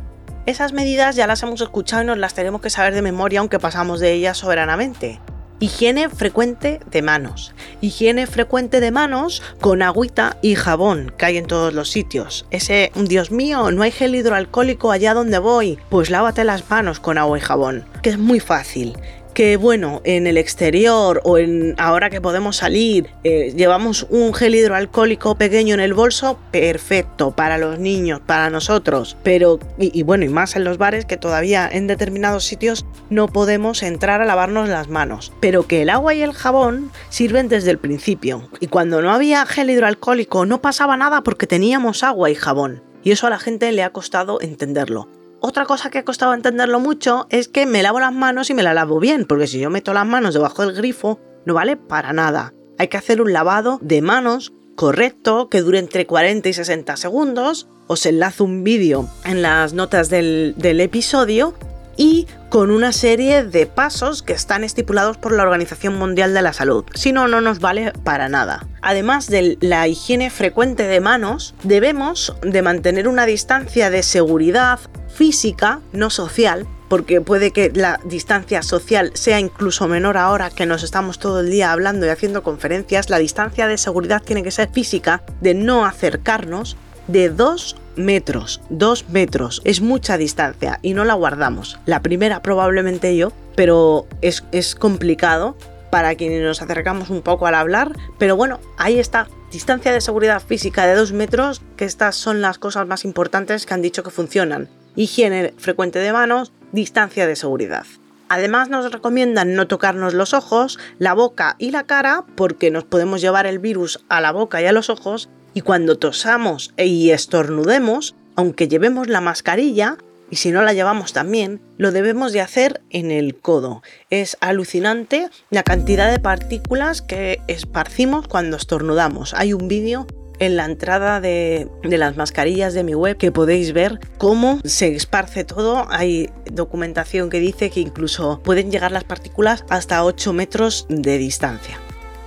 Esas 0.47 0.73
medidas 0.73 1.15
ya 1.15 1.27
las 1.27 1.43
hemos 1.43 1.61
escuchado 1.61 2.03
y 2.03 2.07
nos 2.07 2.19
las 2.19 2.33
tenemos 2.33 2.63
que 2.63 2.71
saber 2.71 2.95
de 2.95 3.03
memoria 3.03 3.41
aunque 3.41 3.59
pasamos 3.59 4.01
de 4.01 4.13
ellas 4.13 4.39
soberanamente. 4.39 5.21
Higiene 5.63 6.09
frecuente 6.09 6.81
de 6.91 7.03
manos. 7.03 7.53
Higiene 7.83 8.27
frecuente 8.27 8.81
de 8.81 8.91
manos 8.91 9.43
con 9.61 9.83
agüita 9.83 10.39
y 10.41 10.55
jabón 10.55 11.13
que 11.19 11.27
hay 11.27 11.37
en 11.37 11.47
todos 11.47 11.75
los 11.75 11.91
sitios. 11.91 12.47
Ese, 12.51 12.91
Dios 12.95 13.31
mío, 13.31 13.71
no 13.71 13.83
hay 13.83 13.91
gel 13.91 14.15
hidroalcohólico 14.15 14.91
allá 14.91 15.13
donde 15.13 15.39
voy. 15.39 15.79
Pues 15.91 16.09
lávate 16.09 16.45
las 16.45 16.71
manos 16.71 16.99
con 16.99 17.19
agua 17.19 17.37
y 17.37 17.43
jabón, 17.43 17.85
que 18.03 18.09
es 18.09 18.17
muy 18.17 18.41
fácil. 18.41 18.97
Que 19.35 19.57
bueno, 19.57 20.01
en 20.05 20.27
el 20.27 20.37
exterior 20.37 21.21
o 21.25 21.39
en 21.39 21.75
ahora 21.79 22.11
que 22.11 22.21
podemos 22.21 22.57
salir, 22.57 23.09
eh, 23.25 23.53
llevamos 23.57 24.07
un 24.11 24.35
gel 24.35 24.55
hidroalcohólico 24.55 25.35
pequeño 25.37 25.75
en 25.75 25.81
el 25.81 25.95
bolso, 25.95 26.39
perfecto 26.51 27.31
para 27.31 27.59
los 27.59 27.79
niños, 27.79 28.21
para 28.25 28.51
nosotros, 28.51 29.17
pero 29.23 29.59
y, 29.79 29.99
y 29.99 30.03
bueno, 30.03 30.25
y 30.25 30.29
más 30.29 30.57
en 30.57 30.65
los 30.65 30.79
bares 30.79 31.05
que 31.05 31.17
todavía 31.17 31.69
en 31.71 31.87
determinados 31.87 32.45
sitios 32.45 32.87
no 33.09 33.29
podemos 33.29 33.83
entrar 33.83 34.21
a 34.21 34.27
lavarnos 34.27 34.69
las 34.69 34.89
manos, 34.89 35.33
pero 35.41 35.67
que 35.67 35.83
el 35.83 35.91
agua 35.91 36.15
y 36.15 36.23
el 36.23 36.33
jabón 36.33 36.91
sirven 37.09 37.49
desde 37.49 37.71
el 37.71 37.79
principio 37.79 38.49
y 38.61 38.67
cuando 38.67 39.03
no 39.03 39.13
había 39.13 39.47
gel 39.47 39.71
hidroalcohólico 39.71 40.47
no 40.47 40.61
pasaba 40.61 40.97
nada 40.97 41.23
porque 41.23 41.47
teníamos 41.47 42.03
agua 42.03 42.31
y 42.31 42.35
jabón. 42.35 42.83
Y 43.03 43.13
eso 43.13 43.27
a 43.27 43.31
la 43.31 43.39
gente 43.39 43.73
le 43.73 43.83
ha 43.83 43.91
costado 43.91 44.41
entenderlo. 44.41 45.09
Otra 45.43 45.65
cosa 45.65 45.89
que 45.89 45.99
ha 45.99 46.05
costado 46.05 46.35
entenderlo 46.35 46.81
mucho 46.81 47.27
es 47.31 47.49
que 47.49 47.65
me 47.65 47.83
lavo 47.83 47.99
las 47.99 48.13
manos 48.13 48.51
y 48.51 48.55
me 48.55 48.63
las 48.63 48.75
lavo 48.75 49.01
bien, 49.01 49.25
porque 49.25 49.47
si 49.47 49.59
yo 49.59 49.71
meto 49.71 49.95
las 49.95 50.07
manos 50.07 50.35
debajo 50.35 50.67
del 50.67 50.77
grifo, 50.77 51.19
no 51.47 51.55
vale 51.55 51.79
para 51.79 52.13
nada. 52.13 52.53
Hay 52.79 52.89
que 52.89 52.99
hacer 52.99 53.23
un 53.23 53.33
lavado 53.33 53.79
de 53.81 54.03
manos 54.03 54.53
correcto, 54.77 55.49
que 55.49 55.63
dure 55.63 55.79
entre 55.79 56.07
40 56.07 56.49
y 56.49 56.53
60 56.53 56.97
segundos. 56.99 57.69
Os 57.87 58.05
enlazo 58.05 58.45
un 58.45 58.65
vídeo 58.65 59.09
en 59.25 59.41
las 59.41 59.73
notas 59.73 60.11
del, 60.11 60.55
del 60.59 60.81
episodio 60.81 61.55
y 62.01 62.27
con 62.49 62.71
una 62.71 62.93
serie 62.93 63.45
de 63.45 63.67
pasos 63.67 64.23
que 64.23 64.33
están 64.33 64.65
estipulados 64.65 65.19
por 65.19 65.33
la 65.33 65.43
Organización 65.43 65.99
Mundial 65.99 66.33
de 66.33 66.41
la 66.41 66.55
Salud. 66.55 66.87
Si 66.95 67.13
no, 67.13 67.29
no 67.29 67.43
nos 67.43 67.61
vale 67.61 67.93
para 68.05 68.31
nada. 68.31 68.67
Además 68.81 69.27
de 69.27 69.59
la 69.61 69.87
higiene 69.87 70.31
frecuente 70.31 70.85
de 70.85 71.01
manos, 71.01 71.55
debemos 71.63 72.35
de 72.41 72.63
mantener 72.63 73.07
una 73.07 73.27
distancia 73.27 73.91
de 73.91 74.03
seguridad 74.03 74.81
física, 75.15 75.81
no 75.93 76.09
social, 76.09 76.67
porque 76.89 77.21
puede 77.21 77.51
que 77.51 77.71
la 77.75 78.01
distancia 78.05 78.63
social 78.63 79.11
sea 79.13 79.39
incluso 79.39 79.87
menor 79.87 80.17
ahora 80.17 80.49
que 80.49 80.65
nos 80.65 80.83
estamos 80.83 81.19
todo 81.19 81.41
el 81.41 81.51
día 81.51 81.71
hablando 81.71 82.07
y 82.07 82.09
haciendo 82.09 82.43
conferencias, 82.43 83.11
la 83.11 83.19
distancia 83.19 83.67
de 83.67 83.77
seguridad 83.77 84.23
tiene 84.23 84.43
que 84.43 84.51
ser 84.51 84.71
física, 84.71 85.23
de 85.43 85.53
no 85.53 85.85
acercarnos, 85.85 86.79
de 87.09 87.29
2 87.29 87.77
metros. 88.01 88.61
2 88.71 89.09
metros 89.11 89.63
es 89.65 89.81
mucha 89.81 90.17
distancia 90.17 90.79
y 90.83 90.95
no 90.95 91.05
la 91.05 91.15
guardamos. 91.15 91.79
La 91.87 92.03
primera 92.03 92.43
probablemente 92.43 93.17
yo, 93.17 93.33
pero 93.57 94.07
es, 94.21 94.45
es 94.53 94.75
complicado 94.75 95.57
para 95.91 96.15
quienes 96.15 96.43
nos 96.43 96.63
acercamos 96.63 97.11
un 97.11 97.23
poco 97.23 97.47
al 97.47 97.55
hablar, 97.55 97.97
pero 98.19 98.37
bueno, 98.37 98.61
ahí 98.79 98.99
está. 98.99 99.29
Distancia 99.51 99.93
de 99.93 100.01
seguridad 100.01 100.41
física 100.41 100.87
de 100.87 100.95
2 100.95 101.13
metros, 101.13 101.61
que 101.77 101.85
estas 101.85 102.15
son 102.17 102.41
las 102.41 102.59
cosas 102.59 102.87
más 102.87 103.05
importantes 103.05 103.67
que 103.67 103.75
han 103.75 103.83
dicho 103.83 104.03
que 104.03 104.11
funcionan. 104.11 104.69
Higiene 104.95 105.55
frecuente 105.59 105.99
de 105.99 106.13
manos, 106.13 106.53
distancia 106.73 107.27
de 107.27 107.37
seguridad. 107.37 107.85
Además 108.29 108.69
nos 108.69 108.93
recomiendan 108.93 109.57
no 109.57 109.67
tocarnos 109.67 110.15
los 110.15 110.35
ojos, 110.35 110.79
la 111.01 111.15
boca 111.15 111.57
y 111.59 111.73
la 111.73 111.83
cara 111.83 112.25
porque 112.37 112.71
nos 112.71 112.85
podemos 112.85 113.21
llevar 113.21 113.45
el 113.49 113.59
virus 113.59 114.05
a 114.09 114.21
la 114.21 114.31
boca 114.31 114.63
y 114.63 114.67
a 114.67 114.73
los 114.73 114.89
ojos 114.89 115.29
y 115.55 115.63
cuando 115.63 115.99
tosamos 115.99 116.73
y 116.77 117.11
estornudemos, 117.11 118.15
aunque 118.37 118.69
llevemos 118.69 119.09
la 119.09 119.21
mascarilla, 119.21 119.99
y 120.31 120.37
si 120.37 120.53
no 120.53 120.63
la 120.63 120.73
llevamos 120.73 121.13
también, 121.13 121.61
lo 121.77 121.91
debemos 121.91 122.33
de 122.33 122.41
hacer 122.41 122.81
en 122.91 123.11
el 123.11 123.37
codo. 123.37 123.83
Es 124.11 124.37
alucinante 124.41 125.29
la 125.51 125.65
cantidad 125.65 126.11
de 126.11 126.21
partículas 126.21 127.03
que 127.03 127.41
esparcimos 127.49 128.29
cuando 128.29 128.57
estornudamos. 128.57 129.35
Hay 129.35 129.53
un 129.53 129.67
vídeo 129.67 130.07
en 130.39 130.57
la 130.57 130.65
entrada 130.65 131.21
de, 131.21 131.69
de, 131.83 131.99
las 131.99 132.17
mascarillas 132.17 132.73
de 132.73 132.85
mi 132.85 132.95
web 132.95 133.17
que 133.19 133.33
podéis 133.33 133.73
ver 133.73 133.99
cómo 134.19 134.61
se 134.65 134.95
esparce 134.95 135.45
todo. 135.45 135.87
Hay 135.91 136.31
documentación 136.51 137.29
que 137.29 137.41
dice 137.41 137.71
que 137.71 137.81
incluso 137.81 138.41
pueden 138.43 138.71
llegar 138.71 138.93
las 138.93 139.05
partículas 139.05 139.65
hasta 139.69 140.05
8 140.05 140.33
metros 140.33 140.87
de 140.89 141.19
distancia. 141.19 141.79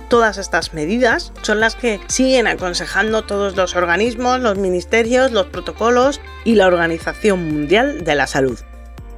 Todas 0.08 0.38
estas 0.38 0.74
medidas 0.74 1.32
son 1.42 1.60
las 1.60 1.76
que 1.76 2.00
siguen 2.08 2.46
aconsejando 2.46 3.22
todos 3.22 3.56
los 3.56 3.74
organismos, 3.74 4.40
los 4.40 4.58
ministerios, 4.58 5.32
los 5.32 5.46
protocolos 5.46 6.20
y 6.44 6.54
la 6.54 6.66
Organización 6.66 7.48
Mundial 7.48 8.04
de 8.04 8.14
la 8.14 8.26
Salud. 8.26 8.58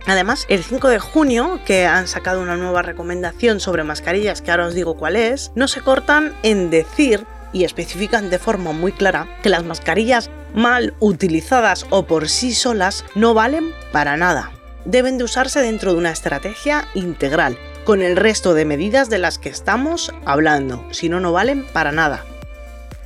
Además, 0.06 0.46
el 0.48 0.62
5 0.62 0.88
de 0.88 1.00
junio, 1.00 1.60
que 1.66 1.84
han 1.84 2.06
sacado 2.06 2.40
una 2.40 2.56
nueva 2.56 2.82
recomendación 2.82 3.58
sobre 3.58 3.82
mascarillas, 3.82 4.40
que 4.40 4.52
ahora 4.52 4.66
os 4.66 4.74
digo 4.74 4.96
cuál 4.96 5.16
es, 5.16 5.50
no 5.56 5.66
se 5.66 5.80
cortan 5.80 6.32
en 6.44 6.70
decir 6.70 7.26
y 7.52 7.64
especifican 7.64 8.30
de 8.30 8.38
forma 8.38 8.72
muy 8.72 8.92
clara 8.92 9.26
que 9.42 9.48
las 9.48 9.64
mascarillas 9.64 10.30
mal 10.54 10.94
utilizadas 11.00 11.86
o 11.90 12.06
por 12.06 12.28
sí 12.28 12.54
solas 12.54 13.04
no 13.16 13.34
valen 13.34 13.72
para 13.92 14.16
nada. 14.16 14.52
Deben 14.84 15.18
de 15.18 15.24
usarse 15.24 15.60
dentro 15.60 15.92
de 15.92 15.98
una 15.98 16.12
estrategia 16.12 16.86
integral, 16.94 17.58
con 17.86 18.02
el 18.02 18.16
resto 18.16 18.52
de 18.52 18.64
medidas 18.64 19.08
de 19.08 19.18
las 19.18 19.38
que 19.38 19.48
estamos 19.48 20.12
hablando, 20.24 20.84
si 20.90 21.08
no, 21.08 21.20
no 21.20 21.32
valen 21.32 21.64
para 21.72 21.92
nada. 21.92 22.24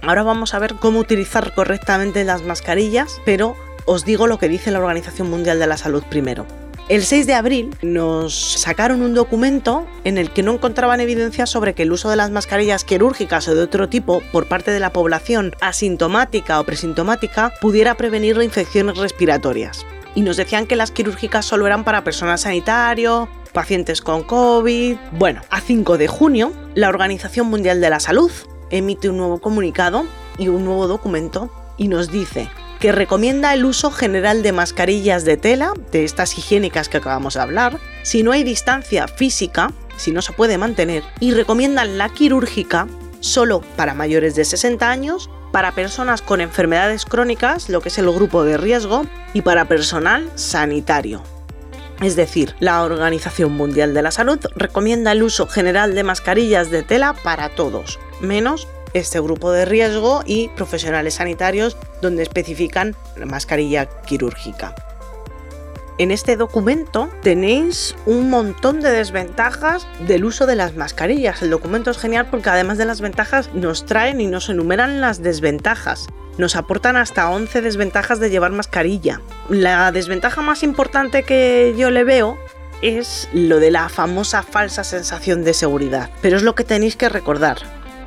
Ahora 0.01 0.23
vamos 0.23 0.55
a 0.55 0.59
ver 0.59 0.75
cómo 0.77 0.99
utilizar 0.99 1.53
correctamente 1.53 2.25
las 2.25 2.43
mascarillas, 2.43 3.21
pero 3.27 3.55
os 3.85 4.07
digo 4.07 4.27
lo 4.27 4.39
que 4.39 4.49
dice 4.49 4.71
la 4.71 4.79
Organización 4.79 5.29
Mundial 5.29 5.59
de 5.59 5.67
la 5.67 5.77
Salud 5.77 6.03
primero. 6.09 6.47
El 6.89 7.05
6 7.05 7.27
de 7.27 7.35
abril 7.35 7.77
nos 7.83 8.35
sacaron 8.35 9.03
un 9.03 9.15
documento 9.15 9.87
en 10.05 10.17
el 10.17 10.31
que 10.31 10.43
no 10.43 10.55
encontraban 10.55 11.01
evidencia 11.01 11.45
sobre 11.45 11.75
que 11.75 11.83
el 11.83 11.93
uso 11.93 12.09
de 12.09 12.17
las 12.17 12.31
mascarillas 12.31 12.85
quirúrgicas 12.85 13.47
o 13.49 13.55
de 13.55 13.63
otro 13.63 13.91
tipo 13.91 14.23
por 14.33 14.49
parte 14.49 14.71
de 14.71 14.81
la 14.81 14.93
población 14.93 15.55
asintomática 15.61 16.59
o 16.59 16.65
presintomática 16.65 17.53
pudiera 17.61 17.97
prevenir 17.97 18.43
infecciones 18.43 18.97
respiratorias. 18.97 19.87
Y 20.15 20.23
nos 20.23 20.39
decían 20.39 20.67
que 20.67 20.75
las 20.75 20.91
quirúrgicas 20.91 21.45
solo 21.45 21.67
eran 21.67 21.85
para 21.85 22.03
personal 22.03 22.39
sanitario, 22.39 23.29
pacientes 23.51 24.01
con 24.01 24.23
COVID. 24.23 24.97
Bueno, 25.13 25.43
a 25.51 25.61
5 25.61 25.99
de 25.99 26.09
junio, 26.09 26.53
la 26.75 26.89
Organización 26.89 27.49
Mundial 27.49 27.81
de 27.81 27.91
la 27.91 28.01
Salud 28.01 28.31
emite 28.71 29.09
un 29.09 29.17
nuevo 29.17 29.41
comunicado 29.41 30.05
y 30.39 30.49
un 30.49 30.65
nuevo 30.65 30.87
documento 30.87 31.51
y 31.77 31.89
nos 31.89 32.11
dice 32.11 32.49
que 32.81 32.93
recomienda 32.93 33.53
el 33.53 33.67
uso 33.67 33.91
general 33.91 34.43
de 34.43 34.53
mascarillas 34.53 35.25
de 35.25 35.37
tela, 35.37 35.73
de 35.93 36.05
estas 36.05 36.37
higiénicas 36.39 36.89
que 36.89 36.97
acabamos 36.97 37.35
de 37.35 37.41
hablar, 37.41 37.79
si 38.03 38.23
no 38.23 38.33
hay 38.33 38.43
distancia 38.43 39.07
física, 39.07 39.71
si 39.97 40.13
no 40.13 40.23
se 40.23 40.33
puede 40.33 40.57
mantener, 40.57 41.05
y 41.21 41.33
recomiendan 41.33 41.99
la 41.99 42.09
quirúrgica 42.09 42.87
solo 43.21 43.61
para 43.77 43.93
mayores 43.93 44.35
de 44.35 44.47
60 44.47 44.91
años, 44.91 45.29
para 45.53 45.73
personas 45.73 46.23
con 46.23 46.41
enfermedades 46.41 47.05
crónicas, 47.05 47.69
lo 47.69 47.83
que 47.83 47.91
es 47.91 47.99
el 47.99 48.11
grupo 48.11 48.45
de 48.45 48.57
riesgo, 48.57 49.05
y 49.35 49.43
para 49.43 49.67
personal 49.67 50.31
sanitario. 50.37 51.23
Es 52.03 52.17
decir, 52.17 52.55
la 52.61 52.83
Organización 52.83 53.53
Mundial 53.53 53.93
de 53.93 54.01
la 54.03 54.11
Salud 54.11 54.39
recomienda 54.57 55.13
el 55.13 55.23
uso 55.23 55.47
general 55.47 55.95
de 55.95 56.03
mascarillas 56.03 56.71
de 56.71 56.83
tela 56.83 57.15
para 57.23 57.51
todos, 57.51 57.99
menos 58.21 58.69
este 58.95 59.21
grupo 59.21 59.53
de 59.53 59.67
riesgo 59.67 60.23
y 60.25 60.49
profesionales 60.49 61.15
sanitarios 61.15 61.77
donde 62.01 62.23
especifican 62.23 62.97
la 63.17 63.27
mascarilla 63.27 63.87
quirúrgica. 63.87 64.75
En 66.01 66.11
este 66.11 66.39
documento 66.39 67.11
tenéis 67.23 67.95
un 68.07 68.31
montón 68.31 68.81
de 68.81 68.91
desventajas 68.91 69.87
del 70.09 70.25
uso 70.25 70.47
de 70.47 70.57
las 70.57 70.75
mascarillas. 70.75 71.43
El 71.43 71.51
documento 71.51 71.91
es 71.91 71.99
genial 71.99 72.29
porque 72.31 72.49
además 72.49 72.79
de 72.79 72.87
las 72.87 73.03
ventajas 73.03 73.53
nos 73.53 73.85
traen 73.85 74.19
y 74.19 74.27
nos 74.27 74.49
enumeran 74.49 75.03
las 75.03 75.23
desventajas. 75.23 76.07
Nos 76.39 76.57
aportan 76.57 76.97
hasta 76.97 77.29
11 77.29 77.61
desventajas 77.61 78.19
de 78.19 78.31
llevar 78.31 78.51
mascarilla. 78.53 79.21
La 79.51 79.93
desventaja 79.93 80.41
más 80.41 80.63
importante 80.63 81.23
que 81.23 81.75
yo 81.77 81.91
le 81.91 82.03
veo 82.03 82.39
es 82.81 83.29
lo 83.35 83.61
de 83.61 83.71
la 83.71 83.91
famosa 83.91 84.43
falsa 84.43 84.85
sensación 84.85 85.45
de 85.45 85.53
seguridad. 85.53 86.09
Pero 86.23 86.39
es 86.39 86.43
lo 86.43 86.55
que 86.55 86.65
tenéis 86.65 86.97
que 86.97 87.11
recordar. 87.11 87.59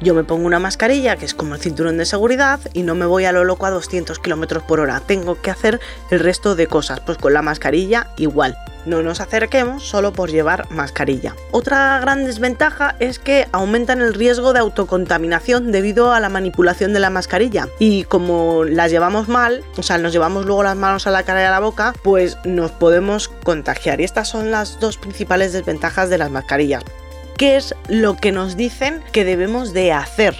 Yo 0.03 0.13
me 0.13 0.25
pongo 0.25 0.45
una 0.45 0.59
mascarilla 0.59 1.15
que 1.15 1.23
es 1.23 1.33
como 1.33 1.55
el 1.55 1.61
cinturón 1.61 1.97
de 1.97 2.05
seguridad 2.05 2.59
y 2.73 2.83
no 2.83 2.93
me 2.93 3.05
voy 3.05 3.23
a 3.23 3.31
lo 3.31 3.45
loco 3.45 3.65
a 3.65 3.69
200 3.69 4.19
km 4.19 4.61
por 4.61 4.81
hora. 4.81 4.99
Tengo 4.99 5.41
que 5.41 5.49
hacer 5.49 5.79
el 6.11 6.19
resto 6.19 6.55
de 6.55 6.67
cosas. 6.67 6.99
Pues 6.99 7.17
con 7.17 7.31
la 7.33 7.41
mascarilla 7.41 8.07
igual. 8.17 8.57
No 8.85 9.01
nos 9.01 9.21
acerquemos 9.21 9.87
solo 9.87 10.11
por 10.11 10.29
llevar 10.29 10.69
mascarilla. 10.69 11.35
Otra 11.51 11.97
gran 12.01 12.25
desventaja 12.25 12.97
es 12.99 13.17
que 13.17 13.47
aumentan 13.53 14.01
el 14.01 14.13
riesgo 14.13 14.51
de 14.51 14.59
autocontaminación 14.59 15.71
debido 15.71 16.11
a 16.11 16.19
la 16.19 16.27
manipulación 16.27 16.91
de 16.91 16.99
la 16.99 17.09
mascarilla. 17.09 17.69
Y 17.79 18.03
como 18.03 18.65
las 18.65 18.91
llevamos 18.91 19.29
mal, 19.29 19.63
o 19.77 19.83
sea, 19.83 19.99
nos 19.99 20.11
llevamos 20.11 20.45
luego 20.45 20.63
las 20.63 20.75
manos 20.75 21.07
a 21.07 21.11
la 21.11 21.23
cara 21.23 21.43
y 21.43 21.45
a 21.45 21.51
la 21.51 21.61
boca, 21.61 21.93
pues 22.03 22.37
nos 22.43 22.71
podemos 22.71 23.29
contagiar. 23.29 24.01
Y 24.01 24.03
estas 24.03 24.27
son 24.27 24.51
las 24.51 24.81
dos 24.81 24.97
principales 24.97 25.53
desventajas 25.53 26.09
de 26.09 26.17
las 26.17 26.29
mascarillas. 26.29 26.83
¿Qué 27.38 27.57
es 27.57 27.75
lo 27.88 28.15
que 28.15 28.31
nos 28.31 28.55
dicen 28.55 29.03
que 29.11 29.25
debemos 29.25 29.73
de 29.73 29.91
hacer? 29.91 30.36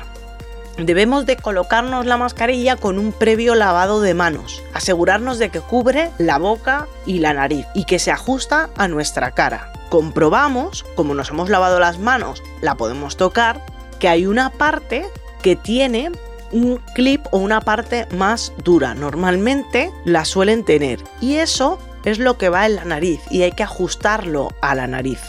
Debemos 0.78 1.26
de 1.26 1.38
colocarnos 1.38 2.06
la 2.06 2.18
mascarilla 2.18 2.76
con 2.76 2.98
un 2.98 3.12
previo 3.12 3.56
lavado 3.56 4.00
de 4.02 4.14
manos, 4.14 4.62
asegurarnos 4.74 5.38
de 5.38 5.50
que 5.50 5.60
cubre 5.60 6.12
la 6.18 6.38
boca 6.38 6.88
y 7.06 7.20
la 7.20 7.34
nariz 7.34 7.66
y 7.74 7.86
que 7.86 8.00
se 8.00 8.12
ajusta 8.12 8.70
a 8.78 8.88
nuestra 8.88 9.32
cara. 9.32 9.72
Comprobamos, 9.90 10.84
como 10.96 11.14
nos 11.14 11.30
hemos 11.30 11.50
lavado 11.50 11.80
las 11.80 12.00
manos, 12.00 12.42
la 12.62 12.76
podemos 12.76 13.18
tocar, 13.18 13.64
que 14.00 14.08
hay 14.08 14.26
una 14.26 14.52
parte 14.52 15.06
que 15.42 15.56
tiene 15.56 16.12
un 16.52 16.80
clip 16.94 17.26
o 17.32 17.38
una 17.38 17.62
parte 17.62 18.08
más 18.16 18.54
dura. 18.64 18.94
Normalmente 18.94 19.92
la 20.06 20.26
suelen 20.26 20.64
tener 20.64 21.04
y 21.22 21.36
eso 21.36 21.80
es 22.06 22.20
lo 22.20 22.38
que 22.38 22.50
va 22.50 22.66
en 22.66 22.76
la 22.76 22.86
nariz 22.86 23.22
y 23.30 23.42
hay 23.42 23.52
que 23.52 23.64
ajustarlo 23.64 24.50
a 24.62 24.76
la 24.76 24.88
nariz. 24.88 25.20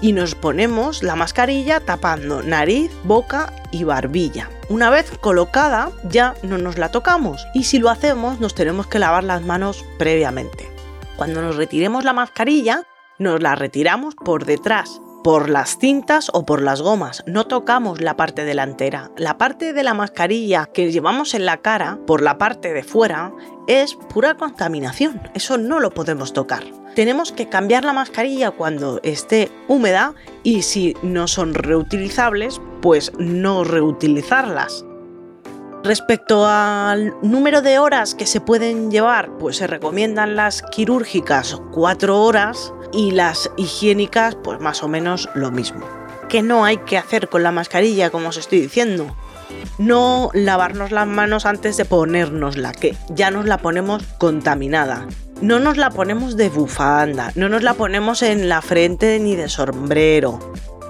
Y 0.00 0.12
nos 0.12 0.34
ponemos 0.34 1.02
la 1.02 1.16
mascarilla 1.16 1.80
tapando 1.80 2.42
nariz, 2.42 2.90
boca 3.04 3.52
y 3.70 3.84
barbilla. 3.84 4.50
Una 4.68 4.90
vez 4.90 5.10
colocada 5.20 5.90
ya 6.04 6.34
no 6.42 6.58
nos 6.58 6.78
la 6.78 6.90
tocamos 6.90 7.46
y 7.54 7.64
si 7.64 7.78
lo 7.78 7.90
hacemos 7.90 8.40
nos 8.40 8.54
tenemos 8.54 8.86
que 8.86 8.98
lavar 8.98 9.24
las 9.24 9.42
manos 9.42 9.84
previamente. 9.98 10.70
Cuando 11.16 11.40
nos 11.40 11.56
retiremos 11.56 12.04
la 12.04 12.12
mascarilla, 12.12 12.84
nos 13.18 13.40
la 13.40 13.54
retiramos 13.54 14.14
por 14.14 14.44
detrás, 14.44 15.00
por 15.26 15.50
las 15.50 15.78
cintas 15.78 16.30
o 16.34 16.46
por 16.46 16.62
las 16.62 16.82
gomas. 16.82 17.24
No 17.26 17.48
tocamos 17.48 18.00
la 18.00 18.16
parte 18.16 18.44
delantera. 18.44 19.10
La 19.16 19.38
parte 19.38 19.72
de 19.72 19.82
la 19.82 19.92
mascarilla 19.92 20.66
que 20.66 20.92
llevamos 20.92 21.34
en 21.34 21.44
la 21.44 21.56
cara, 21.56 21.98
por 22.06 22.22
la 22.22 22.38
parte 22.38 22.72
de 22.72 22.84
fuera, 22.84 23.32
es 23.66 23.96
pura 23.96 24.36
contaminación. 24.36 25.20
Eso 25.34 25.58
no 25.58 25.80
lo 25.80 25.90
podemos 25.90 26.32
tocar. 26.32 26.62
Tenemos 26.94 27.32
que 27.32 27.48
cambiar 27.48 27.84
la 27.84 27.92
mascarilla 27.92 28.52
cuando 28.52 29.00
esté 29.02 29.50
húmeda 29.66 30.14
y 30.44 30.62
si 30.62 30.94
no 31.02 31.26
son 31.26 31.54
reutilizables, 31.54 32.60
pues 32.80 33.10
no 33.18 33.64
reutilizarlas. 33.64 34.85
Respecto 35.86 36.48
al 36.48 37.14
número 37.22 37.62
de 37.62 37.78
horas 37.78 38.16
que 38.16 38.26
se 38.26 38.40
pueden 38.40 38.90
llevar, 38.90 39.38
pues 39.38 39.58
se 39.58 39.68
recomiendan 39.68 40.34
las 40.34 40.62
quirúrgicas 40.62 41.60
4 41.70 42.24
horas 42.24 42.74
y 42.92 43.12
las 43.12 43.52
higiénicas 43.56 44.34
pues 44.34 44.58
más 44.58 44.82
o 44.82 44.88
menos 44.88 45.28
lo 45.36 45.52
mismo. 45.52 45.86
¿Qué 46.28 46.42
no 46.42 46.64
hay 46.64 46.78
que 46.78 46.98
hacer 46.98 47.28
con 47.28 47.44
la 47.44 47.52
mascarilla 47.52 48.10
como 48.10 48.30
os 48.30 48.36
estoy 48.36 48.62
diciendo? 48.62 49.16
No 49.78 50.30
lavarnos 50.34 50.90
las 50.90 51.06
manos 51.06 51.46
antes 51.46 51.76
de 51.76 51.84
ponérnosla, 51.84 52.72
que 52.72 52.96
ya 53.10 53.30
nos 53.30 53.46
la 53.46 53.58
ponemos 53.58 54.02
contaminada. 54.18 55.06
No 55.40 55.60
nos 55.60 55.76
la 55.76 55.90
ponemos 55.90 56.36
de 56.36 56.48
bufanda, 56.48 57.30
no 57.36 57.48
nos 57.48 57.62
la 57.62 57.74
ponemos 57.74 58.22
en 58.22 58.48
la 58.48 58.60
frente 58.60 59.20
ni 59.20 59.36
de 59.36 59.48
sombrero. 59.48 60.40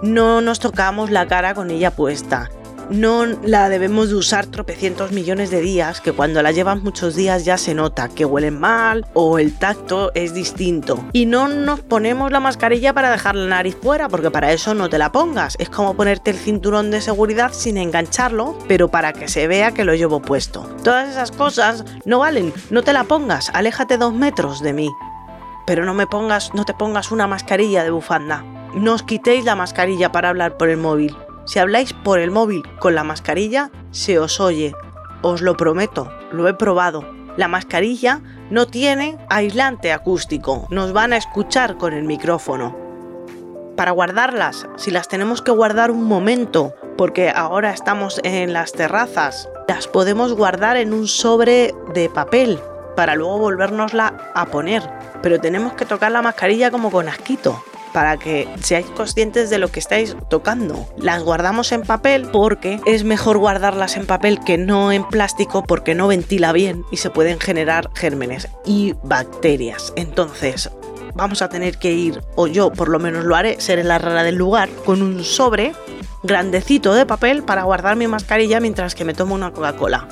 No 0.02 0.40
nos 0.40 0.58
tocamos 0.58 1.10
la 1.10 1.26
cara 1.26 1.52
con 1.52 1.70
ella 1.70 1.90
puesta 1.90 2.48
no 2.90 3.26
la 3.26 3.68
debemos 3.68 4.08
de 4.08 4.14
usar 4.14 4.46
tropecientos 4.46 5.12
millones 5.12 5.50
de 5.50 5.60
días, 5.60 6.00
que 6.00 6.12
cuando 6.12 6.42
la 6.42 6.52
llevas 6.52 6.82
muchos 6.82 7.14
días 7.14 7.44
ya 7.44 7.58
se 7.58 7.74
nota 7.74 8.08
que 8.08 8.24
huelen 8.24 8.58
mal 8.58 9.06
o 9.14 9.38
el 9.38 9.54
tacto 9.54 10.12
es 10.14 10.34
distinto. 10.34 11.04
Y 11.12 11.26
no 11.26 11.48
nos 11.48 11.80
ponemos 11.80 12.30
la 12.30 12.40
mascarilla 12.40 12.92
para 12.92 13.10
dejar 13.10 13.34
la 13.34 13.48
nariz 13.48 13.76
fuera, 13.80 14.08
porque 14.08 14.30
para 14.30 14.52
eso 14.52 14.74
no 14.74 14.88
te 14.88 14.98
la 14.98 15.12
pongas. 15.12 15.56
Es 15.58 15.68
como 15.68 15.94
ponerte 15.94 16.30
el 16.30 16.36
cinturón 16.36 16.90
de 16.90 17.00
seguridad 17.00 17.52
sin 17.52 17.76
engancharlo, 17.76 18.56
pero 18.68 18.88
para 18.88 19.12
que 19.12 19.28
se 19.28 19.46
vea 19.46 19.72
que 19.72 19.84
lo 19.84 19.94
llevo 19.94 20.22
puesto. 20.22 20.68
Todas 20.82 21.08
esas 21.08 21.32
cosas 21.32 21.84
no 22.04 22.20
valen, 22.20 22.52
no 22.70 22.82
te 22.82 22.92
la 22.92 23.04
pongas, 23.04 23.50
aléjate 23.54 23.98
dos 23.98 24.14
metros 24.14 24.62
de 24.62 24.72
mí. 24.72 24.90
Pero 25.66 25.84
no 25.84 25.94
me 25.94 26.06
pongas, 26.06 26.54
no 26.54 26.64
te 26.64 26.74
pongas 26.74 27.10
una 27.10 27.26
mascarilla 27.26 27.82
de 27.82 27.90
bufanda. 27.90 28.44
No 28.74 28.94
os 28.94 29.02
quitéis 29.02 29.44
la 29.44 29.56
mascarilla 29.56 30.12
para 30.12 30.28
hablar 30.28 30.56
por 30.56 30.68
el 30.68 30.76
móvil. 30.76 31.16
Si 31.46 31.60
habláis 31.60 31.92
por 31.92 32.18
el 32.18 32.32
móvil 32.32 32.64
con 32.80 32.96
la 32.96 33.04
mascarilla, 33.04 33.70
se 33.92 34.18
os 34.18 34.40
oye. 34.40 34.74
Os 35.22 35.42
lo 35.42 35.56
prometo, 35.56 36.12
lo 36.32 36.48
he 36.48 36.54
probado. 36.54 37.04
La 37.36 37.46
mascarilla 37.46 38.20
no 38.50 38.66
tiene 38.66 39.16
aislante 39.30 39.92
acústico, 39.92 40.66
nos 40.70 40.92
van 40.92 41.12
a 41.12 41.16
escuchar 41.16 41.76
con 41.76 41.92
el 41.92 42.02
micrófono. 42.02 42.76
Para 43.76 43.92
guardarlas, 43.92 44.66
si 44.76 44.90
las 44.90 45.06
tenemos 45.06 45.40
que 45.40 45.52
guardar 45.52 45.92
un 45.92 46.04
momento, 46.04 46.74
porque 46.96 47.30
ahora 47.30 47.70
estamos 47.70 48.20
en 48.24 48.52
las 48.52 48.72
terrazas, 48.72 49.48
las 49.68 49.86
podemos 49.86 50.32
guardar 50.32 50.76
en 50.76 50.92
un 50.92 51.06
sobre 51.06 51.74
de 51.94 52.08
papel 52.08 52.58
para 52.96 53.14
luego 53.14 53.38
volvernosla 53.38 54.32
a 54.34 54.46
poner. 54.46 54.82
Pero 55.22 55.38
tenemos 55.38 55.74
que 55.74 55.84
tocar 55.84 56.10
la 56.10 56.22
mascarilla 56.22 56.72
como 56.72 56.90
con 56.90 57.08
asquito 57.08 57.62
para 57.96 58.18
que 58.18 58.46
seáis 58.60 58.84
conscientes 58.88 59.48
de 59.48 59.56
lo 59.56 59.68
que 59.68 59.80
estáis 59.80 60.14
tocando. 60.28 60.86
Las 60.98 61.22
guardamos 61.22 61.72
en 61.72 61.80
papel 61.80 62.28
porque 62.30 62.78
es 62.84 63.04
mejor 63.04 63.38
guardarlas 63.38 63.96
en 63.96 64.04
papel 64.04 64.38
que 64.44 64.58
no 64.58 64.92
en 64.92 65.02
plástico 65.08 65.62
porque 65.62 65.94
no 65.94 66.06
ventila 66.06 66.52
bien 66.52 66.84
y 66.90 66.98
se 66.98 67.08
pueden 67.08 67.40
generar 67.40 67.88
gérmenes 67.94 68.48
y 68.66 68.92
bacterias. 69.02 69.94
Entonces, 69.96 70.68
vamos 71.14 71.40
a 71.40 71.48
tener 71.48 71.78
que 71.78 71.92
ir, 71.94 72.20
o 72.34 72.46
yo 72.46 72.70
por 72.70 72.90
lo 72.90 72.98
menos 72.98 73.24
lo 73.24 73.34
haré, 73.34 73.62
seré 73.62 73.82
la 73.82 73.96
rara 73.96 74.24
del 74.24 74.34
lugar, 74.34 74.68
con 74.84 75.00
un 75.00 75.24
sobre 75.24 75.72
grandecito 76.22 76.92
de 76.92 77.06
papel 77.06 77.44
para 77.44 77.62
guardar 77.62 77.96
mi 77.96 78.08
mascarilla 78.08 78.60
mientras 78.60 78.94
que 78.94 79.06
me 79.06 79.14
tomo 79.14 79.34
una 79.34 79.52
Coca-Cola. 79.52 80.06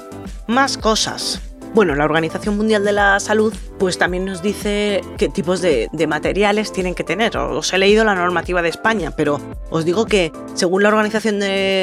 Más 0.46 0.78
cosas. 0.78 1.42
Bueno, 1.74 1.96
la 1.96 2.04
Organización 2.04 2.56
Mundial 2.56 2.84
de 2.84 2.92
la 2.92 3.18
Salud 3.18 3.52
pues 3.80 3.98
también 3.98 4.24
nos 4.24 4.42
dice 4.42 5.00
qué 5.18 5.28
tipos 5.28 5.60
de, 5.60 5.88
materiales 6.06 6.70
tienen 6.70 6.94
que 6.94 7.02
tener. 7.02 7.36
Os 7.36 7.72
he 7.72 7.78
leído 7.78 8.04
la 8.04 8.14
normativa 8.14 8.62
de 8.62 8.68
España, 8.68 9.10
pero 9.16 9.40
os 9.70 9.84
digo 9.84 10.06
que 10.06 10.30
según 10.54 10.84
la 10.84 10.90
Organización 10.90 11.40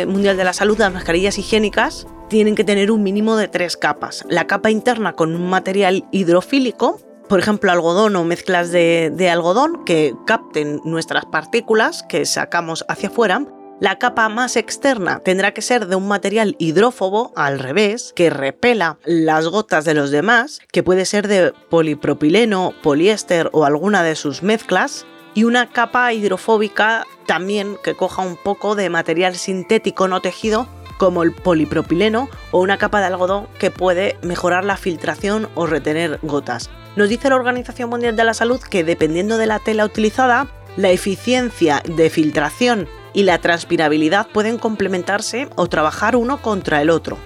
Mundial 0.09 0.37
de 0.37 0.43
la 0.45 0.53
Salud, 0.53 0.77
las 0.77 0.93
mascarillas 0.93 1.37
higiénicas 1.37 2.07
tienen 2.29 2.55
que 2.55 2.63
tener 2.63 2.89
un 2.89 3.03
mínimo 3.03 3.35
de 3.35 3.49
tres 3.49 3.75
capas. 3.75 4.23
La 4.29 4.47
capa 4.47 4.71
interna 4.71 5.11
con 5.11 5.35
un 5.35 5.49
material 5.49 6.05
hidrofílico, 6.11 7.01
por 7.27 7.39
ejemplo, 7.39 7.69
algodón 7.69 8.15
o 8.15 8.23
mezclas 8.23 8.71
de, 8.71 9.11
de, 9.13 9.29
algodón 9.29 9.83
que 9.83 10.15
capten 10.25 10.79
nuestras 10.85 11.25
partículas 11.25 12.03
que 12.03 12.25
sacamos 12.25 12.85
hacia 12.87 13.09
afuera 13.09 13.45
la 13.81 13.97
capa 13.97 14.29
más 14.29 14.57
externa 14.57 15.21
tendrá 15.25 15.55
que 15.55 15.63
ser 15.63 15.87
de 15.87 15.95
un 15.95 16.07
material 16.07 16.55
hidrófobo, 16.59 17.33
al 17.35 17.57
revés, 17.57 18.13
que 18.15 18.29
repela 18.29 18.99
las 19.05 19.47
gotas 19.47 19.85
de 19.85 19.95
los 19.95 20.11
demás, 20.11 20.61
que 20.71 20.83
puede 20.83 21.03
ser 21.03 21.27
de 21.27 21.51
polipropileno, 21.71 22.75
poliéster 22.83 23.49
o 23.53 23.65
alguna 23.65 24.03
de 24.03 24.15
sus 24.15 24.43
mezclas, 24.43 25.07
y 25.33 25.45
una 25.45 25.71
capa 25.71 26.13
hidrofóbica 26.13 27.07
también 27.25 27.75
que 27.83 27.95
coja 27.95 28.21
un 28.21 28.37
poco 28.37 28.75
de 28.75 28.91
material 28.91 29.35
sintético 29.35 30.07
no 30.07 30.21
tejido 30.21 30.67
como 30.99 31.23
el 31.23 31.33
polipropileno 31.33 32.29
o 32.51 32.61
una 32.61 32.77
capa 32.77 32.99
de 32.99 33.07
algodón 33.07 33.47
que 33.57 33.71
puede 33.71 34.15
mejorar 34.21 34.63
la 34.63 34.77
filtración 34.77 35.49
o 35.55 35.65
retener 35.65 36.19
gotas. 36.21 36.69
Nos 36.95 37.09
dice 37.09 37.29
la 37.29 37.35
Organización 37.35 37.89
Mundial 37.89 38.15
de 38.15 38.25
la 38.25 38.35
Salud 38.35 38.61
que 38.61 38.83
dependiendo 38.83 39.39
de 39.39 39.47
la 39.47 39.57
tela 39.57 39.85
utilizada, 39.85 40.47
la 40.77 40.91
eficiencia 40.91 41.81
de 41.83 42.11
filtración 42.11 42.87
y 43.13 43.23
la 43.23 43.39
transpirabilidad 43.39 44.27
pueden 44.27 44.57
complementarse 44.57 45.49
o 45.55 45.67
trabajar 45.67 46.15
uno 46.15 46.41
contra 46.41 46.81
el 46.81 46.89
otro. 46.89 47.17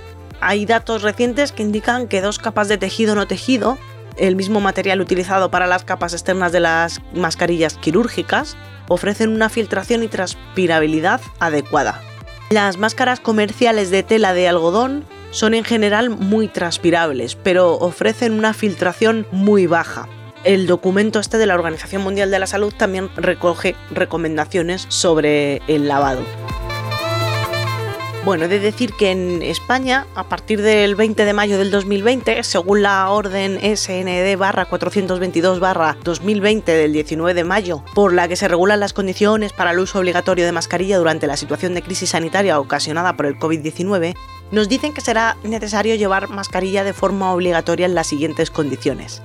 Hay 0.42 0.66
datos 0.66 1.02
recientes 1.02 1.52
que 1.52 1.64
indican 1.64 2.08
que 2.08 2.22
dos 2.22 2.40
capas 2.40 2.68
de 2.68 2.78
tejido 2.78 3.16
no 3.16 3.28
tejido, 3.28 3.78
el 4.18 4.36
mismo 4.36 4.62
material 4.62 5.02
utilizado 5.02 5.52
para 5.52 5.68
las 5.68 5.84
capas 5.84 6.14
externas 6.14 6.52
de 6.52 6.60
las 6.60 7.02
mascarillas 7.14 7.76
quirúrgicas, 7.78 8.56
ofrecen 8.88 9.30
una 9.30 9.50
filtración 9.50 10.04
y 10.04 10.08
transpirabilidad 10.08 11.22
adecuada. 11.40 12.02
Las 12.50 12.78
máscaras 12.78 13.20
comerciales 13.20 13.90
de 13.90 14.04
tela 14.04 14.34
de 14.34 14.48
algodón 14.48 15.06
son 15.32 15.54
en 15.54 15.64
general 15.64 16.10
muy 16.10 16.48
transpirables, 16.48 17.36
pero 17.36 17.74
ofrecen 17.74 18.34
una 18.34 18.54
filtración 18.54 19.26
muy 19.32 19.68
baja 19.68 20.08
el 20.46 20.68
documento 20.68 21.20
este 21.20 21.39
de 21.39 21.48
la 21.48 21.56
Organización 21.56 22.04
Mundial 22.04 22.30
de 22.30 22.39
la 22.39 22.48
Salud 22.48 22.72
también 22.72 23.10
recoge 23.18 23.76
recomendaciones 23.91 24.86
sobre 24.89 25.62
el 25.68 25.88
lavado. 25.88 26.22
Bueno, 28.24 28.46
he 28.46 28.48
de 28.48 28.60
decir 28.60 28.91
que 28.93 29.12
en 29.12 29.43
España, 29.43 30.08
a 30.16 30.24
partir 30.24 30.62
del 30.62 30.96
20 30.96 31.26
de 31.26 31.34
mayo 31.34 31.60
del 31.60 31.70
2020, 31.70 32.41
según 32.43 32.82
la 32.82 33.10
orden 33.12 33.60
SND 33.60 34.36
barra 34.38 34.66
422 34.66 35.60
barra 35.60 35.96
2020 36.04 36.72
del 36.72 36.93
19 36.93 37.36
de 37.36 37.43
mayo, 37.43 37.84
por 37.93 38.14
la 38.14 38.28
que 38.28 38.36
se 38.36 38.48
regulan 38.48 38.80
las 38.80 38.93
condiciones 38.93 39.54
para 39.54 39.72
el 39.72 39.80
uso 39.80 40.00
obligatorio 40.00 40.46
de 40.46 40.52
mascarilla 40.52 40.98
durante 40.98 41.28
la 41.28 41.38
situación 41.38 41.76
de 41.76 41.84
crisis 41.84 42.12
sanitaria 42.12 42.60
ocasionada 42.60 43.16
por 43.16 43.28
el 43.28 43.38
COVID-19, 43.38 44.16
nos 44.52 44.70
dicen 44.70 44.93
que 44.93 45.02
será 45.02 45.38
necesario 45.43 45.93
llevar 45.93 46.30
mascarilla 46.30 46.84
de 46.84 46.93
forma 46.93 47.32
obligatoria 47.32 47.86
en 47.86 47.93
las 47.93 48.08
siguientes 48.08 48.50
condiciones 48.50 49.22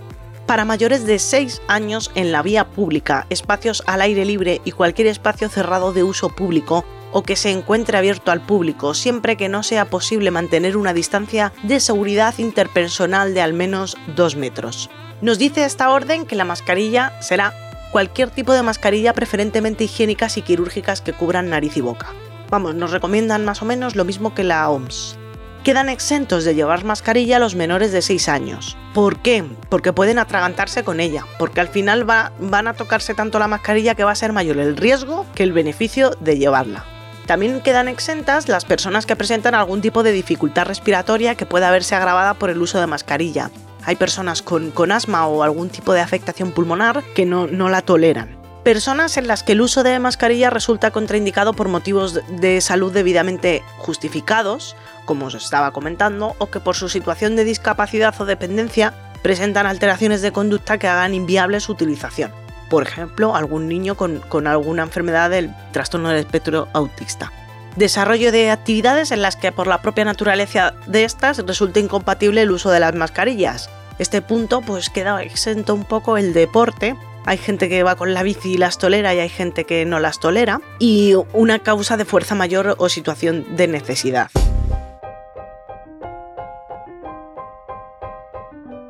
para 0.50 0.64
mayores 0.64 1.06
de 1.06 1.20
6 1.20 1.62
años 1.68 2.10
en 2.16 2.32
la 2.32 2.42
vía 2.42 2.64
pública, 2.64 3.24
espacios 3.30 3.84
al 3.86 4.00
aire 4.00 4.24
libre 4.24 4.60
y 4.64 4.72
cualquier 4.72 5.06
espacio 5.06 5.48
cerrado 5.48 5.92
de 5.92 6.02
uso 6.02 6.28
público 6.28 6.84
o 7.12 7.22
que 7.22 7.36
se 7.36 7.52
encuentre 7.52 7.96
abierto 7.96 8.32
al 8.32 8.44
público, 8.44 8.94
siempre 8.94 9.36
que 9.36 9.48
no 9.48 9.62
sea 9.62 9.84
posible 9.84 10.32
mantener 10.32 10.76
una 10.76 10.92
distancia 10.92 11.52
de 11.62 11.78
seguridad 11.78 12.34
interpersonal 12.38 13.32
de 13.32 13.42
al 13.42 13.52
menos 13.52 13.96
2 14.16 14.34
metros. 14.34 14.90
Nos 15.20 15.38
dice 15.38 15.64
esta 15.64 15.88
orden 15.88 16.26
que 16.26 16.34
la 16.34 16.44
mascarilla 16.44 17.12
será 17.22 17.54
cualquier 17.92 18.30
tipo 18.30 18.52
de 18.52 18.64
mascarilla 18.64 19.12
preferentemente 19.12 19.84
higiénicas 19.84 20.36
y 20.36 20.42
quirúrgicas 20.42 21.00
que 21.00 21.12
cubran 21.12 21.48
nariz 21.48 21.76
y 21.76 21.80
boca. 21.80 22.08
Vamos, 22.50 22.74
nos 22.74 22.90
recomiendan 22.90 23.44
más 23.44 23.62
o 23.62 23.66
menos 23.66 23.94
lo 23.94 24.04
mismo 24.04 24.34
que 24.34 24.42
la 24.42 24.68
OMS 24.68 25.19
quedan 25.64 25.88
exentos 25.88 26.44
de 26.44 26.54
llevar 26.54 26.84
mascarilla 26.84 27.38
los 27.38 27.54
menores 27.54 27.92
de 27.92 28.02
6 28.02 28.28
años. 28.28 28.76
¿Por 28.94 29.18
qué? 29.18 29.44
Porque 29.68 29.92
pueden 29.92 30.18
atragantarse 30.18 30.84
con 30.84 31.00
ella, 31.00 31.24
porque 31.38 31.60
al 31.60 31.68
final 31.68 32.04
van 32.04 32.68
a 32.68 32.74
tocarse 32.74 33.14
tanto 33.14 33.38
la 33.38 33.48
mascarilla 33.48 33.94
que 33.94 34.04
va 34.04 34.12
a 34.12 34.16
ser 34.16 34.32
mayor 34.32 34.58
el 34.58 34.76
riesgo 34.76 35.26
que 35.34 35.42
el 35.42 35.52
beneficio 35.52 36.10
de 36.20 36.38
llevarla. 36.38 36.84
También 37.26 37.60
quedan 37.60 37.86
exentas 37.86 38.48
las 38.48 38.64
personas 38.64 39.06
que 39.06 39.14
presentan 39.14 39.54
algún 39.54 39.80
tipo 39.80 40.02
de 40.02 40.10
dificultad 40.10 40.66
respiratoria 40.66 41.36
que 41.36 41.46
pueda 41.46 41.70
verse 41.70 41.94
agravada 41.94 42.34
por 42.34 42.50
el 42.50 42.60
uso 42.60 42.80
de 42.80 42.88
mascarilla. 42.88 43.50
Hay 43.84 43.96
personas 43.96 44.42
con, 44.42 44.72
asma 44.90 45.26
o 45.26 45.42
algún 45.42 45.68
tipo 45.68 45.92
de 45.92 46.00
afectación 46.00 46.50
pulmonar 46.50 47.04
que 47.14 47.26
no, 47.26 47.46
no 47.46 47.68
la 47.68 47.82
toleran. 47.82 48.39
Personas 48.62 49.16
en 49.16 49.26
las 49.26 49.42
que 49.42 49.52
el 49.52 49.62
uso 49.62 49.82
de 49.82 49.98
mascarilla 49.98 50.50
resulta 50.50 50.90
contraindicado 50.90 51.54
por 51.54 51.68
motivos 51.68 52.20
de 52.28 52.60
salud 52.60 52.92
debidamente 52.92 53.64
justificados, 53.78 54.76
como 55.06 55.26
os 55.26 55.34
estaba 55.34 55.72
comentando, 55.72 56.36
o 56.36 56.50
que 56.50 56.60
por 56.60 56.76
su 56.76 56.90
situación 56.90 57.36
de 57.36 57.44
discapacidad 57.44 58.14
o 58.20 58.26
dependencia 58.26 58.92
presentan 59.22 59.66
alteraciones 59.66 60.20
de 60.20 60.32
conducta 60.32 60.76
que 60.76 60.88
hagan 60.88 61.14
inviable 61.14 61.58
su 61.60 61.72
utilización. 61.72 62.32
Por 62.68 62.82
ejemplo, 62.82 63.34
algún 63.34 63.66
niño 63.66 63.96
con, 63.96 64.46
alguna 64.46 64.82
enfermedad 64.82 65.30
del 65.30 65.54
trastorno 65.72 66.10
del 66.10 66.18
espectro 66.18 66.68
autista. 66.74 67.32
Desarrollo 67.76 68.30
de 68.30 68.50
actividades 68.50 69.10
en 69.10 69.22
las 69.22 69.36
que 69.36 69.52
por 69.52 69.68
la 69.68 69.80
propia 69.80 70.04
naturaleza 70.04 70.74
de 70.86 71.04
estas 71.04 71.38
resulta 71.46 71.80
incompatible 71.80 72.42
el 72.42 72.50
uso 72.50 72.70
de 72.70 72.80
las 72.80 72.94
mascarillas. 72.94 73.70
Este 73.98 74.20
punto 74.20 74.60
pues 74.60 74.90
queda 74.90 75.22
exento 75.22 75.74
un 75.74 75.84
poco 75.84 76.16
el 76.16 76.32
deporte, 76.32 76.96
hay 77.24 77.38
gente 77.38 77.68
que 77.68 77.82
va 77.82 77.96
con 77.96 78.14
la 78.14 78.22
bici 78.22 78.54
y 78.54 78.56
las 78.56 78.78
tolera 78.78 79.14
y 79.14 79.18
hay 79.18 79.28
gente 79.28 79.64
que 79.64 79.84
no 79.84 80.00
las 80.00 80.20
tolera, 80.20 80.60
y 80.78 81.14
una 81.32 81.58
causa 81.58 81.96
de 81.96 82.04
fuerza 82.04 82.34
mayor 82.34 82.76
o 82.78 82.88
situación 82.88 83.56
de 83.56 83.68
necesidad. 83.68 84.30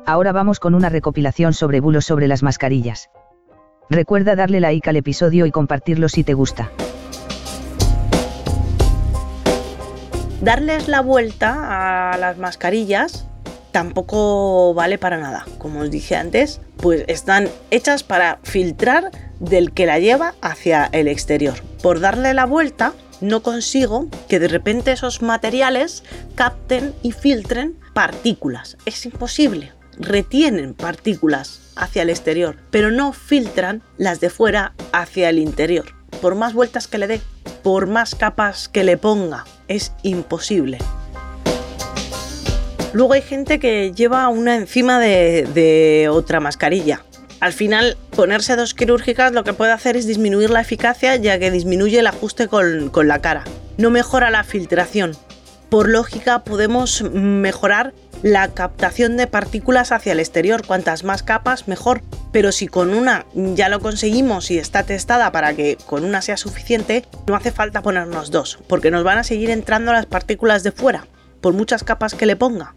Ahora 0.05 0.31
vamos 0.31 0.59
con 0.59 0.75
una 0.75 0.89
recopilación 0.89 1.53
sobre 1.53 1.79
bulos 1.79 2.05
sobre 2.05 2.27
las 2.27 2.43
mascarillas. 2.43 3.09
Recuerda 3.89 4.35
darle 4.35 4.59
like 4.59 4.89
al 4.89 4.95
episodio 4.95 5.45
y 5.45 5.51
compartirlo 5.51 6.09
si 6.09 6.23
te 6.23 6.33
gusta. 6.33 6.71
Darles 10.41 10.87
la 10.87 11.01
vuelta 11.01 12.13
a 12.13 12.17
las 12.17 12.37
mascarillas 12.37 13.27
tampoco 13.71 14.73
vale 14.73 14.97
para 14.97 15.17
nada. 15.17 15.45
Como 15.57 15.81
os 15.81 15.91
dije 15.91 16.15
antes, 16.15 16.61
pues 16.77 17.03
están 17.07 17.49
hechas 17.69 18.03
para 18.03 18.39
filtrar 18.43 19.11
del 19.39 19.71
que 19.71 19.85
la 19.85 19.99
lleva 19.99 20.35
hacia 20.41 20.89
el 20.91 21.07
exterior. 21.07 21.55
Por 21.81 21.99
darle 21.99 22.33
la 22.33 22.45
vuelta, 22.45 22.93
no 23.21 23.43
consigo 23.43 24.07
que 24.27 24.39
de 24.39 24.47
repente 24.47 24.91
esos 24.91 25.21
materiales 25.21 26.03
capten 26.35 26.93
y 27.01 27.11
filtren 27.11 27.77
partículas. 27.93 28.77
Es 28.85 29.05
imposible. 29.05 29.71
Retienen 29.97 30.73
partículas 30.73 31.73
hacia 31.75 32.01
el 32.01 32.09
exterior, 32.09 32.57
pero 32.71 32.91
no 32.91 33.13
filtran 33.13 33.83
las 33.97 34.19
de 34.19 34.29
fuera 34.29 34.73
hacia 34.91 35.29
el 35.29 35.39
interior. 35.39 35.85
Por 36.21 36.35
más 36.35 36.53
vueltas 36.53 36.87
que 36.87 36.97
le 36.97 37.07
dé, 37.07 37.21
por 37.63 37.87
más 37.87 38.15
capas 38.15 38.67
que 38.67 38.83
le 38.83 38.97
ponga, 38.97 39.45
es 39.67 39.91
imposible. 40.03 40.79
Luego 42.93 43.13
hay 43.13 43.21
gente 43.21 43.59
que 43.59 43.93
lleva 43.93 44.27
una 44.27 44.55
encima 44.55 44.99
de, 44.99 46.09
otra 46.11 46.39
mascarilla. 46.39 47.03
Al 47.39 47.53
final, 47.53 47.97
ponerse 48.15 48.55
dos 48.55 48.73
quirúrgicas 48.73 49.31
lo 49.31 49.43
que 49.43 49.53
puede 49.53 49.71
hacer 49.71 49.95
es 49.95 50.05
disminuir 50.05 50.49
la 50.49 50.61
eficacia 50.61 51.15
ya 51.15 51.39
que 51.39 51.51
disminuye 51.51 51.99
el 51.99 52.07
ajuste 52.07 52.47
con, 52.47 52.91
la 53.07 53.19
cara. 53.19 53.45
No 53.77 53.89
mejora 53.89 54.29
la 54.29 54.43
filtración. 54.43 55.15
Por 55.69 55.87
lógica, 55.87 56.43
podemos 56.43 57.01
mejorar 57.01 57.93
la 58.23 58.49
captación 58.49 59.15
de 59.15 59.25
partículas 59.25 59.93
hacia 59.93 60.11
el 60.11 60.19
exterior. 60.19 60.65
Cuantas 60.67 61.05
más 61.05 61.23
capas, 61.23 61.69
mejor. 61.69 62.01
Pero 62.33 62.51
si 62.51 62.67
con 62.67 62.93
una 62.93 63.25
ya 63.33 63.69
lo 63.69 63.79
conseguimos 63.79 64.51
y 64.51 64.59
está 64.59 64.83
testada 64.83 65.31
para 65.31 65.53
que 65.53 65.77
con 65.85 66.03
una 66.03 66.21
sea 66.21 66.37
suficiente, 66.37 67.05
no 67.25 67.35
hace 67.35 67.51
falta 67.51 67.81
ponernos 67.81 68.31
dos, 68.31 68.59
porque 68.67 68.91
nos 68.91 69.03
van 69.05 69.17
a 69.17 69.23
seguir 69.23 69.49
entrando 69.49 69.93
las 69.93 70.05
partículas 70.05 70.63
de 70.63 70.73
fuera 70.73 71.07
por 71.41 71.53
muchas 71.53 71.83
capas 71.83 72.13
que 72.13 72.25
le 72.25 72.35
ponga. 72.35 72.75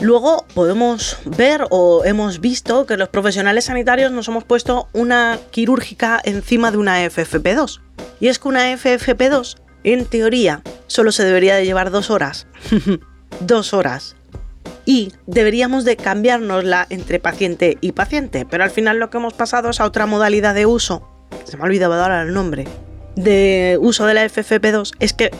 Luego 0.00 0.44
podemos 0.54 1.18
ver 1.24 1.66
o 1.70 2.04
hemos 2.04 2.40
visto 2.40 2.84
que 2.84 2.96
los 2.96 3.08
profesionales 3.08 3.66
sanitarios 3.66 4.10
nos 4.10 4.26
hemos 4.26 4.44
puesto 4.44 4.88
una 4.92 5.38
quirúrgica 5.50 6.20
encima 6.24 6.70
de 6.72 6.78
una 6.78 7.04
FFP2. 7.04 7.80
Y 8.18 8.28
es 8.28 8.38
que 8.38 8.48
una 8.48 8.72
FFP2, 8.72 9.56
en 9.84 10.04
teoría, 10.06 10.62
solo 10.88 11.12
se 11.12 11.24
debería 11.24 11.54
de 11.54 11.64
llevar 11.64 11.90
dos 11.90 12.10
horas. 12.10 12.48
dos 13.40 13.72
horas. 13.72 14.16
Y 14.84 15.12
deberíamos 15.26 15.84
de 15.84 15.96
cambiárnosla 15.96 16.86
entre 16.90 17.20
paciente 17.20 17.78
y 17.80 17.92
paciente, 17.92 18.46
pero 18.50 18.64
al 18.64 18.70
final 18.70 18.98
lo 18.98 19.10
que 19.10 19.18
hemos 19.18 19.32
pasado 19.32 19.70
es 19.70 19.80
a 19.80 19.86
otra 19.86 20.06
modalidad 20.06 20.54
de 20.54 20.66
uso. 20.66 21.08
Se 21.44 21.56
me 21.56 21.62
ha 21.62 21.66
olvidado 21.66 21.94
ahora 21.94 22.22
el 22.22 22.34
nombre 22.34 22.66
de 23.16 23.78
uso 23.80 24.06
de 24.06 24.14
la 24.14 24.24
FFP2 24.24 24.92
es 24.98 25.12
que 25.12 25.30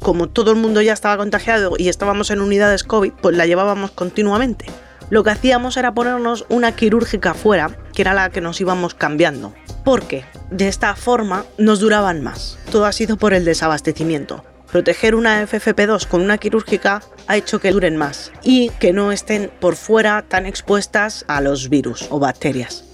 como 0.00 0.28
todo 0.28 0.50
el 0.50 0.56
mundo 0.56 0.82
ya 0.82 0.92
estaba 0.92 1.16
contagiado 1.16 1.74
y 1.78 1.88
estábamos 1.88 2.30
en 2.30 2.40
unidades 2.40 2.84
COVID, 2.84 3.12
pues 3.20 3.36
la 3.36 3.46
llevábamos 3.46 3.90
continuamente. 3.90 4.66
Lo 5.08 5.22
que 5.22 5.30
hacíamos 5.30 5.76
era 5.76 5.94
ponernos 5.94 6.46
una 6.48 6.74
quirúrgica 6.74 7.34
fuera, 7.34 7.70
que 7.94 8.02
era 8.02 8.12
la 8.12 8.30
que 8.30 8.40
nos 8.40 8.60
íbamos 8.60 8.94
cambiando. 8.94 9.54
Porque 9.84 10.24
de 10.50 10.66
esta 10.66 10.96
forma 10.96 11.44
nos 11.58 11.78
duraban 11.78 12.22
más. 12.22 12.58
Todo 12.72 12.86
ha 12.86 12.92
sido 12.92 13.16
por 13.16 13.32
el 13.32 13.44
desabastecimiento. 13.44 14.44
Proteger 14.70 15.14
una 15.14 15.42
FFP2 15.46 16.08
con 16.08 16.22
una 16.22 16.38
quirúrgica 16.38 17.02
ha 17.28 17.36
hecho 17.36 17.60
que 17.60 17.70
duren 17.70 17.96
más 17.96 18.32
y 18.42 18.70
que 18.80 18.92
no 18.92 19.12
estén 19.12 19.50
por 19.60 19.76
fuera 19.76 20.22
tan 20.22 20.44
expuestas 20.44 21.24
a 21.28 21.40
los 21.40 21.68
virus 21.68 22.06
o 22.10 22.18
bacterias. 22.18 22.85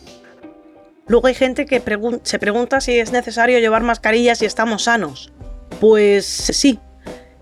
Luego 1.06 1.26
hay 1.26 1.34
gente 1.34 1.66
que 1.66 1.82
se 2.22 2.38
pregunta 2.38 2.80
si 2.80 2.98
es 2.98 3.12
necesario 3.12 3.58
llevar 3.58 3.82
mascarillas 3.82 4.38
si 4.38 4.46
estamos 4.46 4.84
sanos. 4.84 5.32
Pues 5.80 6.26
sí. 6.26 6.78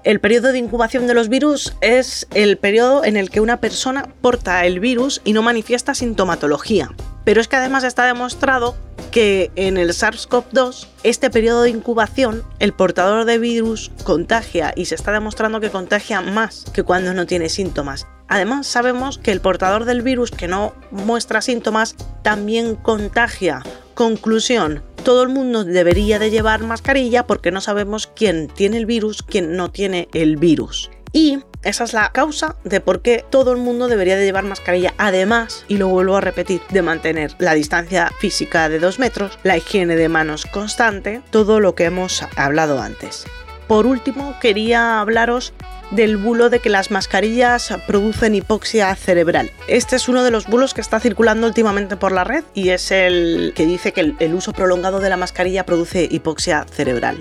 El 0.03 0.19
periodo 0.19 0.53
de 0.53 0.59
incubación 0.59 1.07
de 1.07 1.13
los 1.13 1.29
virus 1.29 1.75
es 1.83 2.27
el 2.33 2.57
periodo 2.57 3.05
en 3.05 3.19
el 3.19 3.29
que 3.29 3.43
una 3.43 3.61
persona 3.61 4.09
porta 4.23 4.65
el 4.65 4.81
virus 4.81 5.21
y 5.25 5.35
no 5.35 5.43
manifiesta 5.43 5.95
sintomatología. 5.95 6.91
Pero 7.25 7.43
es 7.43 7.49
que 7.49 7.57
además 7.57 7.85
está 7.85 8.07
demostrado 8.07 8.77
que 9.11 9.51
en 9.57 9.77
el 9.77 9.91
SARS-CoV-2, 9.91 10.87
este 11.03 11.29
periodo 11.29 11.63
de 11.63 11.71
incubación, 11.71 12.43
el 12.61 12.73
portador 12.73 13.27
de 13.27 13.39
virus 13.39 13.91
contagia 14.05 14.73
y 14.75 14.87
se 14.87 14.95
está 14.95 15.13
demostrando 15.13 15.61
que 15.61 15.69
contagia 15.69 16.23
más 16.23 16.65
que 16.73 16.83
cuando 16.83 17.13
no 17.13 17.27
tiene 17.27 17.51
síntomas. 17.51 18.07
Además, 18.31 18.69
sabemos 18.69 19.19
que 19.19 19.33
el 19.33 19.41
portador 19.41 19.85
del 19.85 20.03
virus 20.03 20.31
que 20.31 20.47
no 20.47 20.73
muestra 20.93 21.43
síntomas 21.43 21.97
también 22.23 22.77
contagia. 22.77 23.65
Conclusión, 23.95 24.85
todo 25.03 25.25
el 25.25 25.31
mundo 25.31 25.65
debería 25.65 26.21
de 26.21 26.31
llevar 26.31 26.63
mascarilla 26.63 27.27
porque 27.27 27.51
no 27.51 27.61
sabemos 27.61 28.07
quién 28.07 28.47
tiene 28.47 28.77
el 28.77 28.87
virus, 28.87 29.25
quién 29.25 29.57
no 29.57 29.73
tiene 29.73 30.09
el 30.15 30.37
virus. 30.37 30.91
Y 31.13 31.41
esa 31.65 31.83
es 31.83 31.93
la 31.93 32.13
causa 32.13 32.55
de 32.63 32.81
por 32.81 33.03
qué 33.03 33.25
todo 33.29 33.51
el 33.51 33.59
mundo 33.59 33.89
debería 33.89 34.17
de 34.17 34.25
llevar 34.25 34.45
mascarilla. 34.45 34.95
Además, 34.97 35.65
y 35.67 35.77
lo 35.77 35.89
vuelvo 35.89 36.17
a 36.17 36.21
repetir, 36.21 36.61
de 36.71 36.83
mantener 36.83 37.35
la 37.41 37.55
distancia 37.55 38.13
física 38.21 38.69
de 38.69 38.79
2 38.79 39.01
metros, 39.01 39.41
la 39.43 39.57
higiene 39.57 39.97
de 39.97 40.09
manos 40.09 40.47
constante, 40.47 41.21
todo 41.31 41.59
lo 41.59 41.75
que 41.75 41.87
hemos 41.87 42.23
hablado 42.37 42.81
antes. 42.81 43.27
Por 43.71 43.87
último, 43.87 44.35
quería 44.41 44.99
hablaros 44.99 45.53
del 45.93 46.17
bulo 46.17 46.51
de 46.51 46.59
que 46.59 46.69
las 46.69 46.91
mascarillas 46.91 47.73
producen 47.87 48.35
hipoxia 48.35 48.93
cerebral. 48.97 49.53
Este 49.69 49.95
es 49.95 50.09
uno 50.09 50.25
de 50.25 50.33
los 50.33 50.49
bulos 50.49 50.75
que 50.75 50.81
está 50.81 50.99
circulando 50.99 51.47
últimamente 51.47 51.97
por 51.97 52.11
la 52.11 52.25
red 52.25 52.43
y 52.53 52.71
es 52.71 52.91
el 52.91 53.53
que 53.55 53.67
dice 53.67 53.93
que 53.93 54.17
el, 54.19 54.35
uso 54.35 54.53
prolongado 54.53 54.99
de 54.99 55.09
la 55.09 55.17
mascarilla 55.17 55.67
produce 55.67 56.09
hipoxia 56.11 56.67
cerebral. 56.69 57.17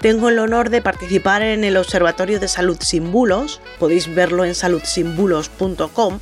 Tengo 0.00 0.30
el 0.30 0.38
honor 0.38 0.70
de 0.70 0.80
participar 0.80 1.42
en 1.42 1.62
el 1.62 1.76
Observatorio 1.76 2.40
de 2.40 2.48
Salud 2.48 2.78
Sin 2.80 3.12
Bulos, 3.12 3.60
podéis 3.78 4.14
verlo 4.14 4.46
en 4.46 4.54
saludsinbulos.com 4.54 6.20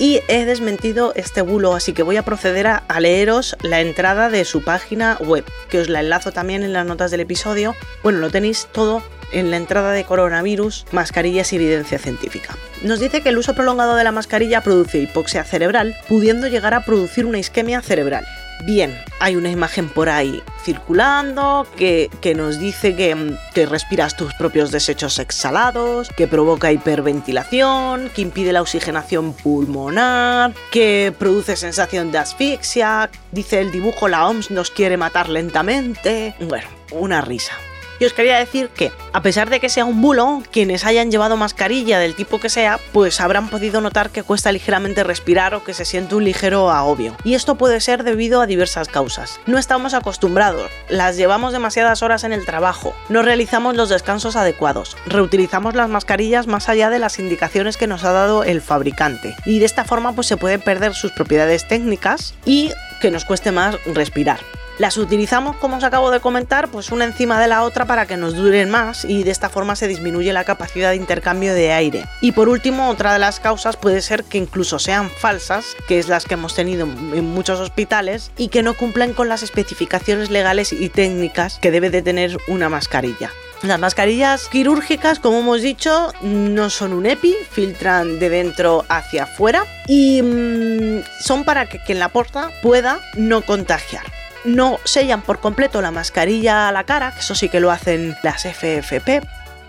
y 0.00 0.22
he 0.28 0.46
desmentido 0.46 1.12
este 1.14 1.42
bulo, 1.42 1.74
así 1.74 1.92
que 1.92 2.02
voy 2.02 2.16
a 2.16 2.24
proceder 2.24 2.66
a, 2.66 3.00
leeros 3.00 3.54
la 3.60 3.80
entrada 3.80 4.30
de 4.30 4.46
su 4.46 4.64
página 4.64 5.18
web, 5.20 5.44
que 5.68 5.78
os 5.78 5.90
la 5.90 6.00
enlazo 6.00 6.32
también 6.32 6.62
en 6.62 6.72
las 6.72 6.86
notas 6.86 7.10
del 7.10 7.20
episodio. 7.20 7.76
Bueno, 8.02 8.18
lo 8.18 8.30
tenéis 8.30 8.66
todo 8.72 9.02
en 9.30 9.50
la 9.50 9.58
entrada 9.58 9.92
de 9.92 10.04
coronavirus, 10.04 10.86
mascarillas 10.90 11.52
y 11.52 11.56
evidencia 11.56 11.98
científica. 11.98 12.56
Nos 12.82 12.98
dice 12.98 13.20
que 13.20 13.28
el 13.28 13.36
uso 13.36 13.54
prolongado 13.54 13.94
de 13.94 14.04
la 14.04 14.10
mascarilla 14.10 14.62
produce 14.62 14.98
hipoxia 14.98 15.44
cerebral, 15.44 15.94
pudiendo 16.08 16.48
llegar 16.48 16.72
a 16.72 16.84
producir 16.86 17.26
una 17.26 17.38
isquemia 17.38 17.82
cerebral. 17.82 18.24
Bien, 18.64 18.96
hay 19.20 19.36
una 19.36 19.50
imagen 19.50 19.88
por 19.88 20.08
ahí 20.08 20.42
circulando 20.62 21.66
que, 21.76 22.10
nos 22.36 22.58
dice 22.58 22.94
que, 22.94 23.34
que, 23.54 23.66
respiras 23.66 24.16
tus 24.16 24.34
propios 24.34 24.70
desechos 24.70 25.18
exhalados, 25.18 26.10
que 26.16 26.28
provoca 26.28 26.72
hiperventilación, 26.72 28.10
que 28.14 28.22
impide 28.22 28.52
la 28.52 28.62
oxigenación 28.62 29.32
pulmonar, 29.32 30.52
que 30.70 31.14
produce 31.18 31.56
sensación 31.56 32.12
de 32.12 32.18
asfixia. 32.18 33.10
Dice 33.32 33.60
el 33.60 33.70
dibujo, 33.70 34.08
la 34.08 34.26
OMS 34.26 34.50
nos 34.50 34.70
quiere 34.70 34.96
matar 34.96 35.28
lentamente. 35.28 36.34
Bueno, 36.40 36.68
una 36.90 37.20
risa. 37.22 37.54
Y 38.00 38.06
os 38.06 38.14
quería 38.14 38.38
decir 38.38 38.70
que, 38.70 38.92
a 39.12 39.20
pesar 39.20 39.50
de 39.50 39.60
que 39.60 39.68
sea 39.68 39.84
un 39.84 40.00
bulo, 40.00 40.42
quienes 40.50 40.86
hayan 40.86 41.10
llevado 41.10 41.36
mascarilla 41.36 41.98
del 41.98 42.14
tipo 42.14 42.40
que 42.40 42.48
sea, 42.48 42.80
pues 42.92 43.20
habrán 43.20 43.50
podido 43.50 43.82
notar 43.82 44.08
que 44.08 44.22
cuesta 44.22 44.50
ligeramente 44.52 45.04
respirar 45.04 45.54
o 45.54 45.62
que 45.62 45.74
se 45.74 45.84
siente 45.84 46.14
un 46.14 46.24
ligero 46.24 46.70
agobio. 46.70 47.14
Y 47.24 47.34
esto 47.34 47.56
puede 47.56 47.78
ser 47.80 48.02
debido 48.02 48.40
a 48.40 48.46
diversas 48.46 48.88
causas. 48.88 49.38
No 49.46 49.58
estamos 49.58 49.92
acostumbrados, 49.92 50.70
las 50.88 51.18
llevamos 51.18 51.52
demasiadas 51.52 52.02
horas 52.02 52.24
en 52.24 52.32
el 52.32 52.46
trabajo, 52.46 52.94
no 53.10 53.20
realizamos 53.20 53.76
los 53.76 53.90
descansos 53.90 54.34
adecuados, 54.34 54.96
reutilizamos 55.04 55.74
las 55.74 55.90
mascarillas 55.90 56.46
más 56.46 56.70
allá 56.70 56.88
de 56.88 57.00
las 57.00 57.18
indicaciones 57.18 57.76
que 57.76 57.86
nos 57.86 58.04
ha 58.04 58.12
dado 58.12 58.44
el 58.44 58.62
fabricante. 58.62 59.36
Y 59.44 59.58
de 59.58 59.66
esta 59.66 59.84
forma 59.84 60.14
pues 60.14 60.26
se 60.26 60.38
pueden 60.38 60.62
perder 60.62 60.94
sus 60.94 61.12
propiedades 61.12 61.68
técnicas 61.68 62.32
y 62.46 62.72
que 63.02 63.10
nos 63.10 63.26
cueste 63.26 63.52
más 63.52 63.76
respirar. 63.84 64.40
Las 64.80 64.96
utilizamos, 64.96 65.56
como 65.56 65.76
os 65.76 65.84
acabo 65.84 66.10
de 66.10 66.20
comentar, 66.20 66.68
pues 66.68 66.90
una 66.90 67.04
encima 67.04 67.38
de 67.38 67.48
la 67.48 67.64
otra 67.64 67.84
para 67.84 68.06
que 68.06 68.16
nos 68.16 68.34
duren 68.34 68.70
más 68.70 69.04
y 69.04 69.24
de 69.24 69.30
esta 69.30 69.50
forma 69.50 69.76
se 69.76 69.88
disminuye 69.88 70.32
la 70.32 70.44
capacidad 70.44 70.88
de 70.88 70.96
intercambio 70.96 71.52
de 71.52 71.70
aire. 71.70 72.06
Y 72.22 72.32
por 72.32 72.48
último, 72.48 72.88
otra 72.88 73.12
de 73.12 73.18
las 73.18 73.40
causas 73.40 73.76
puede 73.76 74.00
ser 74.00 74.24
que 74.24 74.38
incluso 74.38 74.78
sean 74.78 75.10
falsas, 75.10 75.76
que 75.86 75.98
es 75.98 76.08
las 76.08 76.24
que 76.24 76.32
hemos 76.32 76.54
tenido 76.54 76.86
en 76.86 77.26
muchos 77.26 77.60
hospitales, 77.60 78.32
y 78.38 78.48
que 78.48 78.62
no 78.62 78.72
cumplen 78.72 79.12
con 79.12 79.28
las 79.28 79.42
especificaciones 79.42 80.30
legales 80.30 80.72
y 80.72 80.88
técnicas 80.88 81.58
que 81.60 81.70
debe 81.70 81.90
de 81.90 82.00
tener 82.00 82.38
una 82.48 82.70
mascarilla. 82.70 83.30
Las 83.62 83.80
mascarillas 83.80 84.48
quirúrgicas, 84.48 85.18
como 85.18 85.40
hemos 85.40 85.60
dicho, 85.60 86.10
no 86.22 86.70
son 86.70 86.94
un 86.94 87.04
EPI, 87.04 87.36
filtran 87.50 88.18
de 88.18 88.30
dentro 88.30 88.86
hacia 88.88 89.24
afuera 89.24 89.66
y 89.86 90.22
mmm, 90.22 91.02
son 91.20 91.44
para 91.44 91.66
que 91.66 91.80
quien 91.80 91.98
la 91.98 92.08
porta 92.08 92.50
pueda 92.62 93.00
no 93.18 93.42
contagiar 93.42 94.19
no 94.44 94.78
sellan 94.84 95.22
por 95.22 95.40
completo 95.40 95.82
la 95.82 95.90
mascarilla 95.90 96.68
a 96.68 96.72
la 96.72 96.84
cara, 96.84 97.12
que 97.12 97.20
eso 97.20 97.34
sí 97.34 97.48
que 97.48 97.60
lo 97.60 97.70
hacen 97.70 98.16
las 98.22 98.42
FFP. 98.44 99.20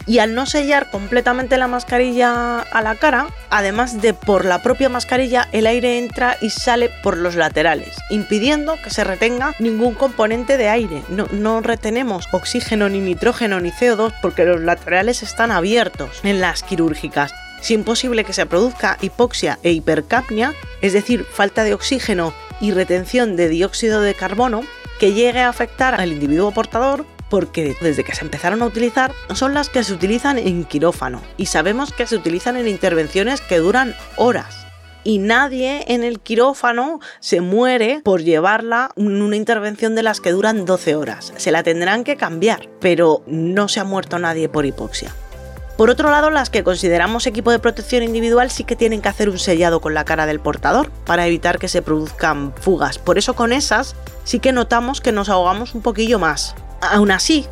Y 0.08 0.18
al 0.20 0.34
no 0.34 0.46
sellar 0.46 0.90
completamente 0.90 1.58
la 1.58 1.68
mascarilla 1.68 2.60
a 2.60 2.82
la 2.82 2.96
cara, 2.96 3.28
además 3.50 4.02
de 4.02 4.14
por 4.14 4.46
la 4.46 4.64
propia 4.64 4.90
mascarilla, 4.90 5.48
el 5.52 5.68
aire 5.68 6.00
entra 6.00 6.38
y 6.42 6.50
sale 6.50 6.90
por 7.04 7.18
los 7.18 7.36
laterales, 7.36 7.96
impidiendo 8.10 8.78
que 8.82 8.90
se 8.90 9.04
retenga 9.04 9.54
ningún 9.60 9.94
componente 9.94 10.58
de 10.58 10.70
aire. 10.70 11.04
No, 11.10 11.28
no 11.32 11.62
retenemos 11.62 12.28
oxígeno, 12.32 12.90
ni 12.90 13.00
nitrógeno, 13.00 13.60
ni 13.60 13.72
CO2 13.72 14.14
porque 14.22 14.46
los 14.46 14.62
laterales 14.62 15.22
están 15.22 15.52
abiertos 15.52 16.22
en 16.24 16.42
las 16.42 16.64
quirúrgicas. 16.64 17.32
Es 17.62 17.70
imposible 17.70 18.24
que 18.24 18.34
se 18.34 18.48
produzca 18.48 18.98
hipoxia 19.02 19.60
e 19.62 19.72
hipercapnia, 19.72 20.56
es 20.82 20.94
decir, 20.94 21.24
falta 21.26 21.64
de 21.64 21.76
oxígeno 21.76 22.34
y 22.62 22.72
retención 22.72 23.36
de 23.36 23.50
dióxido 23.50 24.02
de 24.02 24.14
carbono, 24.14 24.62
que 25.00 25.14
llegue 25.14 25.42
a 25.42 25.50
afectar 25.50 26.00
al 26.00 26.12
individuo 26.12 26.52
portador 26.52 27.06
porque 27.32 27.76
desde 27.82 28.04
que 28.04 28.14
se 28.14 28.26
empezaron 28.26 28.62
a 28.62 28.66
utilizar 28.66 29.14
son 29.34 29.54
las 29.54 29.70
que 29.70 29.84
se 29.84 29.94
utilizan 29.94 30.38
en 30.38 30.66
quirófano 30.66 31.22
y 31.38 31.48
sabemos 31.48 31.92
que 31.94 32.06
se 32.06 32.18
utilizan 32.18 32.58
en 32.58 32.68
intervenciones 32.68 33.42
que 33.42 33.58
duran 33.58 33.96
horas. 34.18 34.68
Y 35.04 35.18
nadie 35.18 35.86
en 35.88 36.04
el 36.04 36.20
quirófano 36.20 37.00
se 37.20 37.42
muere 37.42 38.02
por 38.04 38.22
llevarla 38.22 38.92
en 38.96 39.22
una 39.22 39.36
intervención 39.36 39.96
de 39.96 40.04
las 40.04 40.22
que 40.22 40.32
duran 40.32 40.66
12 40.66 40.96
horas. 40.96 41.34
Se 41.38 41.52
la 41.52 41.64
tendrán 41.64 42.04
que 42.04 42.18
cambiar, 42.18 42.70
pero 42.80 43.24
no 43.26 43.68
se 43.68 43.80
ha 43.80 43.84
muerto 43.84 44.20
nadie 44.20 44.48
por 44.48 44.68
hipoxia. 44.68 45.16
Por 45.78 45.90
otro 45.90 46.12
lado, 46.12 46.30
las 46.30 46.50
que 46.50 46.64
consideramos 46.64 47.26
equipo 47.26 47.52
de 47.52 47.60
protección 47.60 48.04
individual 48.04 48.52
sí 48.52 48.64
que 48.64 48.76
tienen 48.76 49.02
que 49.02 49.10
hacer 49.10 49.30
un 49.30 49.40
sellado 49.40 49.82
con 49.82 49.94
la 49.94 50.06
cara 50.06 50.26
del 50.26 50.40
portador 50.40 50.92
para 51.06 51.26
evitar 51.26 51.60
que 51.60 51.68
se 51.68 51.82
produzcan 51.82 52.54
fugas. 52.60 53.00
Por 53.00 53.18
eso 53.18 53.34
con 53.34 53.52
esas 53.54 53.96
sí 54.24 54.40
que 54.40 54.52
notamos 54.52 55.02
que 55.02 55.12
nos 55.12 55.30
ahogamos 55.30 55.74
un 55.74 55.82
poquillo 55.82 56.20
más. 56.20 56.56
Aún 56.82 57.12
así, 57.12 57.48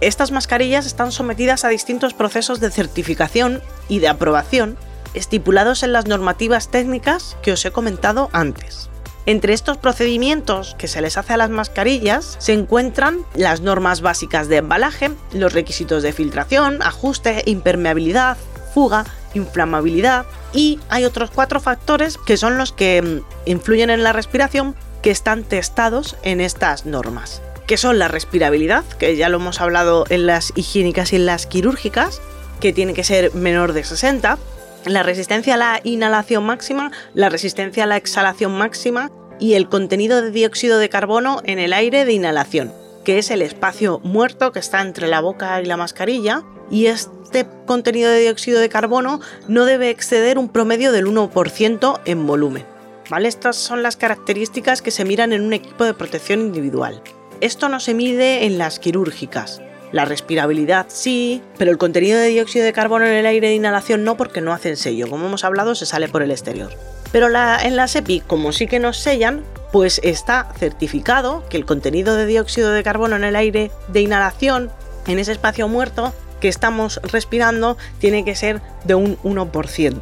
estas 0.00 0.30
mascarillas 0.30 0.86
están 0.86 1.12
sometidas 1.12 1.64
a 1.64 1.68
distintos 1.68 2.14
procesos 2.14 2.60
de 2.60 2.70
certificación 2.70 3.62
y 3.88 4.00
de 4.00 4.08
aprobación 4.08 4.76
estipulados 5.14 5.82
en 5.82 5.92
las 5.92 6.06
normativas 6.06 6.70
técnicas 6.70 7.36
que 7.42 7.52
os 7.52 7.64
he 7.64 7.70
comentado 7.70 8.30
antes. 8.32 8.90
Entre 9.30 9.52
estos 9.52 9.76
procedimientos 9.76 10.74
que 10.76 10.88
se 10.88 11.00
les 11.00 11.16
hace 11.16 11.34
a 11.34 11.36
las 11.36 11.50
mascarillas 11.50 12.34
se 12.40 12.52
encuentran 12.52 13.18
las 13.36 13.60
normas 13.60 14.00
básicas 14.00 14.48
de 14.48 14.56
embalaje, 14.56 15.12
los 15.32 15.52
requisitos 15.52 16.02
de 16.02 16.12
filtración, 16.12 16.82
ajuste, 16.82 17.44
impermeabilidad, 17.46 18.36
fuga, 18.74 19.04
inflamabilidad 19.34 20.26
y 20.52 20.80
hay 20.88 21.04
otros 21.04 21.30
cuatro 21.30 21.60
factores 21.60 22.18
que 22.18 22.36
son 22.36 22.58
los 22.58 22.72
que 22.72 23.00
mm, 23.02 23.48
influyen 23.48 23.90
en 23.90 24.02
la 24.02 24.12
respiración 24.12 24.74
que 25.00 25.12
están 25.12 25.44
testados 25.44 26.16
en 26.24 26.40
estas 26.40 26.84
normas, 26.84 27.40
que 27.68 27.76
son 27.76 28.00
la 28.00 28.08
respirabilidad, 28.08 28.82
que 28.98 29.14
ya 29.14 29.28
lo 29.28 29.36
hemos 29.36 29.60
hablado 29.60 30.06
en 30.08 30.26
las 30.26 30.52
higiénicas 30.56 31.12
y 31.12 31.16
en 31.16 31.26
las 31.26 31.46
quirúrgicas, 31.46 32.20
que 32.58 32.72
tiene 32.72 32.94
que 32.94 33.04
ser 33.04 33.32
menor 33.32 33.74
de 33.74 33.84
60, 33.84 34.38
la 34.86 35.04
resistencia 35.04 35.54
a 35.54 35.58
la 35.58 35.80
inhalación 35.84 36.44
máxima, 36.44 36.90
la 37.14 37.28
resistencia 37.28 37.84
a 37.84 37.86
la 37.86 37.96
exhalación 37.96 38.58
máxima 38.58 39.12
y 39.40 39.54
el 39.54 39.68
contenido 39.68 40.22
de 40.22 40.30
dióxido 40.30 40.78
de 40.78 40.88
carbono 40.88 41.40
en 41.44 41.58
el 41.58 41.72
aire 41.72 42.04
de 42.04 42.12
inhalación, 42.12 42.72
que 43.04 43.18
es 43.18 43.30
el 43.30 43.42
espacio 43.42 44.00
muerto 44.04 44.52
que 44.52 44.58
está 44.58 44.80
entre 44.82 45.08
la 45.08 45.20
boca 45.20 45.60
y 45.60 45.66
la 45.66 45.76
mascarilla, 45.76 46.44
y 46.70 46.86
este 46.86 47.46
contenido 47.66 48.10
de 48.10 48.20
dióxido 48.20 48.60
de 48.60 48.68
carbono 48.68 49.20
no 49.48 49.64
debe 49.64 49.90
exceder 49.90 50.38
un 50.38 50.48
promedio 50.48 50.92
del 50.92 51.06
1% 51.06 52.00
en 52.04 52.26
volumen. 52.26 52.64
¿Vale? 53.08 53.28
Estas 53.28 53.56
son 53.56 53.82
las 53.82 53.96
características 53.96 54.82
que 54.82 54.92
se 54.92 55.04
miran 55.04 55.32
en 55.32 55.42
un 55.42 55.52
equipo 55.52 55.84
de 55.84 55.94
protección 55.94 56.40
individual. 56.40 57.02
Esto 57.40 57.68
no 57.68 57.80
se 57.80 57.94
mide 57.94 58.44
en 58.44 58.56
las 58.58 58.78
quirúrgicas, 58.78 59.60
la 59.92 60.04
respirabilidad 60.04 60.86
sí, 60.88 61.42
pero 61.58 61.70
el 61.70 61.78
contenido 61.78 62.18
de 62.18 62.28
dióxido 62.28 62.64
de 62.64 62.72
carbono 62.72 63.06
en 63.06 63.14
el 63.14 63.26
aire 63.26 63.48
de 63.48 63.54
inhalación 63.54 64.04
no 64.04 64.16
porque 64.16 64.40
no 64.40 64.52
hacen 64.52 64.76
sello. 64.76 65.08
Como 65.08 65.26
hemos 65.26 65.44
hablado, 65.44 65.74
se 65.74 65.86
sale 65.86 66.08
por 66.08 66.22
el 66.22 66.30
exterior. 66.30 66.70
Pero 67.12 67.26
en 67.26 67.76
la 67.76 67.88
SEPI, 67.88 68.20
como 68.20 68.52
sí 68.52 68.66
que 68.66 68.78
nos 68.78 68.98
sellan, 68.98 69.42
pues 69.72 70.00
está 70.04 70.52
certificado 70.58 71.44
que 71.48 71.56
el 71.56 71.66
contenido 71.66 72.14
de 72.14 72.26
dióxido 72.26 72.70
de 72.72 72.82
carbono 72.82 73.16
en 73.16 73.24
el 73.24 73.36
aire 73.36 73.70
de 73.88 74.00
inhalación, 74.00 74.70
en 75.06 75.18
ese 75.18 75.32
espacio 75.32 75.68
muerto 75.68 76.12
que 76.40 76.48
estamos 76.48 77.00
respirando, 77.02 77.76
tiene 77.98 78.24
que 78.24 78.34
ser 78.34 78.60
de 78.84 78.94
un 78.94 79.18
1%. 79.18 80.00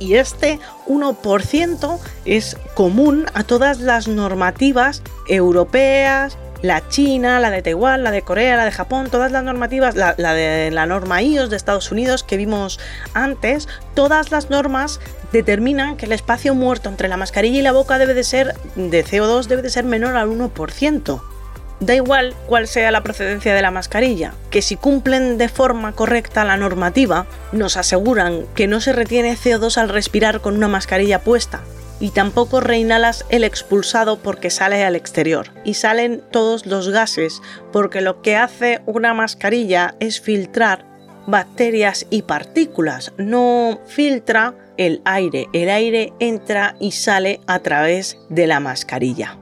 Y 0.00 0.14
este 0.14 0.58
1% 0.88 1.98
es 2.24 2.56
común 2.74 3.26
a 3.34 3.44
todas 3.44 3.80
las 3.80 4.08
normativas 4.08 5.02
europeas, 5.28 6.38
la 6.62 6.86
China, 6.88 7.40
la 7.40 7.50
de 7.50 7.62
Taiwán, 7.62 8.02
la 8.02 8.10
de 8.10 8.22
Corea, 8.22 8.56
la 8.56 8.64
de 8.64 8.72
Japón, 8.72 9.08
todas 9.10 9.32
las 9.32 9.44
normativas, 9.44 9.94
la, 9.96 10.14
de 10.14 10.70
la 10.70 10.86
norma 10.86 11.22
IOS 11.22 11.50
de 11.50 11.56
Estados 11.56 11.90
Unidos 11.90 12.22
que 12.22 12.36
vimos 12.36 12.78
antes, 13.14 13.68
todas 13.94 14.30
las 14.30 14.50
normas 14.50 15.00
determinan 15.32 15.96
que 15.96 16.06
el 16.06 16.12
espacio 16.12 16.54
muerto 16.54 16.88
entre 16.88 17.08
la 17.08 17.16
mascarilla 17.16 17.58
y 17.58 17.62
la 17.62 17.72
boca 17.72 17.98
debe 17.98 18.14
de 18.14 18.24
ser 18.24 18.54
de 18.74 19.04
CO2 19.04 19.46
debe 19.46 19.62
de 19.62 19.70
ser 19.70 19.84
menor 19.84 20.16
al 20.16 20.28
1%. 20.28 21.22
Da 21.80 21.94
igual 21.94 22.34
cuál 22.46 22.68
sea 22.68 22.90
la 22.90 23.02
procedencia 23.02 23.54
de 23.54 23.62
la 23.62 23.70
mascarilla, 23.70 24.34
que 24.50 24.60
si 24.60 24.76
cumplen 24.76 25.38
de 25.38 25.48
forma 25.48 25.92
correcta 25.92 26.44
la 26.44 26.58
normativa, 26.58 27.24
nos 27.52 27.78
aseguran 27.78 28.44
que 28.54 28.66
no 28.66 28.82
se 28.82 28.92
retiene 28.92 29.34
CO2 29.34 29.78
al 29.78 29.88
respirar 29.88 30.42
con 30.42 30.56
una 30.56 30.68
mascarilla 30.68 31.20
puesta, 31.20 31.62
y 32.00 32.10
tampoco 32.10 32.60
reinalas 32.60 33.24
el 33.28 33.44
expulsado 33.44 34.18
porque 34.18 34.50
sale 34.50 34.82
al 34.82 34.96
exterior. 34.96 35.52
Y 35.64 35.74
salen 35.74 36.22
todos 36.32 36.66
los 36.66 36.88
gases 36.88 37.40
porque 37.72 38.00
lo 38.00 38.22
que 38.22 38.36
hace 38.36 38.80
una 38.86 39.14
mascarilla 39.14 39.94
es 40.00 40.20
filtrar 40.20 40.86
bacterias 41.26 42.06
y 42.10 42.22
partículas, 42.22 43.12
no 43.18 43.80
filtra 43.86 44.54
el 44.78 45.02
aire. 45.04 45.48
El 45.52 45.68
aire 45.68 46.12
entra 46.18 46.74
y 46.80 46.92
sale 46.92 47.40
a 47.46 47.60
través 47.60 48.18
de 48.30 48.46
la 48.46 48.58
mascarilla. 48.58 49.38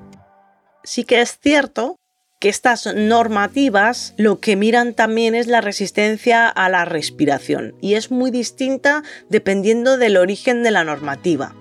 Sí 0.82 1.04
que 1.04 1.20
es 1.20 1.38
cierto 1.40 1.96
que 2.40 2.48
estas 2.48 2.92
normativas 2.94 4.14
lo 4.16 4.40
que 4.40 4.56
miran 4.56 4.94
también 4.94 5.34
es 5.34 5.46
la 5.46 5.60
resistencia 5.60 6.48
a 6.48 6.68
la 6.68 6.84
respiración 6.84 7.74
y 7.80 7.94
es 7.94 8.10
muy 8.10 8.30
distinta 8.30 9.02
dependiendo 9.28 9.98
del 9.98 10.16
origen 10.16 10.62
de 10.62 10.70
la 10.70 10.84
normativa 10.84 11.54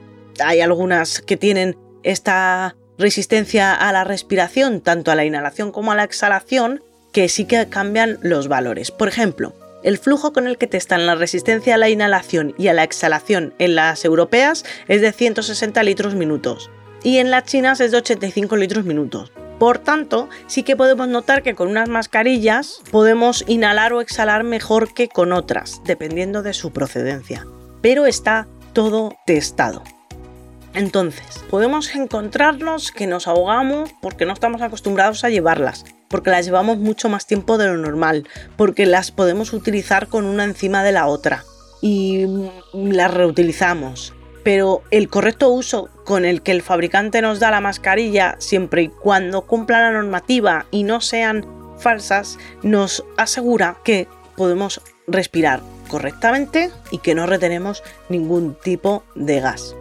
hay 0.44 0.62
algunas 0.62 1.22
que 1.22 1.38
tienen 1.38 1.78
esta 2.04 2.76
resistencia 2.98 3.74
a 3.74 3.92
la 3.92 4.04
respiración, 4.04 4.82
tanto 4.82 5.12
a 5.12 5.16
la 5.16 5.26
inhalación 5.26 5.72
como 5.72 5.92
a 5.92 5.96
la 5.96 6.04
exhalación, 6.04 6.82
que 7.12 7.30
sí 7.30 7.46
que 7.46 7.68
cambian 7.68 8.18
los 8.22 8.48
valores. 8.48 8.92
Por 8.92 9.08
ejemplo, 9.08 9.54
el 9.84 9.98
flujo 9.98 10.34
con 10.34 10.48
el 10.48 10.58
que 10.58 10.68
testan 10.68 11.06
la 11.06 11.16
resistencia 11.16 11.76
a 11.76 11.78
la 11.78 11.90
inhalación 11.90 12.54
y 12.58 12.68
a 12.68 12.74
la 12.74 12.84
exhalación 12.84 13.54
en 13.60 13.76
las 13.76 14.04
europeas 14.06 14.66
es 14.88 15.02
de 15.02 15.12
160 15.12 15.82
litros 15.84 16.16
minutos 16.16 16.70
y 17.04 17.18
en 17.18 17.32
las 17.32 17.46
chinas 17.46 17.80
es 17.80 17.92
de 17.92 17.98
85 17.98 18.58
litros 18.58 18.86
minutos. 18.86 19.32
Por 19.60 19.80
tanto, 19.80 20.30
sí 20.46 20.64
que 20.64 20.76
podemos 20.76 21.08
notar 21.08 21.42
que 21.42 21.56
con 21.56 21.68
unas 21.68 21.90
mascarillas 21.90 22.82
podemos 22.92 23.44
inhalar 23.48 23.94
o 23.94 24.02
exhalar 24.02 24.44
mejor 24.44 24.94
que 24.94 25.08
con 25.08 25.32
otras, 25.32 25.82
dependiendo 25.86 26.44
de 26.44 26.54
su 26.54 26.72
procedencia. 26.72 27.48
Pero 27.82 28.06
está 28.06 28.48
todo 28.74 29.16
testado. 29.26 29.84
Entonces, 30.78 31.44
podemos 31.50 31.96
encontrarnos 31.96 32.92
que 32.92 33.08
nos 33.08 33.28
ahogamos 33.28 33.90
porque 34.00 34.28
no 34.28 34.34
estamos 34.34 34.62
acostumbrados 34.62 35.24
a 35.24 35.30
llevarlas, 35.30 35.86
porque 36.08 36.30
las 36.30 36.46
llevamos 36.46 36.78
mucho 36.78 37.10
más 37.10 37.26
tiempo 37.26 37.58
de 37.58 37.66
lo 37.66 37.78
normal, 37.78 38.28
porque 38.58 38.86
las 38.86 39.10
podemos 39.10 39.54
utilizar 39.54 40.06
con 40.06 40.26
una 40.26 40.44
encima 40.44 40.84
de 40.84 40.92
la 40.92 41.08
otra 41.08 41.44
y 41.82 42.28
las 42.74 43.12
reutilizamos. 43.12 44.14
Pero 44.44 44.84
el 44.92 45.10
correcto 45.10 45.50
uso 45.50 45.90
con 46.06 46.26
el 46.26 46.44
que 46.44 46.52
el 46.52 46.62
fabricante 46.62 47.24
nos 47.24 47.40
da 47.40 47.50
la 47.50 47.60
mascarilla, 47.60 48.36
siempre 48.38 48.84
y 48.84 48.90
cuando 48.90 49.48
cumpla 49.48 49.82
la 49.82 49.92
normativa 49.92 50.68
y 50.70 50.84
no 50.84 51.02
sean 51.02 51.44
falsas, 51.80 52.38
nos 52.62 53.04
asegura 53.18 53.78
que 53.84 54.08
podemos 54.36 54.80
respirar 55.08 55.60
correctamente 55.90 56.70
y 56.92 57.00
que 57.00 57.16
no 57.16 57.26
retenemos 57.26 57.82
ningún 58.10 58.54
tipo 58.54 59.04
de 59.16 59.40
gas. 59.40 59.76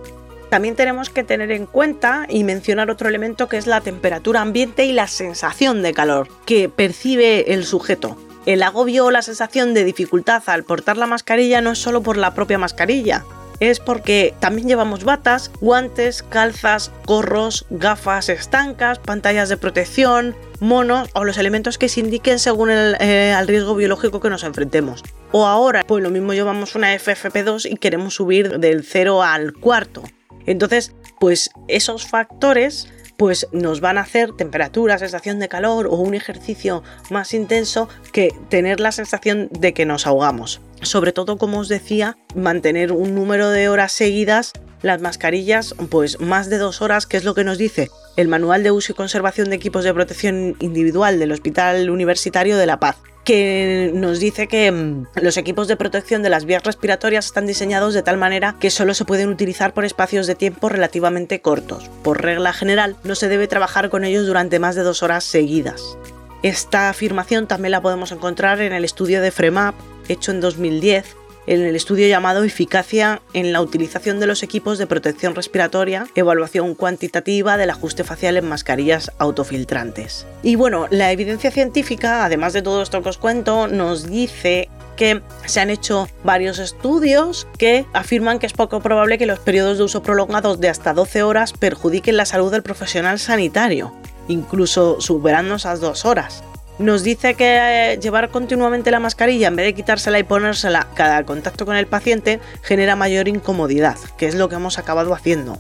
También 0.50 0.76
tenemos 0.76 1.10
que 1.10 1.24
tener 1.24 1.50
en 1.52 1.66
cuenta 1.66 2.26
y 2.28 2.44
mencionar 2.44 2.90
otro 2.90 3.08
elemento 3.08 3.48
que 3.48 3.56
es 3.56 3.66
la 3.66 3.80
temperatura 3.80 4.40
ambiente 4.40 4.84
y 4.84 4.92
la 4.92 5.08
sensación 5.08 5.82
de 5.82 5.92
calor 5.92 6.28
que 6.44 6.68
percibe 6.68 7.52
el 7.52 7.64
sujeto. 7.64 8.16
El 8.46 8.62
agobio 8.62 9.06
o 9.06 9.10
la 9.10 9.22
sensación 9.22 9.74
de 9.74 9.84
dificultad 9.84 10.42
al 10.46 10.64
portar 10.64 10.96
la 10.96 11.06
mascarilla 11.06 11.60
no 11.60 11.72
es 11.72 11.78
solo 11.78 12.02
por 12.02 12.16
la 12.16 12.32
propia 12.32 12.58
mascarilla, 12.58 13.24
es 13.60 13.80
porque 13.80 14.34
también 14.38 14.68
llevamos 14.68 15.04
batas, 15.04 15.50
guantes, 15.60 16.22
calzas, 16.22 16.92
gorros, 17.06 17.66
gafas 17.70 18.28
estancas, 18.28 18.98
pantallas 18.98 19.48
de 19.48 19.56
protección, 19.56 20.36
monos 20.60 21.08
o 21.14 21.24
los 21.24 21.38
elementos 21.38 21.78
que 21.78 21.88
se 21.88 22.00
indiquen 22.00 22.38
según 22.38 22.70
el 22.70 22.96
eh, 23.00 23.36
riesgo 23.46 23.74
biológico 23.74 24.20
que 24.20 24.30
nos 24.30 24.44
enfrentemos. 24.44 25.02
O 25.32 25.46
ahora, 25.46 25.84
pues 25.86 26.02
lo 26.02 26.10
mismo 26.10 26.34
llevamos 26.34 26.74
una 26.74 26.94
FFP2 26.94 27.70
y 27.70 27.76
queremos 27.76 28.14
subir 28.14 28.58
del 28.58 28.84
0 28.84 29.22
al 29.22 29.52
cuarto. 29.54 30.02
Entonces, 30.46 30.92
pues 31.18 31.50
esos 31.68 32.06
factores 32.06 32.88
pues 33.16 33.48
nos 33.52 33.80
van 33.80 33.98
a 33.98 34.02
hacer 34.02 34.32
temperatura, 34.32 34.98
sensación 34.98 35.38
de 35.38 35.48
calor 35.48 35.86
o 35.86 35.96
un 35.96 36.14
ejercicio 36.14 36.82
más 37.10 37.32
intenso 37.32 37.88
que 38.12 38.34
tener 38.50 38.78
la 38.78 38.92
sensación 38.92 39.48
de 39.50 39.72
que 39.72 39.86
nos 39.86 40.06
ahogamos. 40.06 40.60
Sobre 40.82 41.12
todo, 41.12 41.38
como 41.38 41.60
os 41.60 41.68
decía, 41.68 42.18
mantener 42.34 42.92
un 42.92 43.14
número 43.14 43.50
de 43.50 43.68
horas 43.68 43.92
seguidas 43.92 44.52
las 44.82 45.00
mascarillas, 45.00 45.74
pues 45.90 46.20
más 46.20 46.50
de 46.50 46.58
dos 46.58 46.82
horas, 46.82 47.06
que 47.06 47.16
es 47.16 47.24
lo 47.24 47.34
que 47.34 47.44
nos 47.44 47.58
dice 47.58 47.90
el 48.16 48.28
Manual 48.28 48.62
de 48.62 48.70
Uso 48.70 48.92
y 48.92 48.94
Conservación 48.94 49.48
de 49.48 49.56
Equipos 49.56 49.84
de 49.84 49.94
Protección 49.94 50.54
Individual 50.60 51.18
del 51.18 51.32
Hospital 51.32 51.90
Universitario 51.90 52.56
de 52.56 52.66
La 52.66 52.78
Paz 52.78 52.96
que 53.26 53.90
nos 53.92 54.20
dice 54.20 54.46
que 54.46 54.70
mm, 54.70 55.08
los 55.20 55.36
equipos 55.36 55.68
de 55.68 55.76
protección 55.76 56.22
de 56.22 56.30
las 56.30 56.46
vías 56.46 56.62
respiratorias 56.62 57.26
están 57.26 57.46
diseñados 57.46 57.92
de 57.92 58.02
tal 58.02 58.16
manera 58.16 58.54
que 58.58 58.70
solo 58.70 58.94
se 58.94 59.04
pueden 59.04 59.28
utilizar 59.28 59.74
por 59.74 59.84
espacios 59.84 60.26
de 60.26 60.36
tiempo 60.36 60.68
relativamente 60.68 61.40
cortos. 61.40 61.90
Por 62.02 62.22
regla 62.22 62.52
general, 62.52 62.96
no 63.02 63.16
se 63.16 63.28
debe 63.28 63.48
trabajar 63.48 63.90
con 63.90 64.04
ellos 64.04 64.26
durante 64.26 64.60
más 64.60 64.76
de 64.76 64.84
dos 64.84 65.02
horas 65.02 65.24
seguidas. 65.24 65.98
Esta 66.42 66.88
afirmación 66.88 67.48
también 67.48 67.72
la 67.72 67.82
podemos 67.82 68.12
encontrar 68.12 68.60
en 68.60 68.72
el 68.72 68.84
estudio 68.84 69.20
de 69.20 69.32
FREMAP, 69.32 69.74
hecho 70.08 70.30
en 70.30 70.40
2010, 70.40 71.16
en 71.46 71.62
el 71.62 71.76
estudio 71.76 72.08
llamado 72.08 72.44
Eficacia 72.44 73.22
en 73.32 73.52
la 73.52 73.60
utilización 73.60 74.20
de 74.20 74.26
los 74.26 74.42
equipos 74.42 74.78
de 74.78 74.86
protección 74.86 75.34
respiratoria, 75.34 76.06
evaluación 76.14 76.74
cuantitativa 76.74 77.56
del 77.56 77.70
ajuste 77.70 78.04
facial 78.04 78.36
en 78.36 78.48
mascarillas 78.48 79.12
autofiltrantes. 79.18 80.26
Y 80.42 80.56
bueno, 80.56 80.86
la 80.90 81.12
evidencia 81.12 81.50
científica, 81.50 82.24
además 82.24 82.52
de 82.52 82.62
todo 82.62 82.82
esto 82.82 83.02
que 83.02 83.08
os 83.08 83.18
cuento, 83.18 83.68
nos 83.68 84.08
dice 84.08 84.68
que 84.96 85.22
se 85.44 85.60
han 85.60 85.70
hecho 85.70 86.08
varios 86.24 86.58
estudios 86.58 87.46
que 87.58 87.84
afirman 87.92 88.38
que 88.38 88.46
es 88.46 88.54
poco 88.54 88.80
probable 88.80 89.18
que 89.18 89.26
los 89.26 89.38
periodos 89.38 89.78
de 89.78 89.84
uso 89.84 90.02
prolongados 90.02 90.58
de 90.58 90.68
hasta 90.68 90.94
12 90.94 91.22
horas 91.22 91.52
perjudiquen 91.52 92.16
la 92.16 92.24
salud 92.24 92.50
del 92.50 92.62
profesional 92.62 93.18
sanitario, 93.18 93.92
incluso 94.28 95.00
superando 95.00 95.56
esas 95.56 95.80
dos 95.80 96.06
horas 96.06 96.42
nos 96.78 97.02
dice 97.02 97.34
que 97.34 97.92
eh, 97.92 97.98
llevar 97.98 98.30
continuamente 98.30 98.90
la 98.90 99.00
mascarilla 99.00 99.48
en 99.48 99.56
vez 99.56 99.66
de 99.66 99.74
quitársela 99.74 100.18
y 100.18 100.24
ponérsela 100.24 100.88
cada 100.94 101.24
contacto 101.24 101.64
con 101.64 101.76
el 101.76 101.86
paciente 101.86 102.40
genera 102.62 102.96
mayor 102.96 103.28
incomodidad, 103.28 103.96
que 104.18 104.26
es 104.26 104.34
lo 104.34 104.48
que 104.48 104.56
hemos 104.56 104.78
acabado 104.78 105.14
haciendo. 105.14 105.58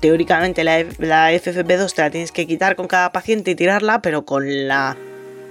Teóricamente 0.00 0.64
la, 0.64 0.84
la 0.98 1.32
FFP2 1.32 1.94
te 1.94 2.02
la 2.02 2.10
tienes 2.10 2.32
que 2.32 2.46
quitar 2.46 2.76
con 2.76 2.88
cada 2.88 3.12
paciente 3.12 3.52
y 3.52 3.54
tirarla, 3.54 4.02
pero 4.02 4.24
con 4.24 4.68
la 4.68 4.96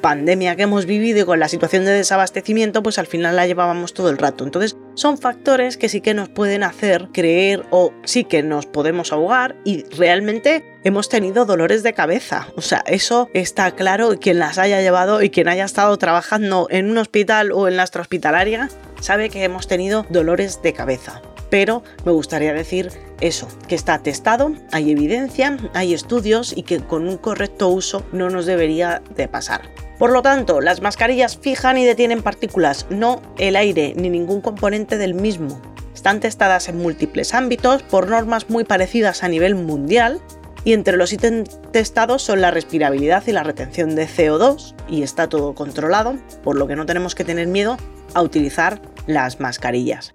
pandemia 0.02 0.56
que 0.56 0.64
hemos 0.64 0.86
vivido 0.86 1.22
y 1.22 1.26
con 1.26 1.40
la 1.40 1.48
situación 1.48 1.86
de 1.86 1.92
desabastecimiento, 1.92 2.84
pues 2.84 2.98
al 2.98 3.08
final 3.08 3.36
la 3.36 3.48
llevábamos 3.48 3.94
todo 3.94 4.10
el 4.10 4.18
rato. 4.18 4.44
Entonces, 4.44 4.76
son 4.96 5.18
factores 5.18 5.78
que 5.78 5.90
sí 5.90 6.02
que 6.02 6.14
nos 6.14 6.28
pueden 6.28 6.64
hacer 6.64 7.10
creer 7.14 7.66
o 7.70 7.94
sí 8.04 8.24
que 8.24 8.44
nos 8.44 8.66
podemos 8.66 9.14
ahogar 9.14 9.56
y 9.64 9.84
realmente 9.96 10.71
hemos 10.84 11.10
tenido 11.10 11.46
dolores 11.46 11.84
de 11.84 11.94
cabeza. 11.94 12.48
O 12.56 12.62
sea, 12.62 12.84
eso 12.86 13.30
está 13.34 13.72
claro. 13.72 14.18
Quien 14.20 14.40
las 14.40 14.58
haya 14.58 14.82
llevado 14.82 15.22
y 15.22 15.30
quien 15.30 15.48
haya 15.48 15.66
estado 15.66 15.98
trabajando 15.98 16.68
en 16.70 16.90
un 16.90 16.98
hospital 16.98 17.52
o 17.52 17.68
en 17.68 17.78
la 17.78 17.84
extrahospitalaria 17.84 18.70
sabe 19.00 19.30
que 19.30 19.44
hemos 19.44 19.68
tenido 19.68 20.06
dolores 20.10 20.62
de 20.62 20.74
cabeza. 20.74 21.22
Pero 21.50 21.84
me 22.06 22.14
gustaría 22.14 22.54
decir 22.54 22.92
eso, 23.20 23.48
que 23.68 23.76
está 23.76 24.00
testado, 24.00 24.54
hay 24.72 24.92
evidencia, 24.92 25.58
hay 25.74 25.94
estudios 25.94 26.54
y 26.56 26.64
que 26.64 26.80
con 26.80 27.08
un 27.08 27.18
correcto 27.18 27.68
uso 27.68 28.06
no 28.14 28.30
nos 28.30 28.46
debería 28.46 29.02
de 29.16 29.28
pasar. 29.28 29.70
Por 30.00 30.12
lo 30.12 30.22
tanto, 30.22 30.62
las 30.62 30.82
mascarillas 30.82 31.38
fijan 31.38 31.78
y 31.78 31.86
detienen 31.86 32.24
partículas, 32.24 32.88
no 32.90 33.22
el 33.38 33.58
aire 33.58 33.94
ni 33.98 34.10
ningún 34.10 34.40
componente 34.42 34.98
del 34.98 35.14
mismo. 35.14 35.62
Están 35.94 36.22
testadas 36.22 36.70
en 36.70 36.78
múltiples 36.78 37.34
ámbitos 37.34 37.84
por 37.84 38.10
normas 38.10 38.50
muy 38.50 38.64
parecidas 38.64 39.24
a 39.24 39.28
nivel 39.28 39.56
mundial 39.56 40.22
y 40.64 40.74
entre 40.74 40.98
los 40.98 41.14
ítems 41.14 41.60
testados 41.72 42.22
son 42.22 42.42
la 42.42 42.52
respirabilidad 42.52 43.24
y 43.28 43.32
la 43.32 43.44
retención 43.44 43.96
de 43.96 44.08
CO2 44.08 44.76
y 44.88 45.04
está 45.04 45.28
todo 45.28 45.56
controlado, 45.56 46.16
por 46.44 46.58
lo 46.58 46.68
que 46.68 46.76
no 46.76 46.86
tenemos 46.86 47.16
que 47.16 47.24
tener 47.24 47.48
miedo 47.48 47.78
a 48.14 48.22
utilizar 48.22 48.82
las 49.08 49.40
mascarillas. 49.40 50.14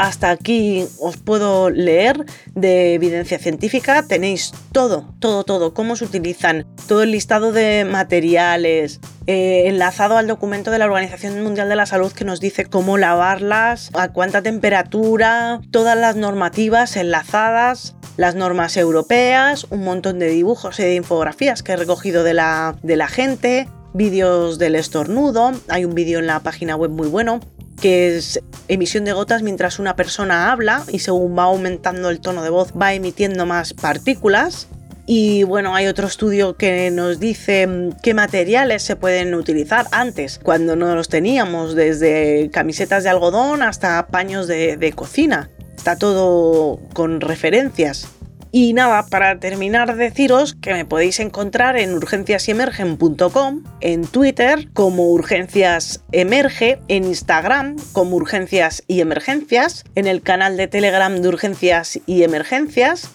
Hasta 0.00 0.30
aquí 0.30 0.86
os 0.98 1.18
puedo 1.18 1.68
leer 1.68 2.24
de 2.54 2.94
evidencia 2.94 3.38
científica. 3.38 4.02
Tenéis 4.08 4.52
todo, 4.72 5.14
todo, 5.18 5.44
todo, 5.44 5.74
cómo 5.74 5.94
se 5.94 6.06
utilizan, 6.06 6.66
todo 6.88 7.02
el 7.02 7.10
listado 7.12 7.52
de 7.52 7.84
materiales, 7.84 9.00
eh, 9.26 9.64
enlazado 9.66 10.16
al 10.16 10.26
documento 10.26 10.70
de 10.70 10.78
la 10.78 10.86
Organización 10.86 11.42
Mundial 11.42 11.68
de 11.68 11.76
la 11.76 11.84
Salud 11.84 12.12
que 12.12 12.24
nos 12.24 12.40
dice 12.40 12.64
cómo 12.64 12.96
lavarlas, 12.96 13.90
a 13.92 14.08
cuánta 14.08 14.40
temperatura, 14.40 15.60
todas 15.70 15.98
las 15.98 16.16
normativas 16.16 16.96
enlazadas, 16.96 17.94
las 18.16 18.34
normas 18.34 18.78
europeas, 18.78 19.66
un 19.68 19.84
montón 19.84 20.18
de 20.18 20.28
dibujos 20.28 20.80
y 20.80 20.82
de 20.82 20.94
infografías 20.94 21.62
que 21.62 21.72
he 21.72 21.76
recogido 21.76 22.24
de 22.24 22.32
la, 22.32 22.74
de 22.82 22.96
la 22.96 23.06
gente, 23.06 23.68
vídeos 23.92 24.58
del 24.58 24.76
estornudo, 24.76 25.52
hay 25.68 25.84
un 25.84 25.94
vídeo 25.94 26.20
en 26.20 26.26
la 26.26 26.40
página 26.40 26.74
web 26.74 26.90
muy 26.90 27.08
bueno 27.08 27.40
que 27.80 28.16
es 28.16 28.40
emisión 28.68 29.04
de 29.04 29.12
gotas 29.12 29.42
mientras 29.42 29.78
una 29.78 29.96
persona 29.96 30.52
habla 30.52 30.84
y 30.90 31.00
según 31.00 31.36
va 31.36 31.44
aumentando 31.44 32.10
el 32.10 32.20
tono 32.20 32.42
de 32.42 32.50
voz 32.50 32.72
va 32.80 32.94
emitiendo 32.94 33.46
más 33.46 33.74
partículas. 33.74 34.68
Y 35.06 35.42
bueno, 35.42 35.74
hay 35.74 35.88
otro 35.88 36.06
estudio 36.06 36.56
que 36.56 36.90
nos 36.92 37.18
dice 37.18 37.66
mm, 37.66 37.96
qué 38.02 38.14
materiales 38.14 38.84
se 38.84 38.94
pueden 38.94 39.34
utilizar 39.34 39.86
antes, 39.90 40.38
cuando 40.38 40.76
no 40.76 40.94
los 40.94 41.08
teníamos, 41.08 41.74
desde 41.74 42.48
camisetas 42.52 43.02
de 43.02 43.10
algodón 43.10 43.62
hasta 43.62 44.06
paños 44.06 44.46
de, 44.46 44.76
de 44.76 44.92
cocina. 44.92 45.50
Está 45.76 45.96
todo 45.96 46.78
con 46.92 47.20
referencias. 47.20 48.06
Y 48.52 48.72
nada, 48.72 49.06
para 49.06 49.38
terminar 49.38 49.94
deciros 49.96 50.54
que 50.54 50.72
me 50.72 50.84
podéis 50.84 51.20
encontrar 51.20 51.76
en 51.76 51.94
urgenciasemergen.com, 51.94 53.62
en 53.80 54.06
Twitter 54.06 54.68
como 54.72 55.10
Urgencias 55.10 56.02
Emerge, 56.10 56.80
en 56.88 57.04
Instagram 57.04 57.76
como 57.92 58.16
Urgencias 58.16 58.82
y 58.88 59.00
Emergencias, 59.00 59.84
en 59.94 60.08
el 60.08 60.22
canal 60.22 60.56
de 60.56 60.66
Telegram 60.66 61.14
de 61.14 61.28
Urgencias 61.28 62.00
y 62.06 62.24
Emergencias. 62.24 63.10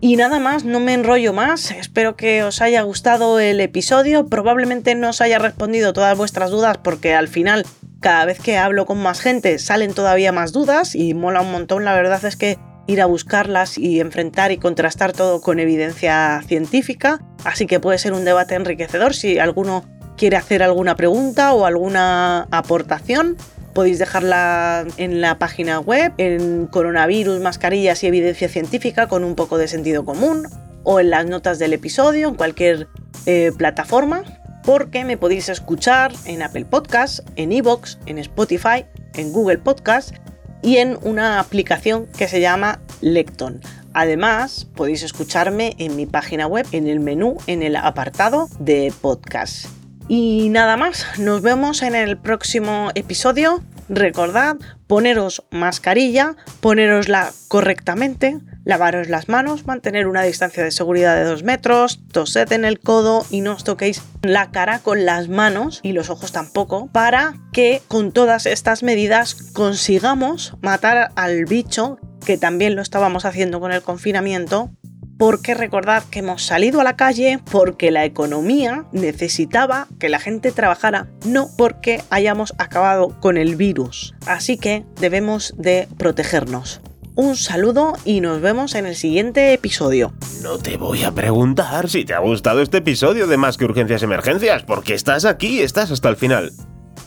Y 0.00 0.14
nada 0.16 0.38
más, 0.38 0.64
no 0.64 0.78
me 0.78 0.94
enrollo 0.94 1.32
más, 1.32 1.72
espero 1.72 2.16
que 2.16 2.44
os 2.44 2.60
haya 2.60 2.82
gustado 2.82 3.40
el 3.40 3.60
episodio, 3.60 4.26
probablemente 4.26 4.94
no 4.94 5.08
os 5.08 5.20
haya 5.20 5.38
respondido 5.38 5.94
todas 5.94 6.16
vuestras 6.16 6.50
dudas 6.50 6.78
porque 6.78 7.14
al 7.14 7.28
final 7.28 7.64
cada 8.00 8.26
vez 8.26 8.38
que 8.38 8.58
hablo 8.58 8.84
con 8.84 8.98
más 8.98 9.20
gente 9.20 9.58
salen 9.58 9.94
todavía 9.94 10.32
más 10.32 10.52
dudas 10.52 10.94
y 10.94 11.14
mola 11.14 11.40
un 11.40 11.50
montón, 11.50 11.84
la 11.84 11.94
verdad 11.94 12.22
es 12.26 12.36
que 12.36 12.58
ir 12.86 13.00
a 13.00 13.06
buscarlas 13.06 13.78
y 13.78 14.00
enfrentar 14.00 14.52
y 14.52 14.58
contrastar 14.58 15.12
todo 15.12 15.40
con 15.40 15.58
evidencia 15.58 16.42
científica. 16.46 17.20
Así 17.44 17.66
que 17.66 17.80
puede 17.80 17.98
ser 17.98 18.12
un 18.12 18.24
debate 18.24 18.54
enriquecedor 18.54 19.14
si 19.14 19.38
alguno 19.38 19.84
quiere 20.16 20.36
hacer 20.36 20.62
alguna 20.62 20.96
pregunta 20.96 21.52
o 21.52 21.66
alguna 21.66 22.46
aportación. 22.50 23.36
Podéis 23.74 23.98
dejarla 23.98 24.86
en 24.96 25.20
la 25.20 25.38
página 25.38 25.80
web, 25.80 26.12
en 26.16 26.66
coronavirus, 26.66 27.40
mascarillas 27.40 28.02
y 28.02 28.06
evidencia 28.06 28.48
científica 28.48 29.06
con 29.06 29.22
un 29.22 29.34
poco 29.34 29.58
de 29.58 29.68
sentido 29.68 30.04
común, 30.04 30.46
o 30.82 31.00
en 31.00 31.10
las 31.10 31.26
notas 31.26 31.58
del 31.58 31.74
episodio, 31.74 32.28
en 32.28 32.36
cualquier 32.36 32.88
eh, 33.26 33.52
plataforma, 33.58 34.22
porque 34.64 35.04
me 35.04 35.18
podéis 35.18 35.50
escuchar 35.50 36.12
en 36.24 36.42
Apple 36.42 36.64
Podcasts, 36.64 37.22
en 37.36 37.52
Evox, 37.52 37.98
en 38.06 38.18
Spotify, 38.18 38.86
en 39.14 39.32
Google 39.32 39.58
Podcasts 39.58 40.14
y 40.62 40.78
en 40.78 40.98
una 41.02 41.40
aplicación 41.40 42.06
que 42.16 42.28
se 42.28 42.40
llama 42.40 42.80
Lecton. 43.00 43.60
Además, 43.92 44.66
podéis 44.74 45.02
escucharme 45.02 45.74
en 45.78 45.96
mi 45.96 46.04
página 46.04 46.46
web, 46.46 46.66
en 46.72 46.86
el 46.86 47.00
menú, 47.00 47.38
en 47.46 47.62
el 47.62 47.76
apartado 47.76 48.48
de 48.58 48.92
podcast. 49.00 49.66
Y 50.08 50.50
nada 50.50 50.76
más, 50.76 51.06
nos 51.18 51.42
vemos 51.42 51.82
en 51.82 51.94
el 51.94 52.16
próximo 52.16 52.90
episodio. 52.94 53.62
Recordad 53.88 54.56
poneros 54.86 55.44
mascarilla, 55.50 56.36
ponerosla 56.60 57.32
correctamente, 57.48 58.38
lavaros 58.64 59.08
las 59.08 59.28
manos, 59.28 59.66
mantener 59.66 60.06
una 60.06 60.22
distancia 60.22 60.64
de 60.64 60.70
seguridad 60.70 61.16
de 61.16 61.24
2 61.24 61.42
metros, 61.42 62.00
tosed 62.12 62.52
en 62.52 62.64
el 62.64 62.80
codo 62.80 63.24
y 63.30 63.40
no 63.40 63.54
os 63.54 63.64
toquéis 63.64 64.02
la 64.22 64.50
cara 64.50 64.80
con 64.80 65.04
las 65.04 65.28
manos 65.28 65.80
y 65.82 65.92
los 65.92 66.10
ojos 66.10 66.32
tampoco, 66.32 66.88
para 66.92 67.34
que 67.52 67.82
con 67.88 68.12
todas 68.12 68.46
estas 68.46 68.82
medidas 68.82 69.34
consigamos 69.34 70.54
matar 70.62 71.10
al 71.16 71.44
bicho, 71.44 71.98
que 72.24 72.38
también 72.38 72.74
lo 72.74 72.82
estábamos 72.82 73.24
haciendo 73.24 73.60
con 73.60 73.72
el 73.72 73.82
confinamiento, 73.82 74.70
porque 75.18 75.54
recordad 75.54 76.04
que 76.10 76.20
hemos 76.20 76.42
salido 76.42 76.80
a 76.80 76.84
la 76.84 76.96
calle 76.96 77.40
porque 77.50 77.90
la 77.90 78.04
economía 78.04 78.86
necesitaba 78.92 79.88
que 79.98 80.08
la 80.08 80.18
gente 80.18 80.52
trabajara, 80.52 81.08
no 81.24 81.48
porque 81.56 82.02
hayamos 82.10 82.54
acabado 82.58 83.18
con 83.20 83.36
el 83.36 83.56
virus. 83.56 84.14
Así 84.26 84.58
que 84.58 84.84
debemos 85.00 85.54
de 85.56 85.88
protegernos. 85.98 86.80
Un 87.14 87.34
saludo 87.34 87.94
y 88.04 88.20
nos 88.20 88.42
vemos 88.42 88.74
en 88.74 88.84
el 88.84 88.94
siguiente 88.94 89.54
episodio. 89.54 90.12
No 90.42 90.58
te 90.58 90.76
voy 90.76 91.02
a 91.02 91.12
preguntar 91.12 91.88
si 91.88 92.04
te 92.04 92.12
ha 92.12 92.18
gustado 92.18 92.60
este 92.60 92.78
episodio 92.78 93.26
de 93.26 93.38
Más 93.38 93.56
que 93.56 93.64
Urgencias 93.64 94.02
Emergencias, 94.02 94.64
porque 94.64 94.92
estás 94.92 95.24
aquí, 95.24 95.60
estás 95.60 95.90
hasta 95.90 96.10
el 96.10 96.16
final. 96.16 96.52